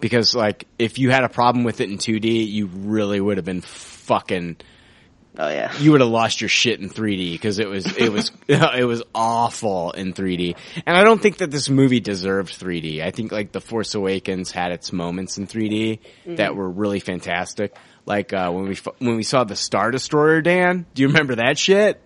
[0.00, 3.46] because like, if you had a problem with it in 2D, you really would have
[3.46, 4.56] been fucking,
[5.40, 5.72] Oh yeah.
[5.78, 9.04] you would have lost your shit in 3D because it was, it was, it was
[9.14, 10.56] awful in 3D.
[10.84, 13.00] And I don't think that this movie deserved 3D.
[13.02, 16.00] I think like The Force Awakens had its moments in 3D
[16.36, 17.76] that were really fantastic.
[18.04, 21.56] Like, uh, when we, when we saw the Star Destroyer, Dan, do you remember that
[21.58, 22.00] shit?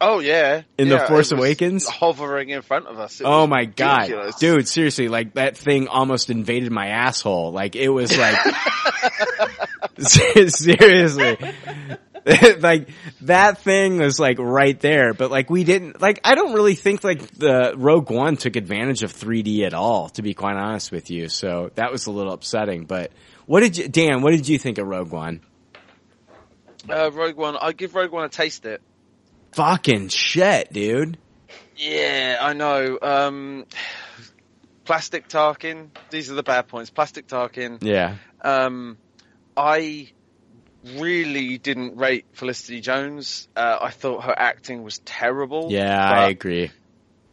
[0.00, 1.86] Oh yeah, In The Force Awakens?
[1.88, 3.20] hovering in front of us.
[3.20, 4.36] It Oh was my god, ridiculous.
[4.36, 4.68] dude!
[4.68, 7.50] Seriously, like that thing almost invaded my asshole.
[7.50, 8.36] Like it was like
[9.98, 11.36] seriously,
[12.60, 12.88] like
[13.22, 15.14] that thing was like right there.
[15.14, 16.20] But like we didn't like.
[16.24, 20.08] I don't really think like the Rogue One took advantage of 3D at all.
[20.10, 22.84] To be quite honest with you, so that was a little upsetting.
[22.84, 23.12] But
[23.46, 24.22] what did you, Dan?
[24.22, 25.40] What did you think of Rogue One?
[26.88, 28.80] Uh, Rogue One, I give Rogue One a taste it.
[29.52, 31.18] Fucking shit, dude.
[31.76, 32.98] Yeah, I know.
[33.00, 33.66] Um,
[34.84, 35.88] plastic Tarkin.
[36.10, 36.90] These are the bad points.
[36.90, 37.78] Plastic Tarkin.
[37.82, 38.16] Yeah.
[38.42, 38.98] Um,
[39.56, 40.10] I
[40.96, 43.48] really didn't rate Felicity Jones.
[43.56, 45.68] Uh, I thought her acting was terrible.
[45.70, 46.70] Yeah, I agree.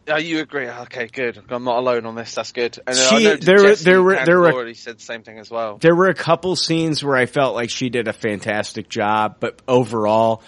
[0.07, 0.67] Oh, you agree?
[0.67, 1.41] Okay, good.
[1.49, 2.35] I'm not alone on this.
[2.35, 2.77] That's good.
[2.85, 5.77] And She- there were- there were- there were- already said the same thing as well.
[5.79, 9.59] There were a couple scenes where I felt like she did a fantastic job, but
[9.67, 10.43] overall,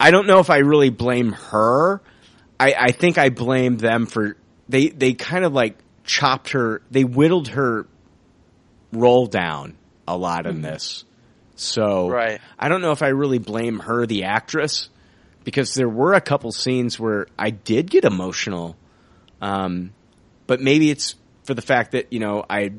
[0.00, 2.00] I don't know if I really blame her.
[2.58, 4.36] I, I think I blame them for
[4.68, 7.86] they they kind of like chopped her, they whittled her
[8.92, 9.76] roll down
[10.08, 11.04] a lot in this.
[11.58, 12.40] So Right.
[12.58, 14.88] I don't know if I really blame her, the actress,
[15.44, 18.76] because there were a couple scenes where I did get emotional.
[19.40, 19.92] Um,
[20.46, 21.14] but maybe it's
[21.44, 22.72] for the fact that you know I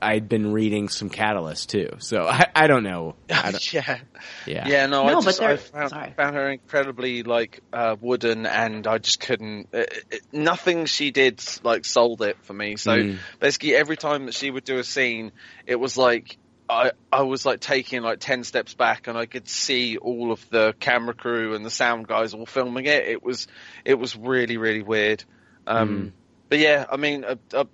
[0.00, 3.16] I'd been reading some Catalyst too, so I, I don't know.
[3.30, 3.98] I don't, yeah.
[4.46, 8.46] yeah, Yeah, no, No, I just but I found, found her incredibly like uh, wooden,
[8.46, 9.68] and I just couldn't.
[9.72, 12.76] It, it, nothing she did like sold it for me.
[12.76, 13.18] So Mm.
[13.40, 15.32] basically, every time that she would do a scene,
[15.66, 16.38] it was like
[16.68, 20.48] I I was like taking like ten steps back, and I could see all of
[20.50, 23.06] the camera crew and the sound guys all filming it.
[23.06, 23.46] It was
[23.84, 25.24] it was really really weird.
[25.66, 26.12] Um,
[26.48, 27.66] But yeah, I mean, a, a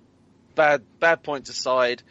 [0.55, 2.03] bad bad points aside,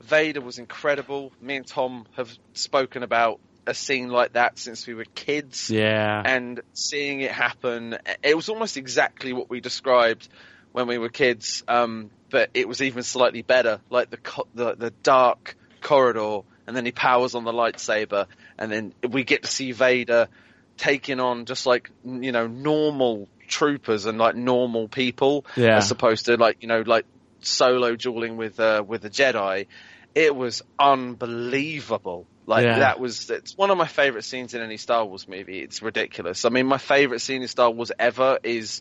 [0.00, 1.32] Vader was incredible.
[1.40, 6.22] Me and Tom have spoken about a scene like that since we were kids, yeah.
[6.24, 10.28] and seeing it happen, it was almost exactly what we described
[10.72, 13.80] when we were kids, um, but it was even slightly better.
[13.90, 14.18] Like the
[14.54, 18.26] the the dark corridor, and then he powers on the lightsaber,
[18.58, 20.28] and then we get to see Vader
[20.76, 25.76] taking on just like you know normal troopers and like normal people, Yeah.
[25.78, 27.04] as opposed to like you know like
[27.40, 29.66] solo dueling with uh, with the Jedi.
[30.14, 32.26] It was unbelievable.
[32.46, 32.78] Like Yeah.
[32.80, 35.60] that was it's one of my favorite scenes in any Star Wars movie.
[35.60, 36.44] It's ridiculous.
[36.44, 38.80] I mean, my favorite scene in Star Wars ever is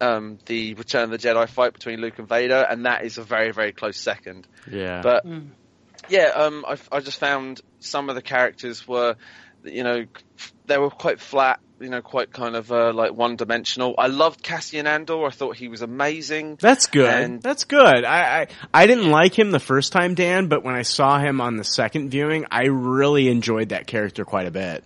[0.00, 3.22] um, the Return of the Jedi fight between Luke and Vader, and that is a
[3.22, 4.46] very very close second.
[4.70, 5.00] Yeah.
[5.02, 5.24] But
[6.08, 9.16] yeah, um, I, I just found some of the characters were,
[9.64, 10.06] you know,
[10.66, 11.60] they were quite flat.
[11.80, 13.94] You know, quite kind of uh, like one dimensional.
[13.96, 15.24] I loved Cassian Andor.
[15.26, 16.56] I thought he was amazing.
[16.60, 17.08] That's good.
[17.08, 18.02] And- That's good.
[18.04, 21.40] I, I I didn't like him the first time, Dan, but when I saw him
[21.40, 24.82] on the second viewing, I really enjoyed that character quite a bit.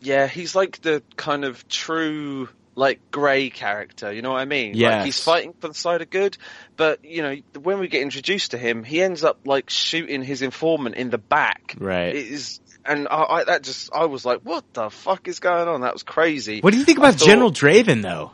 [0.00, 4.12] Yeah, he's like the kind of true like grey character.
[4.12, 4.72] You know what I mean?
[4.74, 4.96] Yeah.
[4.96, 6.36] Like he's fighting for the side of good,
[6.76, 10.42] but you know when we get introduced to him, he ends up like shooting his
[10.42, 11.74] informant in the back.
[11.78, 12.14] Right.
[12.14, 15.68] It is, and I, I that just I was like, what the fuck is going
[15.68, 15.82] on?
[15.82, 16.60] That was crazy.
[16.60, 18.32] What do you think about thought General Draven though?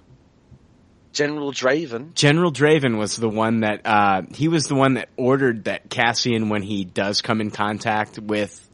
[1.13, 2.15] General Draven?
[2.15, 6.49] General Draven was the one that uh, he was the one that ordered that Cassian,
[6.49, 8.69] when he does come in contact with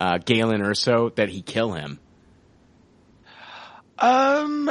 [0.00, 1.98] uh, Galen Erso, that he kill him.
[4.02, 4.70] Um,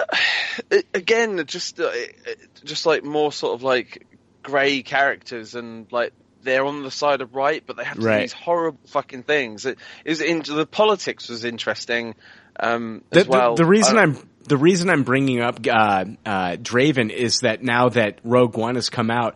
[0.93, 1.89] again, just uh,
[2.63, 4.05] just like more sort of like
[4.43, 6.13] grey characters, and like
[6.43, 8.17] they're on the side of right, but they have to Right.
[8.17, 9.65] do these horrible fucking things.
[9.65, 12.15] It is into the politics was interesting
[12.59, 13.55] um, The, well.
[13.55, 17.89] the, the reason I'm the reason I'm bringing up uh, uh, Draven is that now
[17.89, 19.35] that Rogue One has come out,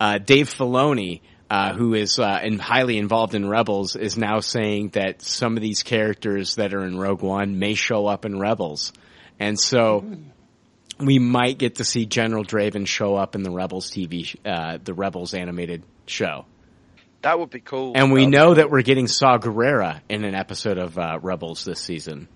[0.00, 4.90] uh, Dave Filoni, uh, who is uh, in, highly involved in Rebels, is now saying
[4.90, 8.92] that some of these characters that are in Rogue One may show up in Rebels,
[9.38, 10.04] and so
[10.98, 14.94] we might get to see General Draven show up in the Rebels TV, uh, the
[14.94, 16.44] Rebels animated show.
[17.22, 17.92] that would be cool.
[17.96, 18.54] And we That would know cool.
[18.56, 22.28] that we're getting Saw Gerrera in an episode of uh, Rebels this season.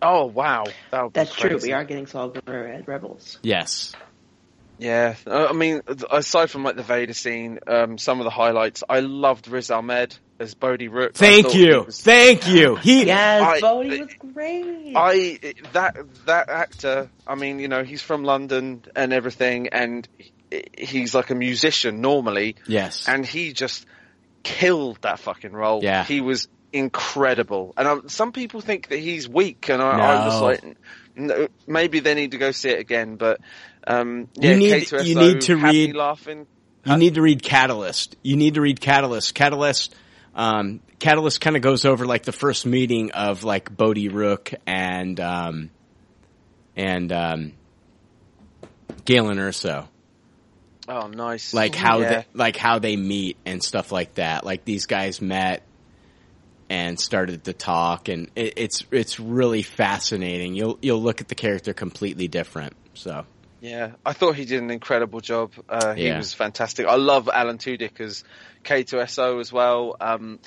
[0.00, 1.58] Oh wow, that would be That's true.
[1.62, 3.38] We are getting Saw Gerrera at Rebels.
[3.42, 3.92] Yes.
[4.78, 8.82] Yeah, uh, I mean, aside from like the Vader scene, um, some of the highlights,
[8.88, 11.14] I loved Riz Ahmed as Bodhi Rook.
[11.14, 11.84] Thank you.
[11.86, 12.76] was- Thank you.
[12.82, 14.92] He Yes, I- Bodhi was great.
[14.94, 15.38] I
[15.72, 15.96] that
[16.26, 17.08] that actor.
[17.26, 20.06] I mean, you know, he's from London and everything, and
[20.76, 23.08] he's like a musician normally, Yes.
[23.08, 23.86] and he just
[24.42, 25.80] killed that fucking role.
[25.82, 26.04] Yeah.
[26.04, 27.72] he was incredible.
[27.76, 30.76] And um, some people think that he's weak, and I, I'm just like,
[31.16, 33.16] no, maybe they need to go see it again.
[33.16, 33.40] But
[33.86, 36.46] um, yeah, You need- K2SO, you need to happy read- laughing.
[36.84, 38.16] You need to read Catalyst.
[38.22, 39.34] You need to read Catalyst.
[39.36, 39.94] Catalyst,
[40.34, 45.18] um, Catalyst kind of goes over like the first meeting of like Bodhi Rook and,
[45.20, 45.70] um,
[46.76, 47.52] and, um,
[49.04, 49.88] Galen Erso.
[50.88, 51.52] Oh, nice.
[51.54, 52.08] Like how Yeah.
[52.08, 54.44] they, like how they meet and stuff like that.
[54.44, 55.62] Like these guys met
[56.68, 60.54] and started to talk and it, it's, it's really fascinating.
[60.54, 62.74] You'll, you'll look at the character completely different.
[62.94, 63.26] So.
[63.62, 65.52] Yeah, I thought he did an incredible job.
[65.68, 66.18] Uh, he Yeah.
[66.18, 66.84] was fantastic.
[66.84, 68.24] I love Alan Tudyk as
[68.64, 69.96] K2SO as well.
[70.00, 70.40] Um,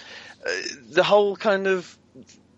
[0.45, 0.51] uh,
[0.89, 1.97] the whole kind of,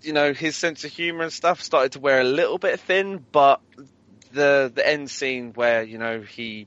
[0.02, 3.24] you know, his sense of humor and stuff started to wear a little bit thin,
[3.32, 3.62] but
[4.34, 6.66] the the end scene where you know he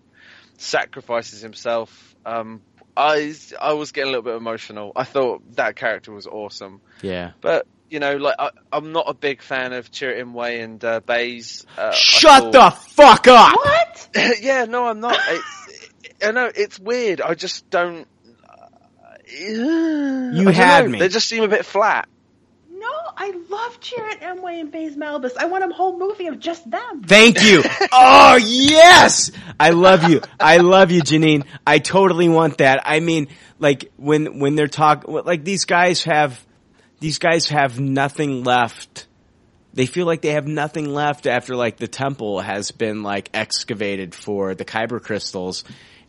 [0.57, 2.61] sacrifices himself, um,
[2.97, 4.93] I I was getting a little bit emotional.
[4.95, 6.81] I thought that character was awesome.
[7.03, 7.33] Yeah.
[7.41, 11.01] But you know, like I, I'm not a big fan of Chirrut Imwe and uh,
[11.01, 11.67] Baze.
[11.77, 13.57] Uh, Shut the fuck up!
[13.57, 14.09] what?
[14.41, 15.19] yeah, no, I'm not.
[15.29, 15.91] It's,
[16.23, 17.21] I know it's weird.
[17.21, 18.07] I just don't.
[19.29, 20.99] You You had me.
[20.99, 22.09] They just seem a bit flat.
[22.71, 25.37] No, I love Chirrut Imwe and Baze Malbus.
[25.37, 27.03] I want a whole movie of just them.
[27.03, 27.63] Thank you.
[27.93, 30.21] Oh yes, I love you.
[30.39, 31.45] I love you, Janine.
[31.67, 32.83] I totally want that.
[32.85, 36.41] I mean, like when when they're talk, like these guys have,
[37.01, 39.07] these guys have nothing left.
[39.73, 44.15] They feel like they have nothing left after like the temple has been like excavated
[44.15, 45.65] for the kyber crystals.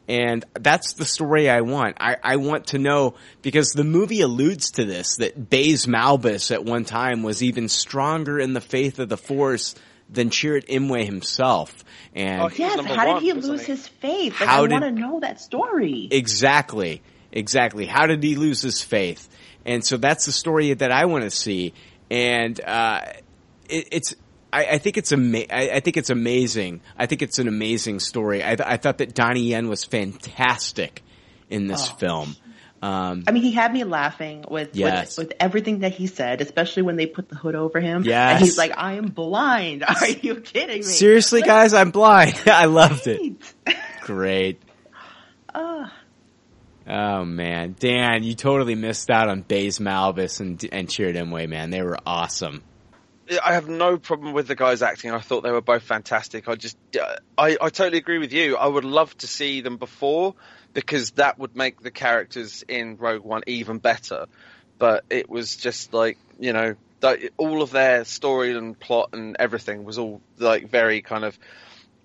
[0.07, 1.97] And that's the story I want.
[1.99, 3.13] I, I want to know
[3.43, 8.39] because the movie alludes to this that Baze Malbus at one time was even stronger
[8.39, 9.75] in the faith of the Force
[10.09, 11.85] than Chirrut Imwe himself.
[12.13, 13.71] And Oh, Yes, number how did he lose he?
[13.73, 14.39] his faith?
[14.41, 16.09] Like, How I want to know that story.
[16.11, 17.01] Exactly.
[17.31, 17.85] Exactly.
[17.85, 19.29] How did he lose his faith?
[19.65, 21.73] And so that's the story that I want to see.
[22.09, 23.01] And, uh,
[23.69, 24.15] it, it's,
[24.51, 26.81] I, I think it's ama- I, I think it's amazing.
[26.97, 28.43] I think it's an amazing story.
[28.43, 31.03] I, th- I thought that Donnie Yen was fantastic
[31.49, 32.35] in this film.
[32.81, 35.15] Um, I mean, he had me laughing with, Yes.
[35.17, 38.03] with with everything that he said, especially when they put the hood over him.
[38.03, 38.31] Yes.
[38.37, 39.83] and he's like, "I am blind.
[39.87, 42.41] Are you kidding me?" seriously, guys, I'm blind.
[42.47, 43.35] I loved it.
[44.01, 44.63] Great.
[45.53, 45.93] Ah.
[46.87, 51.69] Oh man, Dan, you totally missed out on Baze Malbus and and Chirrut Imwe, man.
[51.69, 52.63] They were awesome.
[53.45, 55.11] I have no problem with the guys acting.
[55.11, 56.49] I thought they were both fantastic.
[56.49, 58.57] I just, uh, I, I totally agree with you.
[58.57, 60.35] I would love to see them before
[60.73, 64.25] because that would make the characters in Rogue One even better.
[64.79, 66.75] But it was just like, you know,
[67.37, 71.37] all of their story and plot and everything was all like very kind of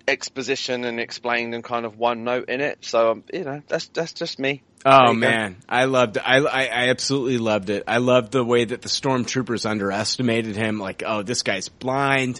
[0.07, 2.85] exposition and explained and kind of one note in it.
[2.85, 4.63] So, um, you know, that's, that's just me.
[4.85, 5.27] Oh you go.
[5.27, 6.17] man, I loved.
[6.17, 7.83] I, I I absolutely loved it.
[7.87, 10.79] I loved the way that the stormtroopers underestimated him.
[10.79, 12.39] Like, oh, this guy's blind,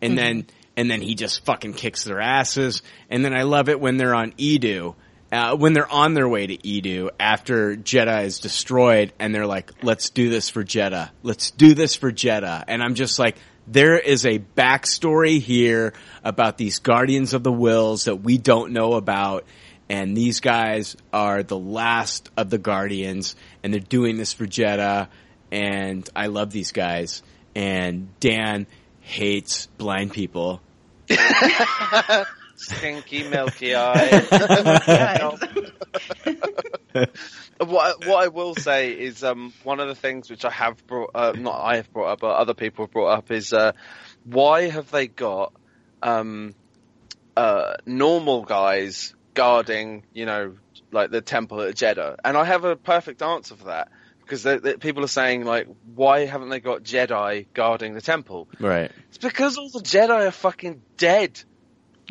[0.00, 0.46] and then
[0.76, 2.82] and then he just fucking kicks their asses.
[3.08, 4.94] And then I love it when they're on Eadu.
[5.32, 9.70] Uh, when they're on their way to Eadu after Jedha is destroyed and they're like,
[9.84, 11.10] let's do this for Jedha.
[11.22, 12.64] Let's do this for Jedha.
[12.66, 15.92] And I'm just like, there is a backstory here
[16.24, 19.44] about these guardians of the Whills that we don't know about.
[19.88, 25.08] And these guys are the last of the guardians and they're doing this for Jedha.
[25.50, 27.22] And I love these guys.
[27.54, 28.66] And Dan
[29.00, 30.60] hates blind people.
[32.56, 34.28] Stinky, milky eyes.
[37.58, 41.10] what what I will say is um, one of the things which I have brought
[41.14, 43.72] uh, not I have brought up, but other people have brought up is uh,
[44.24, 45.52] why have they got
[46.02, 46.54] um,
[47.36, 50.56] uh, normal guys guarding you know
[50.90, 52.16] like the temple at Jedha?
[52.24, 53.88] And I have a perfect answer for that
[54.20, 58.48] because they, they, people are saying like why haven't they got Jedi guarding the temple?
[58.58, 58.90] Right.
[59.08, 61.42] It's because all the Jedi are fucking dead.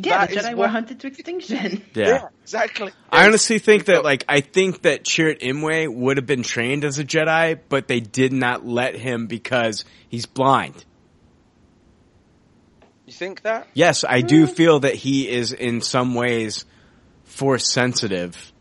[0.01, 1.83] Yeah, That the is Jedi were what- hunted to extinction.
[1.93, 2.27] Yeah.
[2.41, 2.91] exactly.
[3.11, 6.99] I honestly think that like I think that Chirrut Imwe would have been trained as
[6.99, 10.85] a Jedi, but they did not let him because he's blind.
[13.05, 13.67] You think that?
[13.73, 14.49] Yes, I do mm.
[14.51, 16.65] feel that he is in some ways
[17.23, 18.51] force sensitive.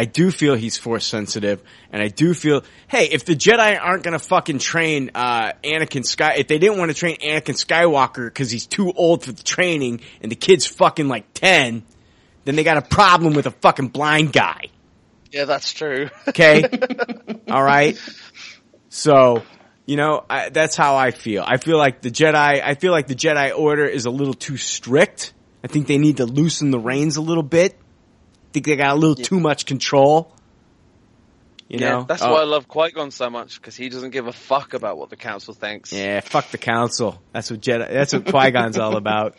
[0.00, 1.62] I do feel he's force sensitive,
[1.92, 6.36] and I do feel, hey, if the Jedi aren't gonna fucking train uh, Anakin Sky,
[6.38, 10.00] if they didn't want to train Anakin Skywalker because he's too old for the training,
[10.22, 11.82] and the kid's fucking like ten,
[12.46, 14.68] then they got a problem with a fucking blind guy.
[15.32, 16.08] Yeah, that's true.
[16.26, 16.64] Okay.
[17.50, 18.00] All right.
[18.88, 19.42] So,
[19.84, 21.44] you know, I, that's how I feel.
[21.46, 24.56] I feel like the Jedi, I feel like the Jedi Order is a little too
[24.56, 25.34] strict.
[25.62, 27.78] I think they need to loosen the reins a little bit.
[28.52, 30.32] Think they got a little too much control.
[31.68, 32.02] You yeah, know?
[32.02, 34.74] that's Oh, why I love Qui Gon so much because he doesn't give a fuck
[34.74, 35.92] about what the council thinks.
[35.92, 37.22] Yeah, fuck the council.
[37.32, 39.36] That's what Jedi, that's what Qui-Gon's all about.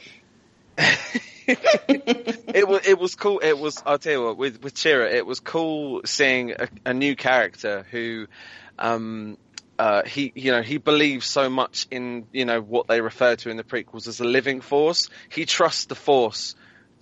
[1.48, 3.40] it was it was cool.
[3.40, 6.94] It was I'll tell you what with with Chira, it was cool seeing a, a
[6.94, 8.28] new character who,
[8.80, 9.38] um,
[9.78, 13.50] uh, he you know he believes so much in you know what they refer to
[13.50, 15.10] in the prequels as a living force.
[15.30, 16.56] He trusts the force.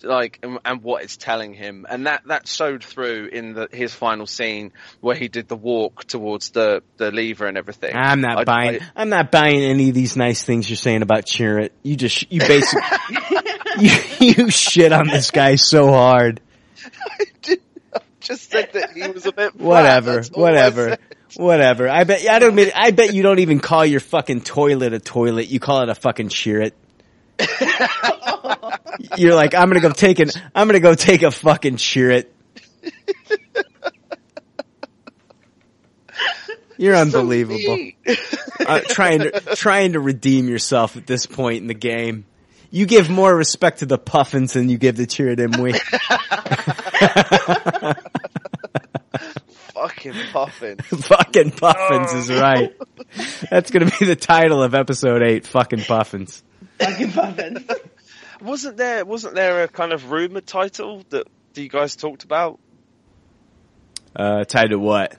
[0.03, 3.93] Like and, and what it's telling him, and that that showed through in the his
[3.93, 4.71] final scene
[5.01, 7.95] where he did the walk towards the the lever and everything.
[7.95, 8.81] I'm not I- buying.
[8.81, 11.69] I- I, am not buying any of these nice things you're saying about Chirrut.
[11.83, 12.81] You just you basically
[13.79, 16.41] you, you shit on this guy so hard.
[16.83, 17.25] I
[18.19, 20.97] just said that he was a bit flat, Whatever, I whatever,
[21.35, 21.89] whatever.
[21.89, 22.49] I bet I don't.
[22.49, 25.47] admit- I bet you don't even call your fucking toilet a toilet.
[25.47, 26.71] You call it a fucking Chirrut.
[29.17, 30.29] You're like, I'm gonna go take an.
[30.55, 32.25] I'm gonna go take a fucking Chirrut.
[36.77, 37.91] You're unbelievable.
[38.65, 42.25] uh, trying to trying to redeem yourself at this point in the game.
[42.71, 45.75] You give more respect to the Puffins than you give the Chirrut Imwe.
[49.73, 50.81] Fucking puffins.
[51.07, 52.75] fucking Puffins is right.
[53.49, 55.47] That's gonna be the title of episode eight.
[55.47, 56.43] Fucking Puffins.
[56.79, 57.65] Fucking puffins.
[58.41, 62.59] Wasn't there wasn't there a kind of rumored title that you guys talked about?
[64.15, 65.15] Uh, tied to what?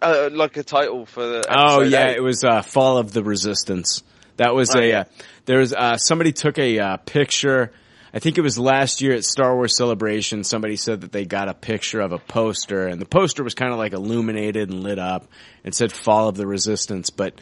[0.00, 2.16] Uh, like a title for the Oh yeah, eight?
[2.16, 4.02] it was uh, Fall of the Resistance.
[4.36, 5.00] That was Oh, a yeah.
[5.00, 5.04] uh,
[5.46, 7.72] there was uh, somebody took a uh, picture.
[8.12, 10.44] I think it was last year at Star Wars Celebration.
[10.44, 13.72] Somebody said that they got a picture of a poster, and the poster was kind
[13.72, 15.26] of like illuminated and lit up.
[15.64, 17.40] and said "Fall of the Resistance," but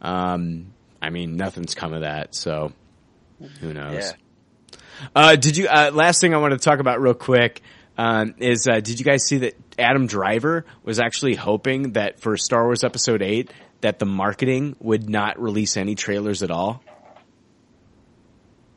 [0.00, 2.34] um, I mean, nothing's come of that.
[2.34, 2.72] So
[3.60, 3.94] who knows?
[3.94, 4.12] Yeah.
[5.14, 5.68] Uh, did you?
[5.68, 7.62] Uh, last thing I want to talk about real quick
[7.98, 12.36] um, is uh, did you guys see that Adam Driver was actually hoping that for
[12.36, 16.82] Star Wars Episode Eight that the marketing would not release any trailers at all?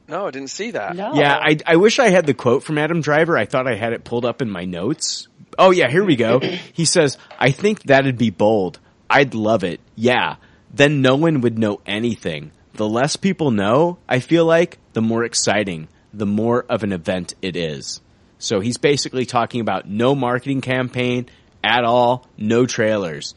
[0.07, 0.95] No, I didn't see that.
[0.95, 1.13] No.
[1.13, 3.37] Yeah, I, I wish I had the quote from Adam Driver.
[3.37, 6.39] I thought I had it pulled up in my notes, Oh yeah, here we go.
[6.73, 8.79] He says, I think that'd be bold.
[9.09, 9.79] I'd love it.
[9.95, 10.37] Yeah.
[10.73, 12.51] Then no one would know anything.
[12.73, 17.33] The less people know, I feel like, the more exciting, the more of an event
[17.41, 18.01] it is.
[18.37, 21.27] So he's basically talking about no marketing campaign
[21.63, 23.35] at all, no trailers.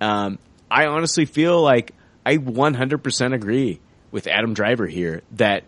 [0.00, 0.38] Um,
[0.70, 1.92] I honestly feel like
[2.24, 3.80] I 100% agree
[4.10, 5.64] with Adam Driver here that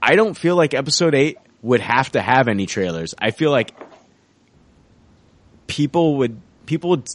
[0.00, 3.14] I don't feel like episode 8 would have to have any trailers.
[3.18, 3.74] I feel like
[5.66, 7.08] people would people would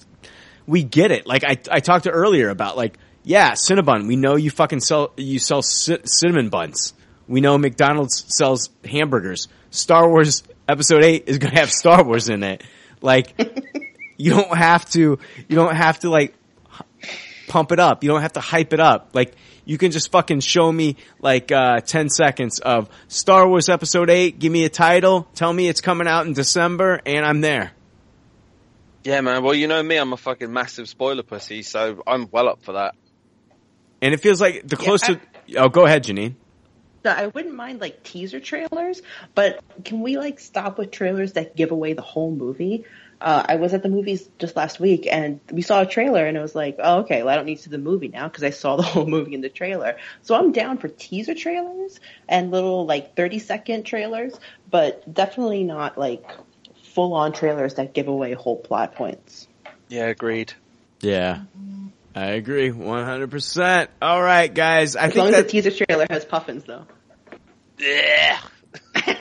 [0.66, 1.26] we get it.
[1.26, 4.08] Like I I talked to earlier about like yeah, Cinnabon.
[4.08, 6.94] We know you fucking sell you sell ci- cinnamon buns.
[7.28, 9.48] We know McDonald's sells hamburgers.
[9.70, 12.64] Star Wars Episode Eight is going to have Star Wars in it.
[13.02, 13.34] Like
[14.18, 16.34] you don't have to you don't have to like
[17.48, 18.04] pump it up.
[18.04, 19.12] You don't have to hype it up.
[19.14, 19.34] Like
[19.66, 24.40] you can just fucking show me like uh 10 seconds of Star Wars Episode 8,
[24.40, 27.72] give me a title, tell me it's coming out in December and I'm there.
[29.04, 29.44] Yeah, man.
[29.44, 32.74] Well, you know me, I'm a fucking massive spoiler pussy, so I'm well up for
[32.74, 32.96] that.
[34.02, 35.22] And it feels like the Yeah, closer
[35.58, 36.36] Oh, go ahead, Janine.
[37.04, 39.02] No, I wouldn't mind like teaser trailers,
[39.34, 42.86] but can we like stop with trailers that give away the whole movie?
[43.20, 46.36] Uh, I was at the movies just last week and we saw a trailer and
[46.36, 48.44] it was like, oh, okay, well, I don't need to see the movie now because
[48.44, 49.98] I saw the whole movie in the trailer.
[50.24, 55.98] So I'm down for teaser trailers and little like 30 second trailers, but definitely not
[55.98, 56.32] like
[56.84, 59.48] full on trailers that give away whole plot points.
[59.88, 60.54] Yeah, agreed.
[61.02, 61.42] Yeah.
[62.16, 63.88] I agree 100%.
[64.02, 64.96] All right, guys.
[64.96, 66.86] I As think long as the teaser trailer has puffins though.
[67.80, 68.40] Yeah.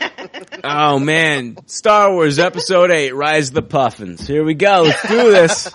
[0.62, 4.26] Oh man, Star Wars Episode 8 Rise of the Puffins.
[4.26, 4.82] Here we go.
[4.84, 5.70] Let's do this.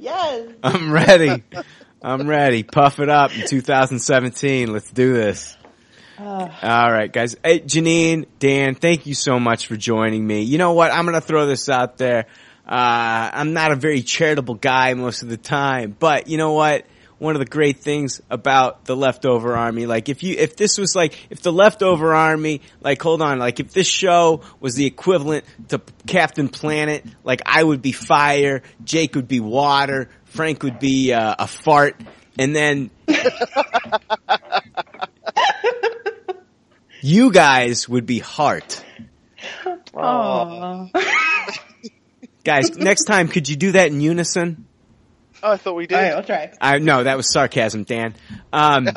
[0.00, 0.48] yes.
[0.62, 1.44] I'm ready.
[2.02, 2.64] I'm ready.
[2.64, 4.72] Puff it up in 2017.
[4.72, 5.56] Let's do this.
[6.18, 6.84] Ah.
[6.84, 7.36] All right, guys.
[7.44, 10.42] Hey, Janine, Dan, thank you so much for joining me.
[10.42, 10.90] You know what?
[10.92, 12.26] I'm going to throw this out there.
[12.68, 16.84] Uh, I'm not a very charitable guy most of the time, but you know what?
[17.16, 20.94] One of the great things about the leftover army, like if you, if this was
[20.94, 25.46] like, if the leftover army, like hold on, like if this show was the equivalent
[25.68, 31.12] to Captain Planet, like I would be fire, Jake would be water, Frank would be
[31.12, 31.98] uh, a fart,
[32.38, 32.90] and then
[37.00, 38.84] you guys would be heart.
[39.94, 40.90] Aww.
[42.48, 44.64] Guys, next time, could you do that in unison?
[45.42, 45.96] Oh, I thought we did.
[45.96, 46.50] All right, I'll try.
[46.62, 48.14] I no, that was sarcasm, Dan.
[48.54, 48.88] Um,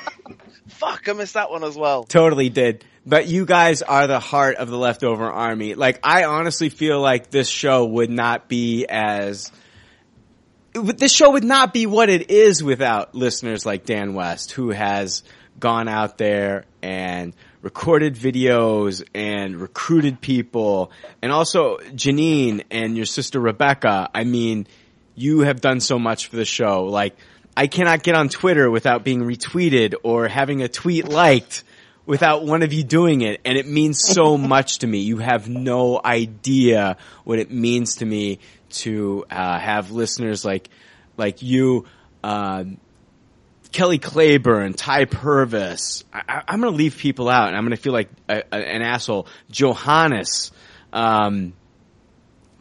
[0.68, 2.04] Fuck, I missed that one as well.
[2.04, 2.82] totally did.
[3.04, 5.74] But you guys are the heart of the leftover army.
[5.74, 9.52] Like, I honestly feel like this show would not be as.
[10.72, 15.24] This show would not be what it is without listeners like Dan West, who has
[15.60, 20.90] gone out there and recorded videos and recruited people,
[21.22, 24.10] and also Janine and your sister Rebecca.
[24.14, 24.66] I mean,
[25.14, 26.84] you have done so much for the show.
[26.84, 27.16] Like,
[27.56, 31.64] I cannot get on Twitter without being retweeted or having a tweet liked
[32.04, 33.40] without one of you doing it.
[33.44, 34.98] And it means so much to me.
[34.98, 38.38] You have no idea what it means to me
[38.68, 40.68] to uh, have listeners like,
[41.16, 41.86] like you,
[42.22, 42.64] uh,
[43.76, 46.02] Kelly Claiborne, Ty Purvis.
[46.10, 48.54] I, I'm going to leave people out, and I'm going to feel like a, a,
[48.54, 49.26] an asshole.
[49.50, 50.50] Johannes,
[50.94, 51.52] um,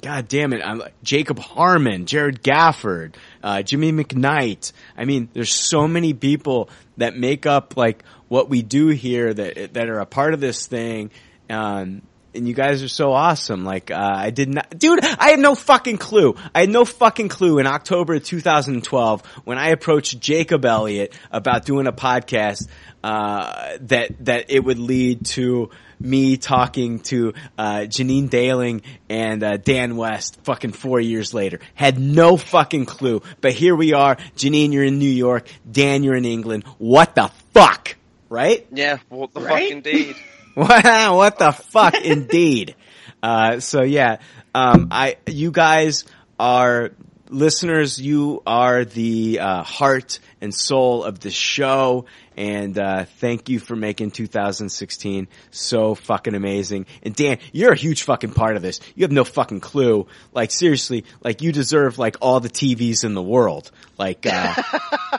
[0.02, 0.62] God damn it!
[0.62, 4.74] I'm Jacob Harmon, Jared Gafford, uh, Jimmy McKnight.
[4.98, 9.74] I mean, there's so many people that make up like what we do here that
[9.74, 11.12] that are a part of this thing.
[11.50, 12.02] Um,
[12.36, 13.64] and you guys are so awesome.
[13.66, 16.36] Like, uh, I did not, dude, I had no fucking clue.
[16.54, 21.66] I had no fucking clue in October of 2012 when I approached Jacob Elliott about
[21.66, 22.68] doing a podcast,
[23.04, 29.58] uh, that, that it would lead to me talking to, uh, Janine Dahling and, uh,
[29.58, 31.60] Dan West fucking four years later.
[31.74, 33.22] Had no fucking clue.
[33.42, 34.16] But here we are.
[34.36, 35.48] Janine, you're in New York.
[35.70, 36.66] Dan, you're in England.
[36.80, 37.96] What the fuck?
[38.28, 38.68] Right?
[38.72, 39.64] Yeah, what the Right?
[39.70, 40.16] fuck indeed.
[40.56, 42.76] Wow, what the fuck, indeed.
[43.22, 44.18] Uh, so yeah,
[44.54, 46.06] um, I, you guys
[46.40, 46.92] are
[47.30, 48.00] listeners.
[48.00, 52.06] You are the uh, heart and soul of the show,
[52.38, 56.86] and uh, thank you for making 2016 so fucking amazing.
[57.04, 58.80] And Dan, you're a huge fucking part of this.
[58.96, 60.08] You have no fucking clue.
[60.34, 63.72] Like seriously, like you deserve like all the TVs in the world.
[63.98, 64.54] Like, uh,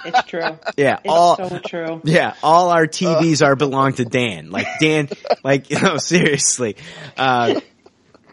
[0.05, 0.59] It's true.
[0.77, 2.01] yeah, It's all so true.
[2.05, 4.51] yeah, all our TVs are belong to Dan.
[4.51, 5.09] Like Dan,
[5.43, 6.77] like you know, seriously,
[7.17, 7.61] uh,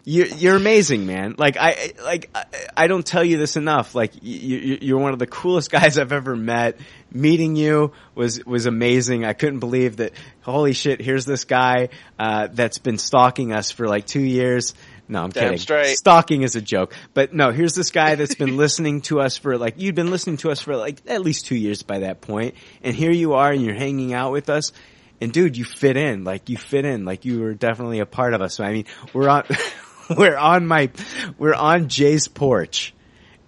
[0.04, 1.34] you're you're amazing, man.
[1.38, 2.44] Like I like I,
[2.76, 3.94] I don't tell you this enough.
[3.94, 6.78] Like you, you're one of the coolest guys I've ever met.
[7.10, 9.24] Meeting you was was amazing.
[9.24, 10.12] I couldn't believe that.
[10.42, 11.00] Holy shit!
[11.00, 14.74] Here's this guy uh, that's been stalking us for like two years.
[15.06, 15.58] No, I'm Damn kidding.
[15.58, 15.96] straight.
[15.98, 16.94] Stalking is a joke.
[17.12, 20.38] But no, here's this guy that's been listening to us for like, you'd been listening
[20.38, 22.54] to us for like at least two years by that point.
[22.54, 24.72] point, And here you are and you're hanging out with us.
[25.20, 26.24] And dude, you fit in.
[26.24, 27.04] Like you fit in.
[27.04, 28.58] Like you were definitely a part of us.
[28.60, 29.44] I mean, we're on,
[30.16, 30.90] we're on my,
[31.38, 32.94] we're on Jay's porch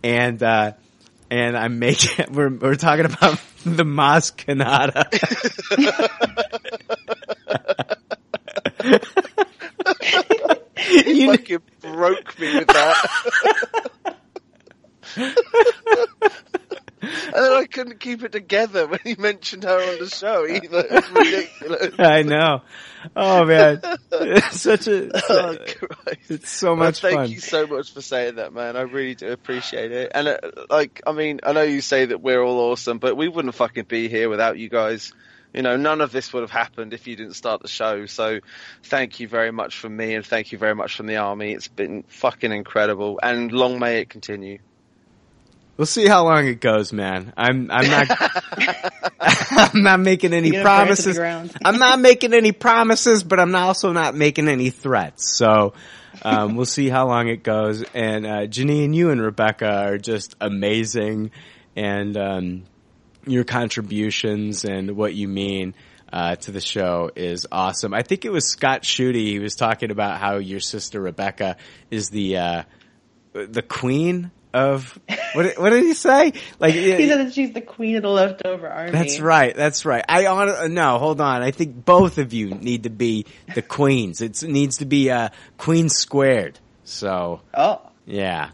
[0.02, 0.72] and, uh,
[1.30, 5.08] and I'm making, we're, we're talking about the Mas Canada.
[11.06, 13.96] you fucking broke me with that.
[17.06, 20.84] And then I couldn't keep it together when he mentioned her on the show either.
[20.90, 21.94] It's ridiculous.
[21.98, 22.62] I know.
[23.14, 23.80] Oh man,
[24.12, 25.10] it's such a.
[25.28, 25.56] Oh,
[26.28, 27.30] It's so Well, much thank fun.
[27.30, 28.76] you so much for saying that, man.
[28.76, 30.10] I really do appreciate it.
[30.14, 30.38] And uh,
[30.70, 33.84] like, I mean, I know you say that we're all awesome, but we wouldn't fucking
[33.84, 35.12] be here without you guys.
[35.54, 38.06] You know, none of this would have happened if you didn't start the show.
[38.06, 38.40] So,
[38.82, 41.52] thank you very much from me, and thank you very much from the army.
[41.52, 44.58] It's been fucking incredible, and long may it continue.
[45.76, 47.34] We'll see how long it goes, man.
[47.36, 48.08] I'm I'm not
[49.20, 51.56] I'm not making any You're gonna burn it to the promises.
[51.64, 55.36] I'm not making any promises, but I'm also not making any threats.
[55.36, 55.74] So
[56.22, 57.84] um, we'll see how long it goes.
[57.94, 61.30] And uh, Janine, you and Rebecca are just amazing,
[61.74, 62.64] and um,
[63.26, 65.74] your contributions and what you mean.
[66.12, 67.92] Uh, to the show is awesome.
[67.92, 69.16] I think it was Scott Schutte.
[69.16, 71.56] He was talking about how your sister Rebecca
[71.90, 72.62] is the uh,
[73.32, 74.98] the queen of
[75.34, 75.42] what?
[75.42, 76.32] did- What did he say?
[76.58, 78.90] Like He said that she's the queen of the leftover army.
[78.90, 79.54] that's right.
[79.54, 80.04] That's right.
[80.08, 81.42] I on no, hold on.
[81.42, 84.20] I think both of you need to be the queens.
[84.22, 85.28] It's, it needs to be uh,
[85.58, 86.58] queen squared.
[86.84, 87.82] So Oh.
[88.06, 88.50] yeah,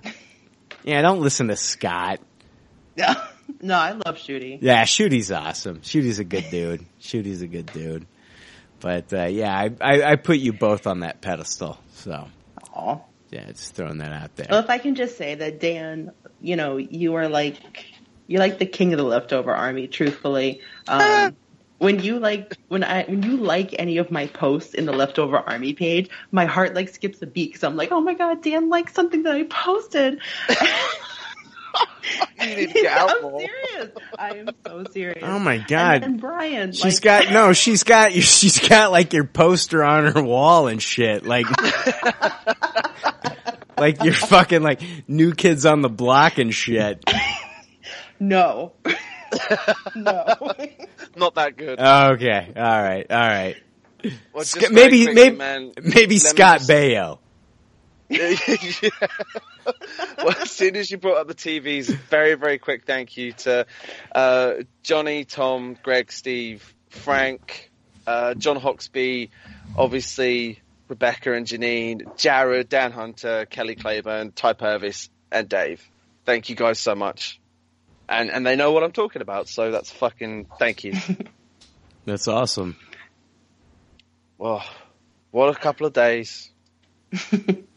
[0.85, 1.03] yeah.
[1.03, 2.19] Don't listen to Scott.
[2.97, 4.59] no, I love Shooty.
[4.61, 5.83] Yeah, Shooty's awesome.
[5.83, 6.85] Shooty's a good dude.
[7.01, 8.07] Shooty's a good dude.
[8.81, 11.79] But uh, yeah, I, I I put you both on that pedestal.
[11.95, 12.27] So
[12.74, 12.99] Aw.
[13.33, 14.49] Yeah, just throwing that out there.
[14.51, 17.87] Well, if I can just say that, Dan, you know, you are like,
[18.27, 20.61] you're like the king of the leftover army, truthfully.
[20.89, 21.37] Um,
[21.79, 25.39] when you like, when I, when you like any of my posts in the leftover
[25.39, 28.69] army page, my heart like skips a beat because I'm like, oh my god, Dan
[28.69, 30.21] liked something that I posted.
[32.40, 33.90] You need to get I'm serious.
[34.19, 35.23] I am so serious.
[35.23, 35.94] Oh my god.
[35.94, 37.53] And then Brian, She's like, got no.
[37.53, 41.24] She's got she's got like your poster on her wall and shit.
[41.24, 41.47] Like,
[43.78, 47.03] like you're fucking like new kids on the block and shit.
[48.20, 48.73] no,
[49.94, 50.24] no.
[51.16, 51.78] Not that good.
[51.78, 53.57] Okay, all right, all right.
[54.32, 57.19] Well, Sc- maybe quickly, maybe man, maybe Scott just- Baio.
[58.09, 58.35] Yeah.
[60.19, 63.67] well, as soon as you brought up the TVs, very, very quick thank you to
[64.15, 67.71] uh, Johnny, Tom, Greg, Steve, Frank,
[68.07, 69.31] uh, John Hoxby,
[69.77, 75.89] obviously Rebecca and Janine, Jared, Dan Hunter, Kelly Claiborne, Ty Purvis, and Dave.
[76.25, 77.41] Thank you guys so much.
[78.09, 80.95] And and they know what I'm talking about, so that's fucking thank you.
[82.05, 82.77] That's awesome.
[84.37, 84.65] well,
[85.31, 86.51] what a couple of days.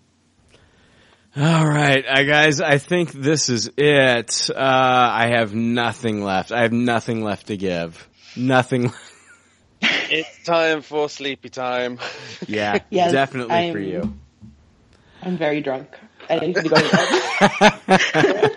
[1.38, 2.62] All right, uh, guys.
[2.62, 4.49] I think this is it.
[4.49, 6.52] Uh, I have nothing left.
[6.53, 8.07] I have nothing left to give.
[8.38, 8.94] Nothing.
[9.82, 11.99] It's time for sleepy time.
[12.48, 14.14] Yeah, Yes, definitely for I'm- you.
[15.22, 15.90] I'm very drunk.
[16.30, 18.52] I need to go to bed.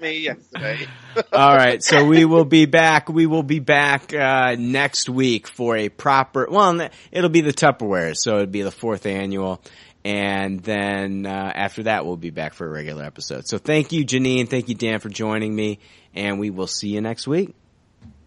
[0.00, 0.86] Me yesterday.
[1.32, 3.08] All right, so we will be back.
[3.08, 6.46] We will be back uh, next week for a proper.
[6.50, 9.60] Well, it'll be the Tupperware, so it'll be the fourth annual,
[10.04, 13.46] and then uh, after that, we'll be back for a regular episode.
[13.46, 14.48] So thank you, Janine.
[14.48, 15.78] Thank you, Dan, for joining me,
[16.14, 17.54] and we will see you next week.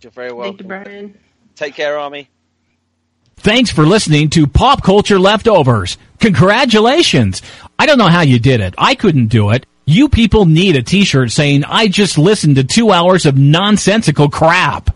[0.01, 0.67] You're very welcome.
[0.67, 1.17] Thank you, Brian.
[1.55, 2.29] Take care, Army.
[3.37, 5.97] Thanks for listening to Pop Culture Leftovers.
[6.19, 7.41] Congratulations!
[7.77, 8.73] I don't know how you did it.
[8.77, 9.65] I couldn't do it.
[9.85, 14.95] You people need a t-shirt saying, I just listened to two hours of nonsensical crap.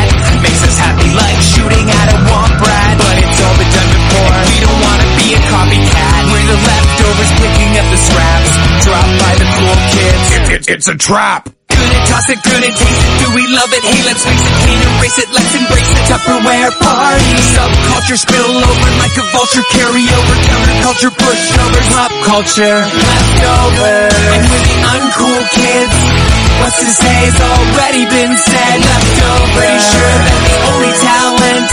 [0.81, 2.93] Happy like shooting at a womp rat.
[2.97, 4.35] But it's all been done before.
[4.49, 6.21] We don't wanna be a copycat.
[6.33, 8.51] We're the leftovers picking up the scraps
[8.81, 10.69] dropped by the cool kids.
[10.73, 11.49] it's a trap!
[11.69, 13.13] Good at toss it, good at taste it.
[13.25, 13.81] Do we love it?
[13.81, 14.53] Hey, let's face it.
[14.61, 15.29] Can't erase it.
[15.33, 16.01] Let's embrace it.
[16.05, 17.33] Tupperware party.
[17.57, 19.65] Subculture spill over like a vulture.
[19.73, 24.13] Carry over counterculture, pushovers, pop culture, leftovers.
[24.29, 26.40] And we're the uncool kids.
[26.61, 28.77] What's to say's already been said.
[28.85, 29.57] Leftovers.
[29.57, 31.69] Pretty sure that the only talent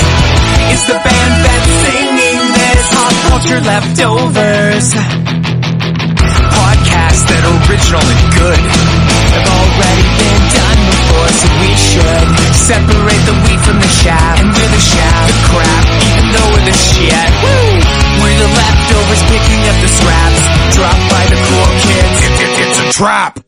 [0.72, 2.82] is the band that's singing this.
[2.96, 4.86] Pop culture leftovers.
[6.56, 8.64] Podcasts that are original and good
[9.36, 14.40] have already been done before, so we should separate the wheat from the chaff.
[14.40, 17.28] And we're the chaff, the crap, even though we're the shit.
[17.44, 17.76] Woo!
[18.24, 20.42] We're the leftovers picking up the scraps
[20.72, 22.16] dropped by the cool kids.
[22.56, 23.47] it's a trap.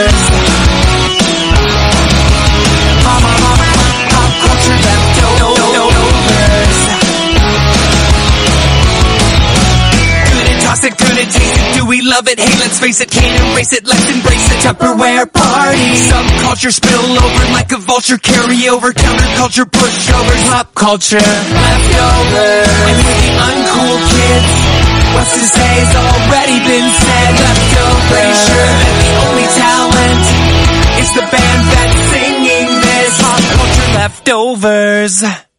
[11.31, 11.79] Taste it.
[11.79, 12.39] Do we love it?
[12.39, 13.87] Hey, let's face it, can't erase it.
[13.87, 15.87] Let's embrace the Tupperware party.
[16.11, 18.17] Subculture spill over like a vulture.
[18.17, 22.69] Carry over counterculture, pushovers, pop culture, leftovers.
[22.91, 24.51] And we're the uncool kids.
[25.15, 27.31] What's to say has already been said.
[27.39, 28.09] Leftovers.
[28.11, 30.23] Pretty sure that the only talent
[31.01, 33.11] is the band that's singing this.
[33.19, 35.50] Pop culture leftovers.